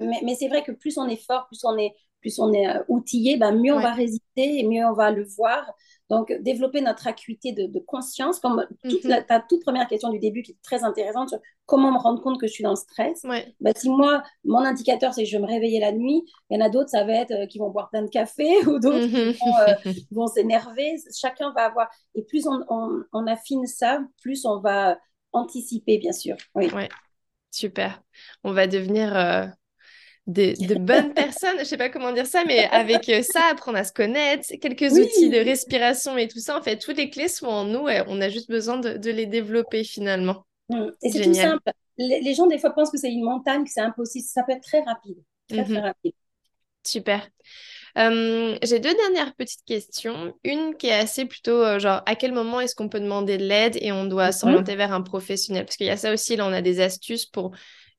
mais, 0.00 0.20
mais 0.22 0.34
c'est 0.34 0.48
vrai 0.48 0.62
que 0.62 0.72
plus 0.72 0.96
on 0.98 1.08
est 1.08 1.22
fort, 1.24 1.46
plus 1.48 1.64
on 1.64 1.76
est, 1.76 1.94
plus 2.24 2.38
on 2.38 2.54
est 2.54 2.66
euh, 2.66 2.82
outillé, 2.88 3.36
ben 3.36 3.52
mieux 3.52 3.74
on 3.74 3.80
va 3.80 3.92
résister 3.92 4.58
et 4.58 4.66
mieux 4.66 4.82
on 4.86 4.94
va 4.94 5.10
le 5.10 5.26
voir. 5.36 5.70
Donc, 6.08 6.32
développer 6.40 6.80
notre 6.80 7.06
acuité 7.06 7.52
de, 7.52 7.78
conscience, 7.80 8.38
comme 8.38 8.66
toute 8.82 9.04
mhm. 9.04 9.24
ta 9.26 9.40
toute 9.40 9.62
première 9.62 9.86
question 9.88 10.10
du 10.10 10.18
début 10.18 10.42
qui 10.42 10.52
est 10.52 10.62
très 10.62 10.84
intéressante 10.84 11.30
sur 11.30 11.38
comment 11.66 11.92
me 11.92 11.98
rendre 11.98 12.22
compte 12.22 12.40
que 12.40 12.46
je 12.46 12.52
suis 12.52 12.64
dans 12.64 12.70
le 12.70 12.76
stress. 12.76 13.22
Ben, 13.60 13.72
si 13.76 13.90
moi, 13.90 14.22
mon 14.44 14.58
indicateur, 14.58 15.12
c'est 15.12 15.24
que 15.24 15.28
je 15.28 15.36
vais 15.36 15.42
me 15.42 15.48
réveiller 15.48 15.80
la 15.80 15.92
nuit, 15.92 16.22
il 16.48 16.58
y 16.58 16.62
en 16.62 16.64
a 16.64 16.70
d'autres, 16.70 16.90
ça 16.90 17.04
va 17.04 17.12
être 17.12 17.32
euh, 17.32 17.46
qui 17.46 17.58
vont 17.58 17.70
boire 17.70 17.90
plein 17.90 18.02
de 18.02 18.08
café 18.08 18.48
ou 18.66 18.78
d'autres 18.78 19.06
qui 19.06 19.16
mhm. 19.16 19.88
euh, 19.88 19.92
vont, 20.12 20.26
s'énerver. 20.26 20.96
Chacun 21.14 21.52
va 21.52 21.66
avoir. 21.66 21.90
Et 22.14 22.22
plus 22.22 22.46
on, 22.46 23.26
affine 23.26 23.66
ça, 23.66 24.00
plus 24.22 24.46
on 24.46 24.60
va 24.60 24.98
anticiper, 25.32 25.98
bien 25.98 26.12
sûr. 26.12 26.36
Oui. 26.54 26.70
Ouais. 26.72 26.88
Super. 27.50 28.02
On 28.44 28.52
va 28.52 28.66
devenir 28.66 29.14
de, 30.26 30.78
bonnes 30.78 31.12
personnes, 31.12 31.58
je 31.58 31.64
sais 31.64 31.76
pas 31.76 31.90
comment 31.90 32.12
dire 32.12 32.26
ça, 32.26 32.44
mais 32.46 32.64
avec 32.70 33.08
euh, 33.10 33.22
ça, 33.22 33.42
apprendre 33.50 33.78
à 33.78 33.84
se 33.84 33.92
connaître, 33.92 34.48
quelques 34.60 34.92
outils 34.92 35.28
de 35.28 35.38
respiration 35.38 36.16
et 36.16 36.28
tout 36.28 36.38
ça, 36.38 36.58
en 36.58 36.62
fait, 36.62 36.78
toutes 36.78 36.96
les 36.96 37.10
clés 37.10 37.28
sont 37.28 37.46
en 37.46 37.64
nous 37.64 37.88
et 37.88 38.02
on 38.06 38.20
a 38.20 38.30
juste 38.30 38.48
besoin 38.48 38.78
de, 38.78 39.10
les 39.10 39.26
développer 39.26 39.84
finalement. 39.84 40.46
Mmh. 40.70 40.86
Et 41.02 41.10
c'est 41.10 41.22
tout 41.24 41.34
simple. 41.34 41.70
Les, 41.98 42.34
gens, 42.34 42.46
des 42.46 42.58
fois, 42.58 42.70
pensent 42.70 42.90
que 42.90 42.98
c'est 42.98 43.12
une 43.12 43.24
montagne, 43.24 43.64
que 43.64 43.70
c'est 43.70 43.80
impossible. 43.80 44.26
Ça 44.26 44.42
peut 44.42 44.52
être 44.52 44.62
très 44.62 44.80
rapide. 44.80 45.18
Très, 45.48 45.62
très 45.62 45.74
mmh 45.74 45.78
rapide. 45.78 46.14
Super. 46.82 47.28
J'ai 47.96 48.80
deux 48.80 48.94
dernières 48.94 49.34
petites 49.34 49.64
questions. 49.64 50.34
Une 50.42 50.76
qui 50.76 50.88
est 50.88 50.94
assez 50.94 51.26
plutôt 51.26 51.62
euh, 51.62 51.78
genre 51.78 52.02
à 52.06 52.16
quel 52.16 52.32
moment 52.32 52.60
est-ce 52.60 52.74
qu'on 52.74 52.88
peut 52.88 53.00
demander 53.00 53.38
de 53.38 53.44
l'aide 53.44 53.76
et 53.80 53.92
on 53.92 54.04
doit 54.06 54.28
mmh 54.28 54.32
s'orienter 54.32 54.76
vers 54.76 54.92
un 54.92 55.02
professionnel? 55.02 55.64
Parce 55.64 55.76
qu'il 55.76 55.86
y 55.86 55.90
a 55.90 55.96
ça 55.96 56.12
aussi, 56.12 56.36
là 56.36 56.46
on 56.46 56.52
a 56.52 56.62
des 56.62 56.80
astuces 56.80 57.26
pour 57.26 57.52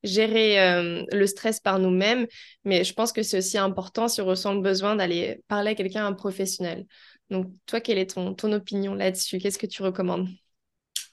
gérer 0.03 0.62
euh, 0.62 1.03
le 1.12 1.27
stress 1.27 1.60
par 1.60 1.79
nous-mêmes, 1.79 2.27
mais 2.63 2.84
je 2.84 2.93
pense 2.93 3.12
que 3.12 3.23
c'est 3.23 3.39
aussi 3.39 3.58
important 3.58 4.08
si 4.08 4.21
on 4.21 4.25
ressent 4.25 4.53
le 4.53 4.62
besoin 4.62 4.95
d'aller 4.95 5.41
parler 5.47 5.71
à 5.71 5.75
quelqu'un, 5.75 6.05
un 6.05 6.13
professionnel. 6.13 6.86
Donc, 7.31 7.47
toi, 7.65 7.81
quelle 7.81 7.97
est 7.97 8.13
ton, 8.13 8.36
ton 8.36 8.51
opinion 8.51 8.93
là-dessus? 8.93 9.39
Qu'est-ce 9.39 9.58
que 9.58 9.65
tu 9.65 9.81
recommandes? 9.81 10.27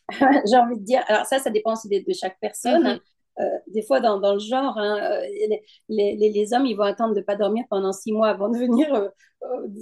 J'ai 0.11 0.57
envie 0.57 0.79
de 0.79 0.85
dire, 0.85 1.03
alors 1.09 1.25
ça, 1.25 1.39
ça 1.39 1.51
dépend 1.51 1.73
aussi 1.73 1.89
de, 1.89 2.05
chaque 2.13 2.39
personne. 2.39 2.85
Mm-hmm. 2.85 3.01
Euh, 3.41 3.59
des 3.67 3.83
fois, 3.83 4.01
dans, 4.01 4.21
dans 4.21 4.35
le 4.35 4.41
genre, 4.41 4.77
hein, 4.77 4.99
euh, 5.01 5.21
les, 5.89 6.17
les, 6.17 6.31
les, 6.31 6.55
hommes, 6.55 6.67
ils 6.67 6.77
vont 6.77 6.83
attendre 6.83 7.15
de 7.15 7.21
ne 7.21 7.25
pas 7.25 7.37
dormir 7.37 7.65
pendant 7.71 7.93
six 7.93 8.13
mois 8.13 8.29
avant 8.29 8.49
de 8.49 8.59
venir 8.59 8.95
euh, 8.95 9.09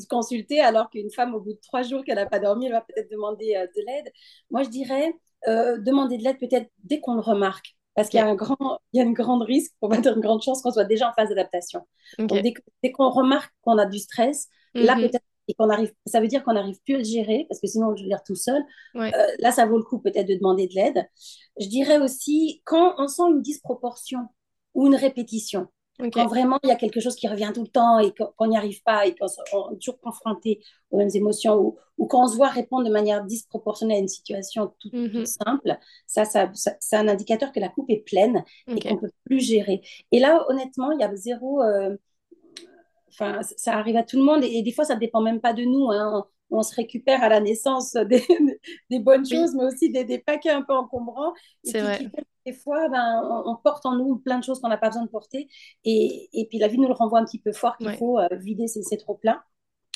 consulter, 0.08 0.60
alors 0.60 0.88
qu'une 0.90 1.10
femme, 1.10 1.34
au 1.34 1.40
bout 1.40 1.54
de 1.54 1.60
trois 1.60 1.82
jours 1.82 2.04
qu'elle 2.04 2.16
n'a 2.16 2.26
pas 2.26 2.38
dormi, 2.38 2.66
elle 2.66 2.72
va 2.72 2.80
peut-être 2.82 3.10
demander 3.10 3.54
de 3.54 3.86
l'aide. 3.86 4.12
Moi, 4.50 4.62
je 4.62 4.68
dirais, 4.68 5.14
demander 5.46 6.18
de 6.18 6.24
l'aide 6.24 6.38
peut-être 6.38 6.70
dès 6.84 7.00
qu'on 7.00 7.14
le 7.14 7.20
remarque. 7.20 7.76
Parce 7.96 8.08
qu'il 8.08 8.20
y 8.20 8.22
a 8.22 8.26
un 8.26 8.36
grand, 8.36 8.80
il 8.92 8.98
y 8.98 9.00
a 9.00 9.04
une 9.04 9.14
grande 9.14 9.42
risque, 9.42 9.72
pour 9.80 9.88
pas 9.90 9.98
dire 9.98 10.14
une 10.14 10.22
grande 10.22 10.42
chance 10.42 10.62
qu'on 10.62 10.70
soit 10.70 10.84
déjà 10.84 11.10
en 11.10 11.12
phase 11.12 11.28
d'adaptation. 11.28 11.86
Donc, 12.18 12.32
dès, 12.82 12.92
qu'on 12.92 13.10
remarque 13.10 13.52
qu'on 13.62 13.78
a 13.78 13.86
du 13.86 13.98
stress, 13.98 14.48
là, 14.74 14.94
mhm. 14.94 15.10
Peut-être 15.54 15.68
qu'on 15.68 15.70
arrive, 15.70 15.92
ça 16.06 16.20
veut 16.20 16.28
dire 16.28 16.44
qu'on 16.44 16.54
n'arrive 16.54 16.80
plus 16.84 16.94
à 16.94 16.98
le 16.98 17.04
gérer, 17.04 17.46
parce 17.48 17.60
que 17.60 17.66
sinon, 17.66 17.88
on 17.88 17.90
le 17.90 17.96
gère 17.96 18.22
tout 18.22 18.36
seul. 18.36 18.62
Euh, 18.96 19.10
là, 19.38 19.52
ça 19.52 19.66
vaut 19.66 19.78
le 19.78 19.84
coup 19.84 19.98
peut-être 19.98 20.28
de 20.28 20.34
demander 20.34 20.66
de 20.66 20.74
l'aide. 20.74 21.08
Je 21.58 21.66
dirais 21.66 21.98
aussi, 21.98 22.62
quand 22.64 22.94
on 22.98 23.08
sent 23.08 23.22
une 23.30 23.42
disproportion 23.42 24.20
ou 24.74 24.86
une 24.86 24.94
répétition, 24.94 25.68
quand 26.12 26.26
vraiment 26.28 26.58
il 26.62 26.68
y 26.68 26.72
a 26.72 26.76
quelque 26.76 27.00
chose 27.00 27.14
qui 27.14 27.28
revient 27.28 27.50
tout 27.54 27.62
le 27.62 27.68
temps 27.68 27.98
et 27.98 28.12
qu'on 28.12 28.46
n'y 28.46 28.56
arrive 28.56 28.82
pas 28.82 29.06
et 29.06 29.14
qu'on 29.14 29.26
est 29.26 29.78
toujours 29.78 30.00
confronté 30.00 30.62
aux 30.90 30.96
mêmes 30.96 31.10
émotions 31.12 31.76
ou, 31.98 32.06
quand 32.06 32.24
on 32.24 32.28
se 32.28 32.36
voit 32.36 32.48
répondre 32.48 32.86
de 32.86 32.92
manière 32.92 33.24
disproportionnée 33.24 33.96
à 33.96 33.98
une 33.98 34.08
situation 34.08 34.72
toute, 34.78 34.94
mhm. 34.94 35.26
simple, 35.26 35.78
ça, 36.06 36.24
ça, 36.24 36.50
c'est 36.54 36.96
un 36.96 37.08
indicateur 37.08 37.52
que 37.52 37.60
la 37.60 37.68
coupe 37.68 37.90
est 37.90 38.02
pleine 38.06 38.42
et 38.68 38.80
qu'on 38.80 38.94
ne 38.94 39.00
peut 39.00 39.10
plus 39.26 39.40
gérer. 39.40 39.82
Et 40.10 40.18
là, 40.18 40.46
honnêtement, 40.48 40.92
il 40.92 41.00
y 41.00 41.04
a 41.04 41.14
zéro. 41.14 41.62
Euh, 41.62 41.96
enfin, 43.11 43.40
ça 43.42 43.77
arrive 43.77 43.96
à 43.96 44.03
tout 44.03 44.16
le 44.16 44.25
monde 44.25 44.44
et, 44.44 44.62
des 44.62 44.73
fois, 44.73 44.85
ça 44.85 44.94
ne 44.94 45.01
dépend 45.01 45.20
même 45.20 45.40
pas 45.40 45.53
de 45.53 45.64
nous. 45.64 45.90
Hein. 45.90 46.25
On, 46.51 46.62
se 46.62 46.75
récupère 46.75 47.23
à 47.23 47.29
la 47.29 47.40
naissance 47.40 47.92
des, 48.09 48.25
des 48.90 48.99
bonnes 48.99 49.27
choses, 49.27 49.55
mais 49.55 49.64
aussi 49.64 49.90
des, 49.90 50.05
des, 50.05 50.18
paquets 50.18 50.51
un 50.51 50.62
peu 50.62 50.75
encombrants. 50.75 51.33
C'est 51.64 51.81
vrai 51.81 52.11
des 52.46 52.53
fois, 52.53 52.88
ben, 52.88 53.42
on, 53.46 53.57
porte 53.57 53.87
en 53.87 53.96
nous 53.96 54.18
plein 54.18 54.38
de 54.38 54.44
choses 54.44 54.61
qu'on 54.61 54.68
n'a 54.68 54.79
pas 54.79 54.88
besoin 54.88 55.05
de 55.05 55.11
porter. 55.11 55.49
Et, 55.85 56.29
et, 56.33 56.46
puis 56.49 56.59
la 56.59 56.68
vie 56.68 56.79
nous 56.79 56.88
le 56.88 56.94
renvoie 56.94 57.18
un 57.18 57.25
petit 57.25 57.40
peu 57.40 57.53
fort 57.53 57.77
qu'il 57.77 57.92
faut 57.96 58.18
euh, 58.18 58.29
vider 58.33 58.66
ces, 58.66 58.83
ces 58.83 58.96
trop-pleins. 58.96 59.42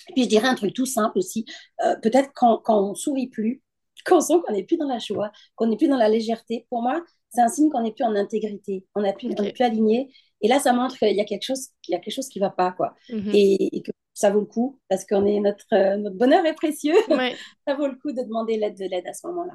Et 0.08 0.12
puis 0.12 0.24
je 0.24 0.28
dirais 0.28 0.48
un 0.48 0.54
truc 0.54 0.74
tout 0.74 0.86
simple 0.86 1.18
aussi. 1.18 1.46
Euh, 1.84 1.96
peut-être 2.02 2.30
quand, 2.34 2.58
quand 2.58 2.90
on 2.90 2.94
sourit 2.94 3.28
plus, 3.28 3.62
quand 4.04 4.18
on 4.18 4.20
sent 4.20 4.34
qu'on 4.46 4.52
n'est 4.52 4.64
plus 4.64 4.76
dans 4.76 4.88
la 4.88 4.98
joie, 4.98 5.32
qu'on 5.56 5.66
n'est 5.66 5.76
plus 5.76 5.88
dans 5.88 5.96
la 5.96 6.08
légèreté, 6.08 6.66
pour 6.68 6.82
moi, 6.82 7.02
c'est 7.34 7.40
un 7.40 7.48
signe 7.48 7.70
qu'on 7.70 7.82
n'est 7.82 7.92
plus 7.92 8.04
en 8.04 8.14
intégrité, 8.14 8.84
on 8.94 9.02
n'est 9.02 9.12
plus, 9.12 9.34
plus 9.34 9.64
aligné. 9.64 10.10
Et 10.40 10.48
là, 10.48 10.58
ça 10.58 10.72
montre 10.72 10.96
qu'il 10.98 11.16
y 11.16 11.20
a 11.20 11.24
quelque 11.24 11.44
chose, 11.44 11.68
qu'il 11.82 11.92
y 11.92 11.96
a 11.96 12.00
quelque 12.00 12.14
chose 12.14 12.28
qui 12.28 12.38
ne 12.38 12.44
va 12.44 12.50
pas. 12.50 12.72
quoi. 12.72 12.94
Mhm. 13.10 13.30
et, 13.34 13.82
que 13.82 13.90
ça 14.12 14.30
vaut 14.30 14.40
le 14.40 14.46
coup, 14.46 14.78
parce 14.88 15.04
est 15.10 15.40
notre, 15.40 15.66
euh, 15.72 15.96
notre 15.96 16.16
bonheur 16.16 16.46
est 16.46 16.54
précieux. 16.54 16.94
ça 17.66 17.74
vaut 17.74 17.88
le 17.88 17.96
coup 17.96 18.12
de 18.12 18.22
demander 18.22 18.56
l'aide 18.56 18.78
de 18.78 18.84
l'aide 18.84 19.06
à 19.08 19.12
ce 19.12 19.26
moment-là. 19.26 19.54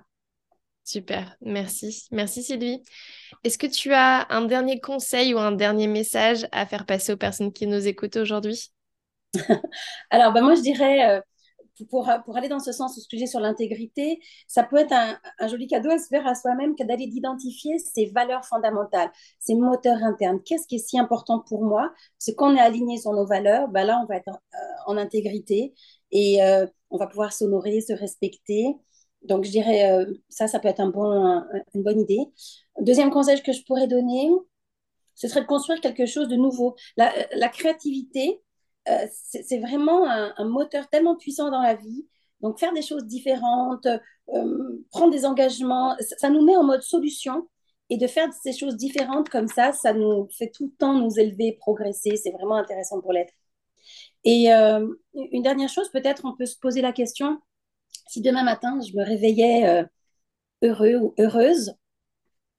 Super, 0.84 1.38
merci. 1.42 2.08
Merci 2.12 2.44
Sylvie. 2.44 2.82
Est-ce 3.44 3.58
que 3.58 3.68
tu 3.68 3.94
as 3.94 4.26
un 4.34 4.46
dernier 4.46 4.80
conseil 4.80 5.34
ou 5.34 5.38
un 5.38 5.52
dernier 5.52 5.88
message 5.88 6.48
à 6.52 6.66
faire 6.66 6.86
passer 6.86 7.14
aux 7.14 7.18
personnes 7.18 7.54
qui 7.54 7.68
nous 7.68 7.88
écoutent 7.88 8.18
aujourd'hui? 8.18 8.72
Alors, 10.10 10.34
ben 10.34 10.42
moi, 10.42 10.56
je 10.56 10.62
dirais, 10.62 11.10
euh, 11.10 11.22
pour, 11.86 12.10
pour, 12.26 12.38
aller 12.38 12.48
dans 12.48 12.60
ce 12.60 12.72
sens, 12.72 12.96
ce 12.96 13.02
sujet 13.02 13.26
sur 13.26 13.40
l'intégrité, 13.40 14.20
ça 14.48 14.64
peut 14.64 14.78
être 14.78 14.94
un, 14.94 15.48
joli 15.48 15.68
cadeau 15.68 15.90
à 15.90 15.98
se 15.98 16.08
faire 16.08 16.26
à 16.28 16.36
soi-même 16.36 16.76
que 16.76 16.84
d'aller 16.84 17.08
d'identifier 17.08 17.78
ses 17.80 18.08
valeurs 18.08 18.46
fondamentales, 18.46 19.12
ses 19.40 19.56
moteurs 19.56 20.04
internes. 20.04 20.42
Qu'est-ce 20.44 20.68
qui 20.68 20.76
est 20.76 20.88
si 20.88 21.00
important 21.00 21.40
pour 21.40 21.64
moi? 21.64 21.92
C'est 22.18 22.36
qu'on 22.36 22.56
est 22.56 22.60
aligné 22.60 22.98
sur 22.98 23.14
nos 23.14 23.26
valeurs, 23.26 23.68
ben 23.70 23.86
là, 23.86 24.00
on 24.04 24.06
va 24.06 24.18
être 24.18 24.30
euh, 24.30 24.58
en 24.88 24.98
intégrité 24.98 25.74
et 26.12 26.44
euh, 26.44 26.66
on 26.90 26.98
va 26.98 27.08
pouvoir 27.08 27.34
s'honorer, 27.34 27.82
se 27.82 27.94
respecter. 27.94 28.76
Donc, 29.24 29.44
je 29.44 29.52
dirais, 29.52 29.92
euh, 29.92 30.14
ça, 30.30 30.48
ça 30.48 30.60
peut 30.60 30.70
être 30.70 30.82
une 30.82 31.84
bonne 31.84 32.00
idée. 32.00 32.26
Deuxième 32.80 33.12
conseil 33.12 33.42
que 33.42 33.52
je 33.52 33.64
pourrais 33.66 33.88
donner, 33.88 34.30
ce 35.16 35.28
serait 35.28 35.42
de 35.42 35.48
construire 35.48 35.82
quelque 35.82 36.06
chose 36.06 36.30
de 36.30 36.36
nouveau. 36.36 36.76
La 36.96 37.50
créativité, 37.50 38.42
euh, 38.88 39.08
c'est 39.12 39.60
vraiment 39.60 40.10
un, 40.10 40.46
moteur 40.46 40.90
tellement 40.90 41.16
puissant 41.16 41.52
dans 41.52 41.62
la 41.62 41.76
vie. 41.76 42.08
Donc, 42.42 42.60
faire 42.60 42.74
des 42.74 42.82
choses 42.82 43.06
différentes, 43.06 43.86
euh, 43.86 44.84
prendre 44.92 45.12
des 45.12 45.26
engagements, 45.26 45.96
ça, 46.18 46.30
nous 46.30 46.44
met 46.44 46.56
en 46.56 46.64
mode 46.64 46.82
solution. 46.82 47.48
Et 47.92 47.98
de 47.98 48.06
faire 48.06 48.32
ces 48.44 48.54
choses 48.54 48.78
différentes 48.78 49.30
comme 49.30 49.48
ça, 49.48 49.74
ça 49.74 49.94
nous 49.94 50.28
fait 50.30 50.52
tout 50.52 50.68
le 50.68 50.72
temps 50.78 50.94
nous 50.94 51.20
élever, 51.20 51.58
progresser. 51.60 52.18
C'est 52.18 52.32
vraiment 52.32 52.56
intéressant 52.56 53.02
pour 53.02 53.14
l'être. 53.14 53.34
Et 54.24 54.52
une 54.52 55.42
dernière 55.42 55.70
chose, 55.70 55.90
peut-être 55.90 56.24
on 56.26 56.36
peut 56.36 56.46
se 56.46 56.58
poser 56.60 56.82
la 56.82 56.94
question, 56.94 57.40
si 58.10 58.22
demain 58.22 58.44
matin, 58.44 58.80
je 58.82 58.98
me 58.98 59.04
réveillais 59.04 59.68
euh, 59.68 59.84
heureux 60.64 60.96
ou 60.96 61.14
heureuse, 61.20 61.76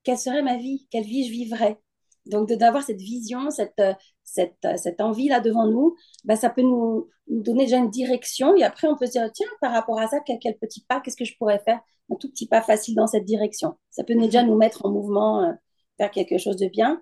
quelle 0.04 0.18
serait 0.18 0.42
ma 0.42 0.56
vie? 0.56 0.86
Quelle 0.90 1.04
vie 1.04 1.26
je 1.26 1.32
vivrais? 1.32 1.78
Donc, 2.26 2.52
d'avoir 2.52 2.82
cette 2.82 3.00
vision, 3.00 3.50
cette, 3.50 3.78
euh, 3.80 3.94
cette, 4.24 4.64
euh, 4.64 4.76
cette 4.76 5.00
envie-là 5.00 5.40
devant 5.40 5.66
nous, 5.66 5.96
bah, 6.24 6.36
ça 6.36 6.50
peut 6.50 6.62
nous, 6.62 7.08
donner 7.26 7.64
déjà 7.64 7.78
une 7.78 7.90
direction. 7.90 8.56
Et 8.56 8.64
après, 8.64 8.88
on 8.88 8.96
peut 8.96 9.06
se 9.06 9.12
dire, 9.12 9.30
tiens, 9.32 9.46
par 9.60 9.72
rapport 9.72 9.98
à 9.98 10.08
ça, 10.08 10.18
quel, 10.20 10.58
petit 10.58 10.84
pas, 10.88 11.00
qu'est-ce 11.00 11.16
que 11.16 11.24
je 11.24 11.36
pourrais 11.38 11.60
faire? 11.60 11.80
Un 12.10 12.16
tout 12.16 12.28
petit 12.30 12.48
pas 12.48 12.62
facile 12.62 12.96
dans 12.96 13.06
cette 13.06 13.24
direction. 13.24 13.76
Ça 13.90 14.04
peut 14.04 14.14
déjà 14.16 14.42
nous 14.42 14.56
mettre 14.56 14.84
en 14.84 14.90
mouvement 14.90 15.54
vers 15.98 16.10
quelque 16.10 16.38
chose 16.38 16.56
de 16.56 16.66
bien. 16.66 17.00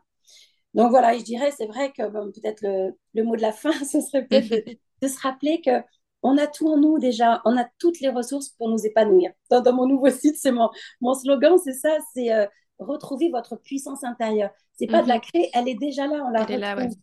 Donc 0.74 0.90
voilà, 0.90 1.16
je 1.16 1.22
dirais, 1.24 1.50
c'est 1.50 1.66
vrai 1.66 1.92
que 1.92 2.02
peut-être 2.02 2.62
le, 2.62 2.92
le, 3.14 3.24
mot 3.24 3.36
de 3.36 3.42
la 3.42 3.52
fin, 3.52 3.72
ce 3.84 4.00
serait 4.00 4.26
peut-être 4.26 4.78
de, 5.02 5.08
se 5.08 5.20
rappeler 5.20 5.60
que 5.60 5.82
on 6.22 6.36
a 6.36 6.46
tout 6.46 6.68
en 6.68 6.76
nous 6.76 6.98
déjà, 6.98 7.40
on 7.44 7.56
a 7.56 7.66
toutes 7.78 8.00
les 8.00 8.08
ressources 8.10 8.50
pour 8.50 8.68
nous 8.68 8.84
épanouir. 8.84 9.30
Dans, 9.50 9.72
mon 9.72 9.86
nouveau 9.86 10.10
site, 10.10 10.36
c'est 10.36 10.52
mon, 10.52 10.68
mon 11.00 11.14
slogan, 11.14 11.56
c'est 11.62 11.74
ça, 11.74 11.96
c'est 12.12 12.32
euh, 12.32 12.46
retrouver 12.78 13.30
votre 13.30 13.56
puissance 13.56 14.04
intérieure. 14.04 14.50
C'est 14.78 14.86
pas 14.86 15.02
de 15.02 15.08
la 15.08 15.16
mhm. 15.16 15.20
créer, 15.20 15.50
elle 15.54 15.68
est 15.68 15.78
déjà 15.78 16.06
là, 16.06 16.24
on 16.26 16.30
la 16.30 16.44
retrouve. 16.44 16.96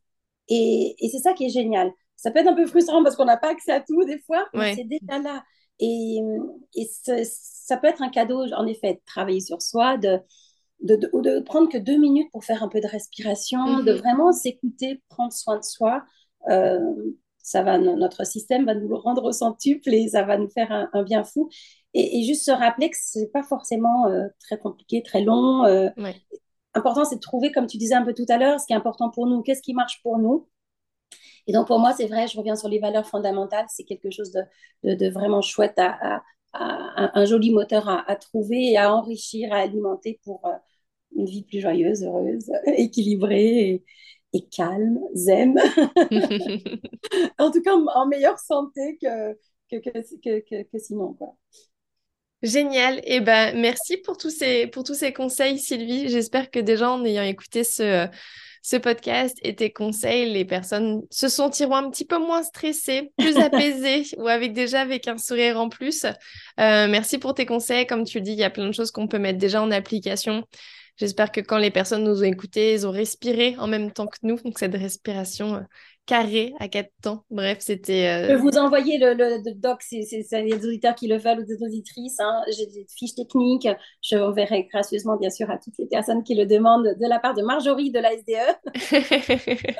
et, 0.48 0.96
et 1.00 1.10
c'est 1.10 1.20
ça 1.20 1.34
qui 1.34 1.46
est 1.46 1.50
génial. 1.50 1.92
Ça 2.16 2.32
peut 2.32 2.40
être 2.40 2.48
un 2.48 2.56
peu 2.56 2.66
frustrant 2.66 3.04
parce 3.04 3.16
qu'on 3.16 3.26
n'a 3.26 3.38
pas 3.38 3.52
accès 3.52 3.72
à 3.72 3.82
tout 3.82 4.04
des 4.06 4.20
fois, 4.20 4.45
mais 4.54 4.76
c'est 4.76 4.86
déjà 4.86 5.20
là. 5.20 5.43
Et, 5.80 6.20
et 6.76 6.89
ça 7.24 7.78
peut 7.78 7.88
être 7.88 8.02
un 8.02 8.10
cadeau, 8.10 8.45
en 8.54 8.66
effet, 8.66 8.93
de 8.93 9.02
travailler 9.06 9.41
sur 9.41 9.62
soi, 9.62 9.97
de, 9.97 10.20
de, 10.82 10.95
de, 10.95 11.39
prendre 11.41 11.70
que 11.70 11.78
deux 11.78 11.97
minutes 11.97 12.32
pour 12.32 12.45
faire 12.45 12.64
un 12.64 12.70
peu 12.70 12.80
de 12.80 12.88
respiration, 12.88 13.80
de 13.80 13.91
mhm. 13.91 13.99
vraiment 13.99 14.32
s'écouter, 14.32 15.02
prendre 15.10 15.34
soin 15.34 15.58
de 15.58 15.64
soi. 15.64 16.04
Euh, 16.49 16.80
ça 17.46 17.62
va, 17.62 17.78
notre 17.78 18.26
système 18.26 18.66
va 18.66 18.74
nous 18.74 18.88
le 18.88 18.96
rendre 18.96 19.24
au 19.24 19.32
centuple 19.32 19.93
et 19.93 20.10
ça 20.10 20.24
va 20.24 20.38
nous 20.38 20.50
faire 20.50 20.89
un, 20.91 21.04
bien 21.04 21.24
fou. 21.24 21.48
Et, 21.93 22.24
juste 22.24 22.43
se 22.43 22.52
rappeler 22.52 22.89
que 22.89 22.98
ce 23.00 23.20
n'est 23.20 23.28
pas 23.28 23.43
forcément 23.43 24.08
euh, 24.08 24.28
très 24.39 24.58
compliqué, 24.58 25.04
très 25.04 25.22
long. 25.22 25.64
Euh, 25.64 25.89
important, 26.74 27.06
c'est 27.06 27.18
de 27.18 27.22
trouver, 27.22 27.52
comme 27.52 27.68
tu 27.68 27.78
disais 27.78 27.93
un 27.93 28.04
peu 28.04 28.14
tout 28.14 28.26
à 28.30 28.38
l'heure, 28.38 28.60
ce 28.60 28.66
qui 28.66 28.74
est 28.74 28.76
important 28.76 29.12
pour 29.12 29.28
nous, 29.28 29.43
qu'est-ce 29.43 29.62
qui 29.62 29.76
marche 29.76 30.02
pour 30.02 30.18
nous. 30.18 30.50
Et 31.46 31.54
donc, 31.54 31.68
pour 31.68 31.78
moi, 31.80 31.93
c'est 31.93 32.08
vrai, 32.08 32.28
je 32.28 32.36
reviens 32.36 32.56
sur 32.56 32.68
les 32.68 32.80
valeurs 32.80 33.06
fondamentales. 33.06 33.66
C'est 33.70 33.84
quelque 33.84 34.10
chose 34.10 34.32
de, 34.32 34.96
de, 34.96 35.10
vraiment 35.10 35.41
chouette, 35.43 35.78
à, 35.78 36.24
un 36.54 37.26
joli 37.26 37.52
moteur 37.52 37.88
à, 37.89 38.16
trouver 38.16 38.72
et 38.72 38.78
à 38.78 38.91
enrichir, 38.91 39.54
à 39.54 39.58
alimenter 39.58 40.20
pour 40.24 40.46
euh, 40.48 40.54
une 41.16 41.26
vie 41.28 41.43
plus 41.43 41.62
joyeuse, 41.62 42.04
heureuse, 42.04 42.50
équilibrée 42.78 43.70
et, 43.70 43.86
calme, 44.42 45.00
zen. 45.14 45.56
en 47.40 47.52
tout 47.52 47.62
cas, 47.62 47.74
en 47.74 48.08
meilleure 48.08 48.40
santé 48.40 48.98
que, 49.02 49.34
que, 49.72 49.78
que, 49.80 50.64
que, 50.64 50.80
sinon. 50.80 51.14
Quoi. 51.14 51.36
Génial. 52.42 53.00
Et 53.00 53.16
eh 53.16 53.20
ben, 53.22 53.60
merci 53.60 53.98
pour 53.98 54.18
tous 54.18 54.30
ces, 54.30 54.68
pour 54.68 54.84
tous 54.84 54.94
ces 54.94 55.14
conseils, 55.14 55.58
Sylvie. 55.58 56.10
J'espère 56.10 56.52
que 56.52 56.60
déjà 56.60 56.92
en 56.92 57.04
ayant 57.06 57.24
écouté 57.24 57.64
ce, 57.64 58.08
ce 58.66 58.78
podcast 58.78 59.38
et 59.44 59.56
tes 59.56 59.72
conseils, 59.72 60.32
les 60.34 60.44
personnes 60.44 61.04
se 61.12 61.28
sentiront 61.28 61.76
un 61.76 61.90
petit 61.92 62.04
peu 62.04 62.18
moins 62.18 62.42
stressées, 62.42 63.12
plus 63.16 63.38
apaisées 63.38 64.06
ou 64.18 64.28
avec 64.28 64.54
déjà 64.54 64.82
avec 64.82 65.08
un 65.08 65.20
sourire 65.20 65.60
en 65.60 65.70
plus. 65.70 66.06
Euh, 66.06 66.88
merci 66.88 67.20
pour 67.20 67.36
tes 67.36 67.46
conseils. 67.46 67.86
Comme 67.86 68.06
tu 68.06 68.22
dis, 68.22 68.32
il 68.32 68.40
y 68.40 68.44
a 68.44 68.50
plein 68.50 68.66
de 68.66 68.72
choses 68.72 68.90
qu'on 68.90 69.08
peut 69.08 69.20
mettre 69.20 69.38
déjà 69.38 69.62
en 69.62 69.70
application. 69.70 70.44
J'espère 70.98 71.32
que 71.32 71.41
quand 71.41 71.58
les 71.58 71.72
personnes 71.72 72.04
nous 72.04 72.22
ont 72.22 72.26
écoutés, 72.26 72.74
ils 72.74 72.88
ont 72.88 72.91
respiré 72.91 73.56
en 73.60 73.68
même 73.68 73.91
temps 73.91 74.08
que 74.08 74.18
nous. 74.24 74.38
Donc, 74.38 74.58
cette 74.60 74.76
respiration 74.76 75.56
euh, 75.56 75.62
carrée 76.06 76.54
à 76.60 76.70
quatre 76.70 76.91
temps. 77.02 77.26
Bref, 77.30 77.58
c'était. 77.60 78.08
Euh, 78.08 78.28
Je 78.28 78.34
peux 78.34 78.39
vous 78.39 78.58
envoyer 78.58 78.98
le, 78.98 79.14
le, 79.14 79.54
doc, 79.56 79.82
c'est 79.82 80.06
les 80.32 80.66
auditeurs 80.66 80.96
qui 80.96 81.08
le 81.08 81.18
veulent 81.18 81.39
ou 81.39 81.46
des 81.46 81.62
auditrices. 81.62 82.20
Hein. 82.20 82.43
J'ai 82.56 82.66
des 82.68 82.86
fiches 82.89 83.16
techniques. 83.16 83.68
Je 84.02 84.16
enverrai 84.16 84.70
gracieusement, 84.72 85.18
bien 85.18 85.30
sûr, 85.30 85.50
à 85.52 85.58
toutes 85.58 85.78
les 85.78 85.88
personnes 85.88 86.24
qui 86.24 86.34
le 86.34 86.46
demandent 86.46 86.96
de 86.98 87.10
la 87.10 87.20
part 87.20 87.34
de 87.34 87.41
Marjorie 87.41 87.91
de 87.91 88.00
la 88.00 88.12
SDE. 88.16 89.76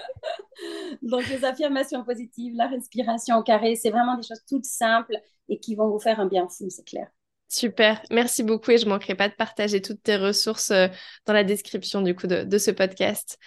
Donc, 1.01 1.28
les 1.30 1.45
affirmations 1.45 2.03
positives, 2.03 2.55
la 2.55 2.68
respiration 2.68 3.41
carrée, 3.41 3.76
c'est 3.76 3.89
vraiment 3.89 4.18
des 4.18 4.24
choses 4.24 4.43
toutes 4.49 4.66
simples 4.66 5.16
et 5.47 5.59
qui 5.59 5.76
vont 5.76 5.89
vous 5.89 5.99
faire 5.99 6.20
un 6.20 6.26
bien 6.26 6.47
fou, 6.49 6.66
c'est 6.70 6.86
clair. 6.86 7.07
Super, 7.47 8.01
merci 8.09 8.43
beaucoup 8.43 8.71
et 8.71 8.77
je 8.77 8.85
ne 8.85 8.89
manquerai 8.89 9.13
pas 9.13 9.29
de 9.29 9.33
partager 9.35 9.81
toutes 9.81 10.01
tes 10.01 10.17
ressources 10.17 10.71
euh, 10.71 10.87
dans 11.25 11.33
la 11.33 11.43
description 11.43 12.01
du 12.01 12.15
coup 12.15 12.25
de, 12.27 12.57
ce 12.57 12.71
podcast. 12.71 13.37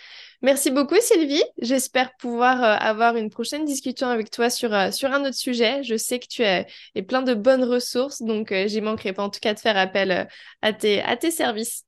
Merci 0.41 0.71
beaucoup 0.71 0.95
Sylvie, 1.01 1.43
j'espère 1.61 2.15
pouvoir 2.17 2.63
euh, 2.63 2.77
avoir 2.79 3.17
une 3.17 3.29
prochaine 3.29 3.65
discussion 3.65 4.07
avec 4.07 4.31
toi 4.31 4.51
sur, 4.51 4.73
euh, 4.73 4.93
sur 4.93 5.13
un 5.13 5.23
autre 5.23 5.35
sujet. 5.37 5.83
Je 5.83 5.97
sais 5.97 6.21
que 6.21 6.29
tu 6.29 6.45
as 6.45 6.65
plein 7.09 7.23
de 7.23 7.35
bonnes 7.35 7.65
ressources, 7.65 8.23
donc 8.23 8.55
j'y 8.67 8.81
manquerai 8.81 9.13
pas 9.13 9.25
en 9.25 9.31
tout 9.31 9.41
cas 9.41 9.53
de 9.53 9.59
faire 9.59 9.77
appel 9.77 10.29
à, 10.63 10.73
tes, 10.73 11.03
à 11.03 11.17
tes 11.17 11.33
services. 11.33 11.88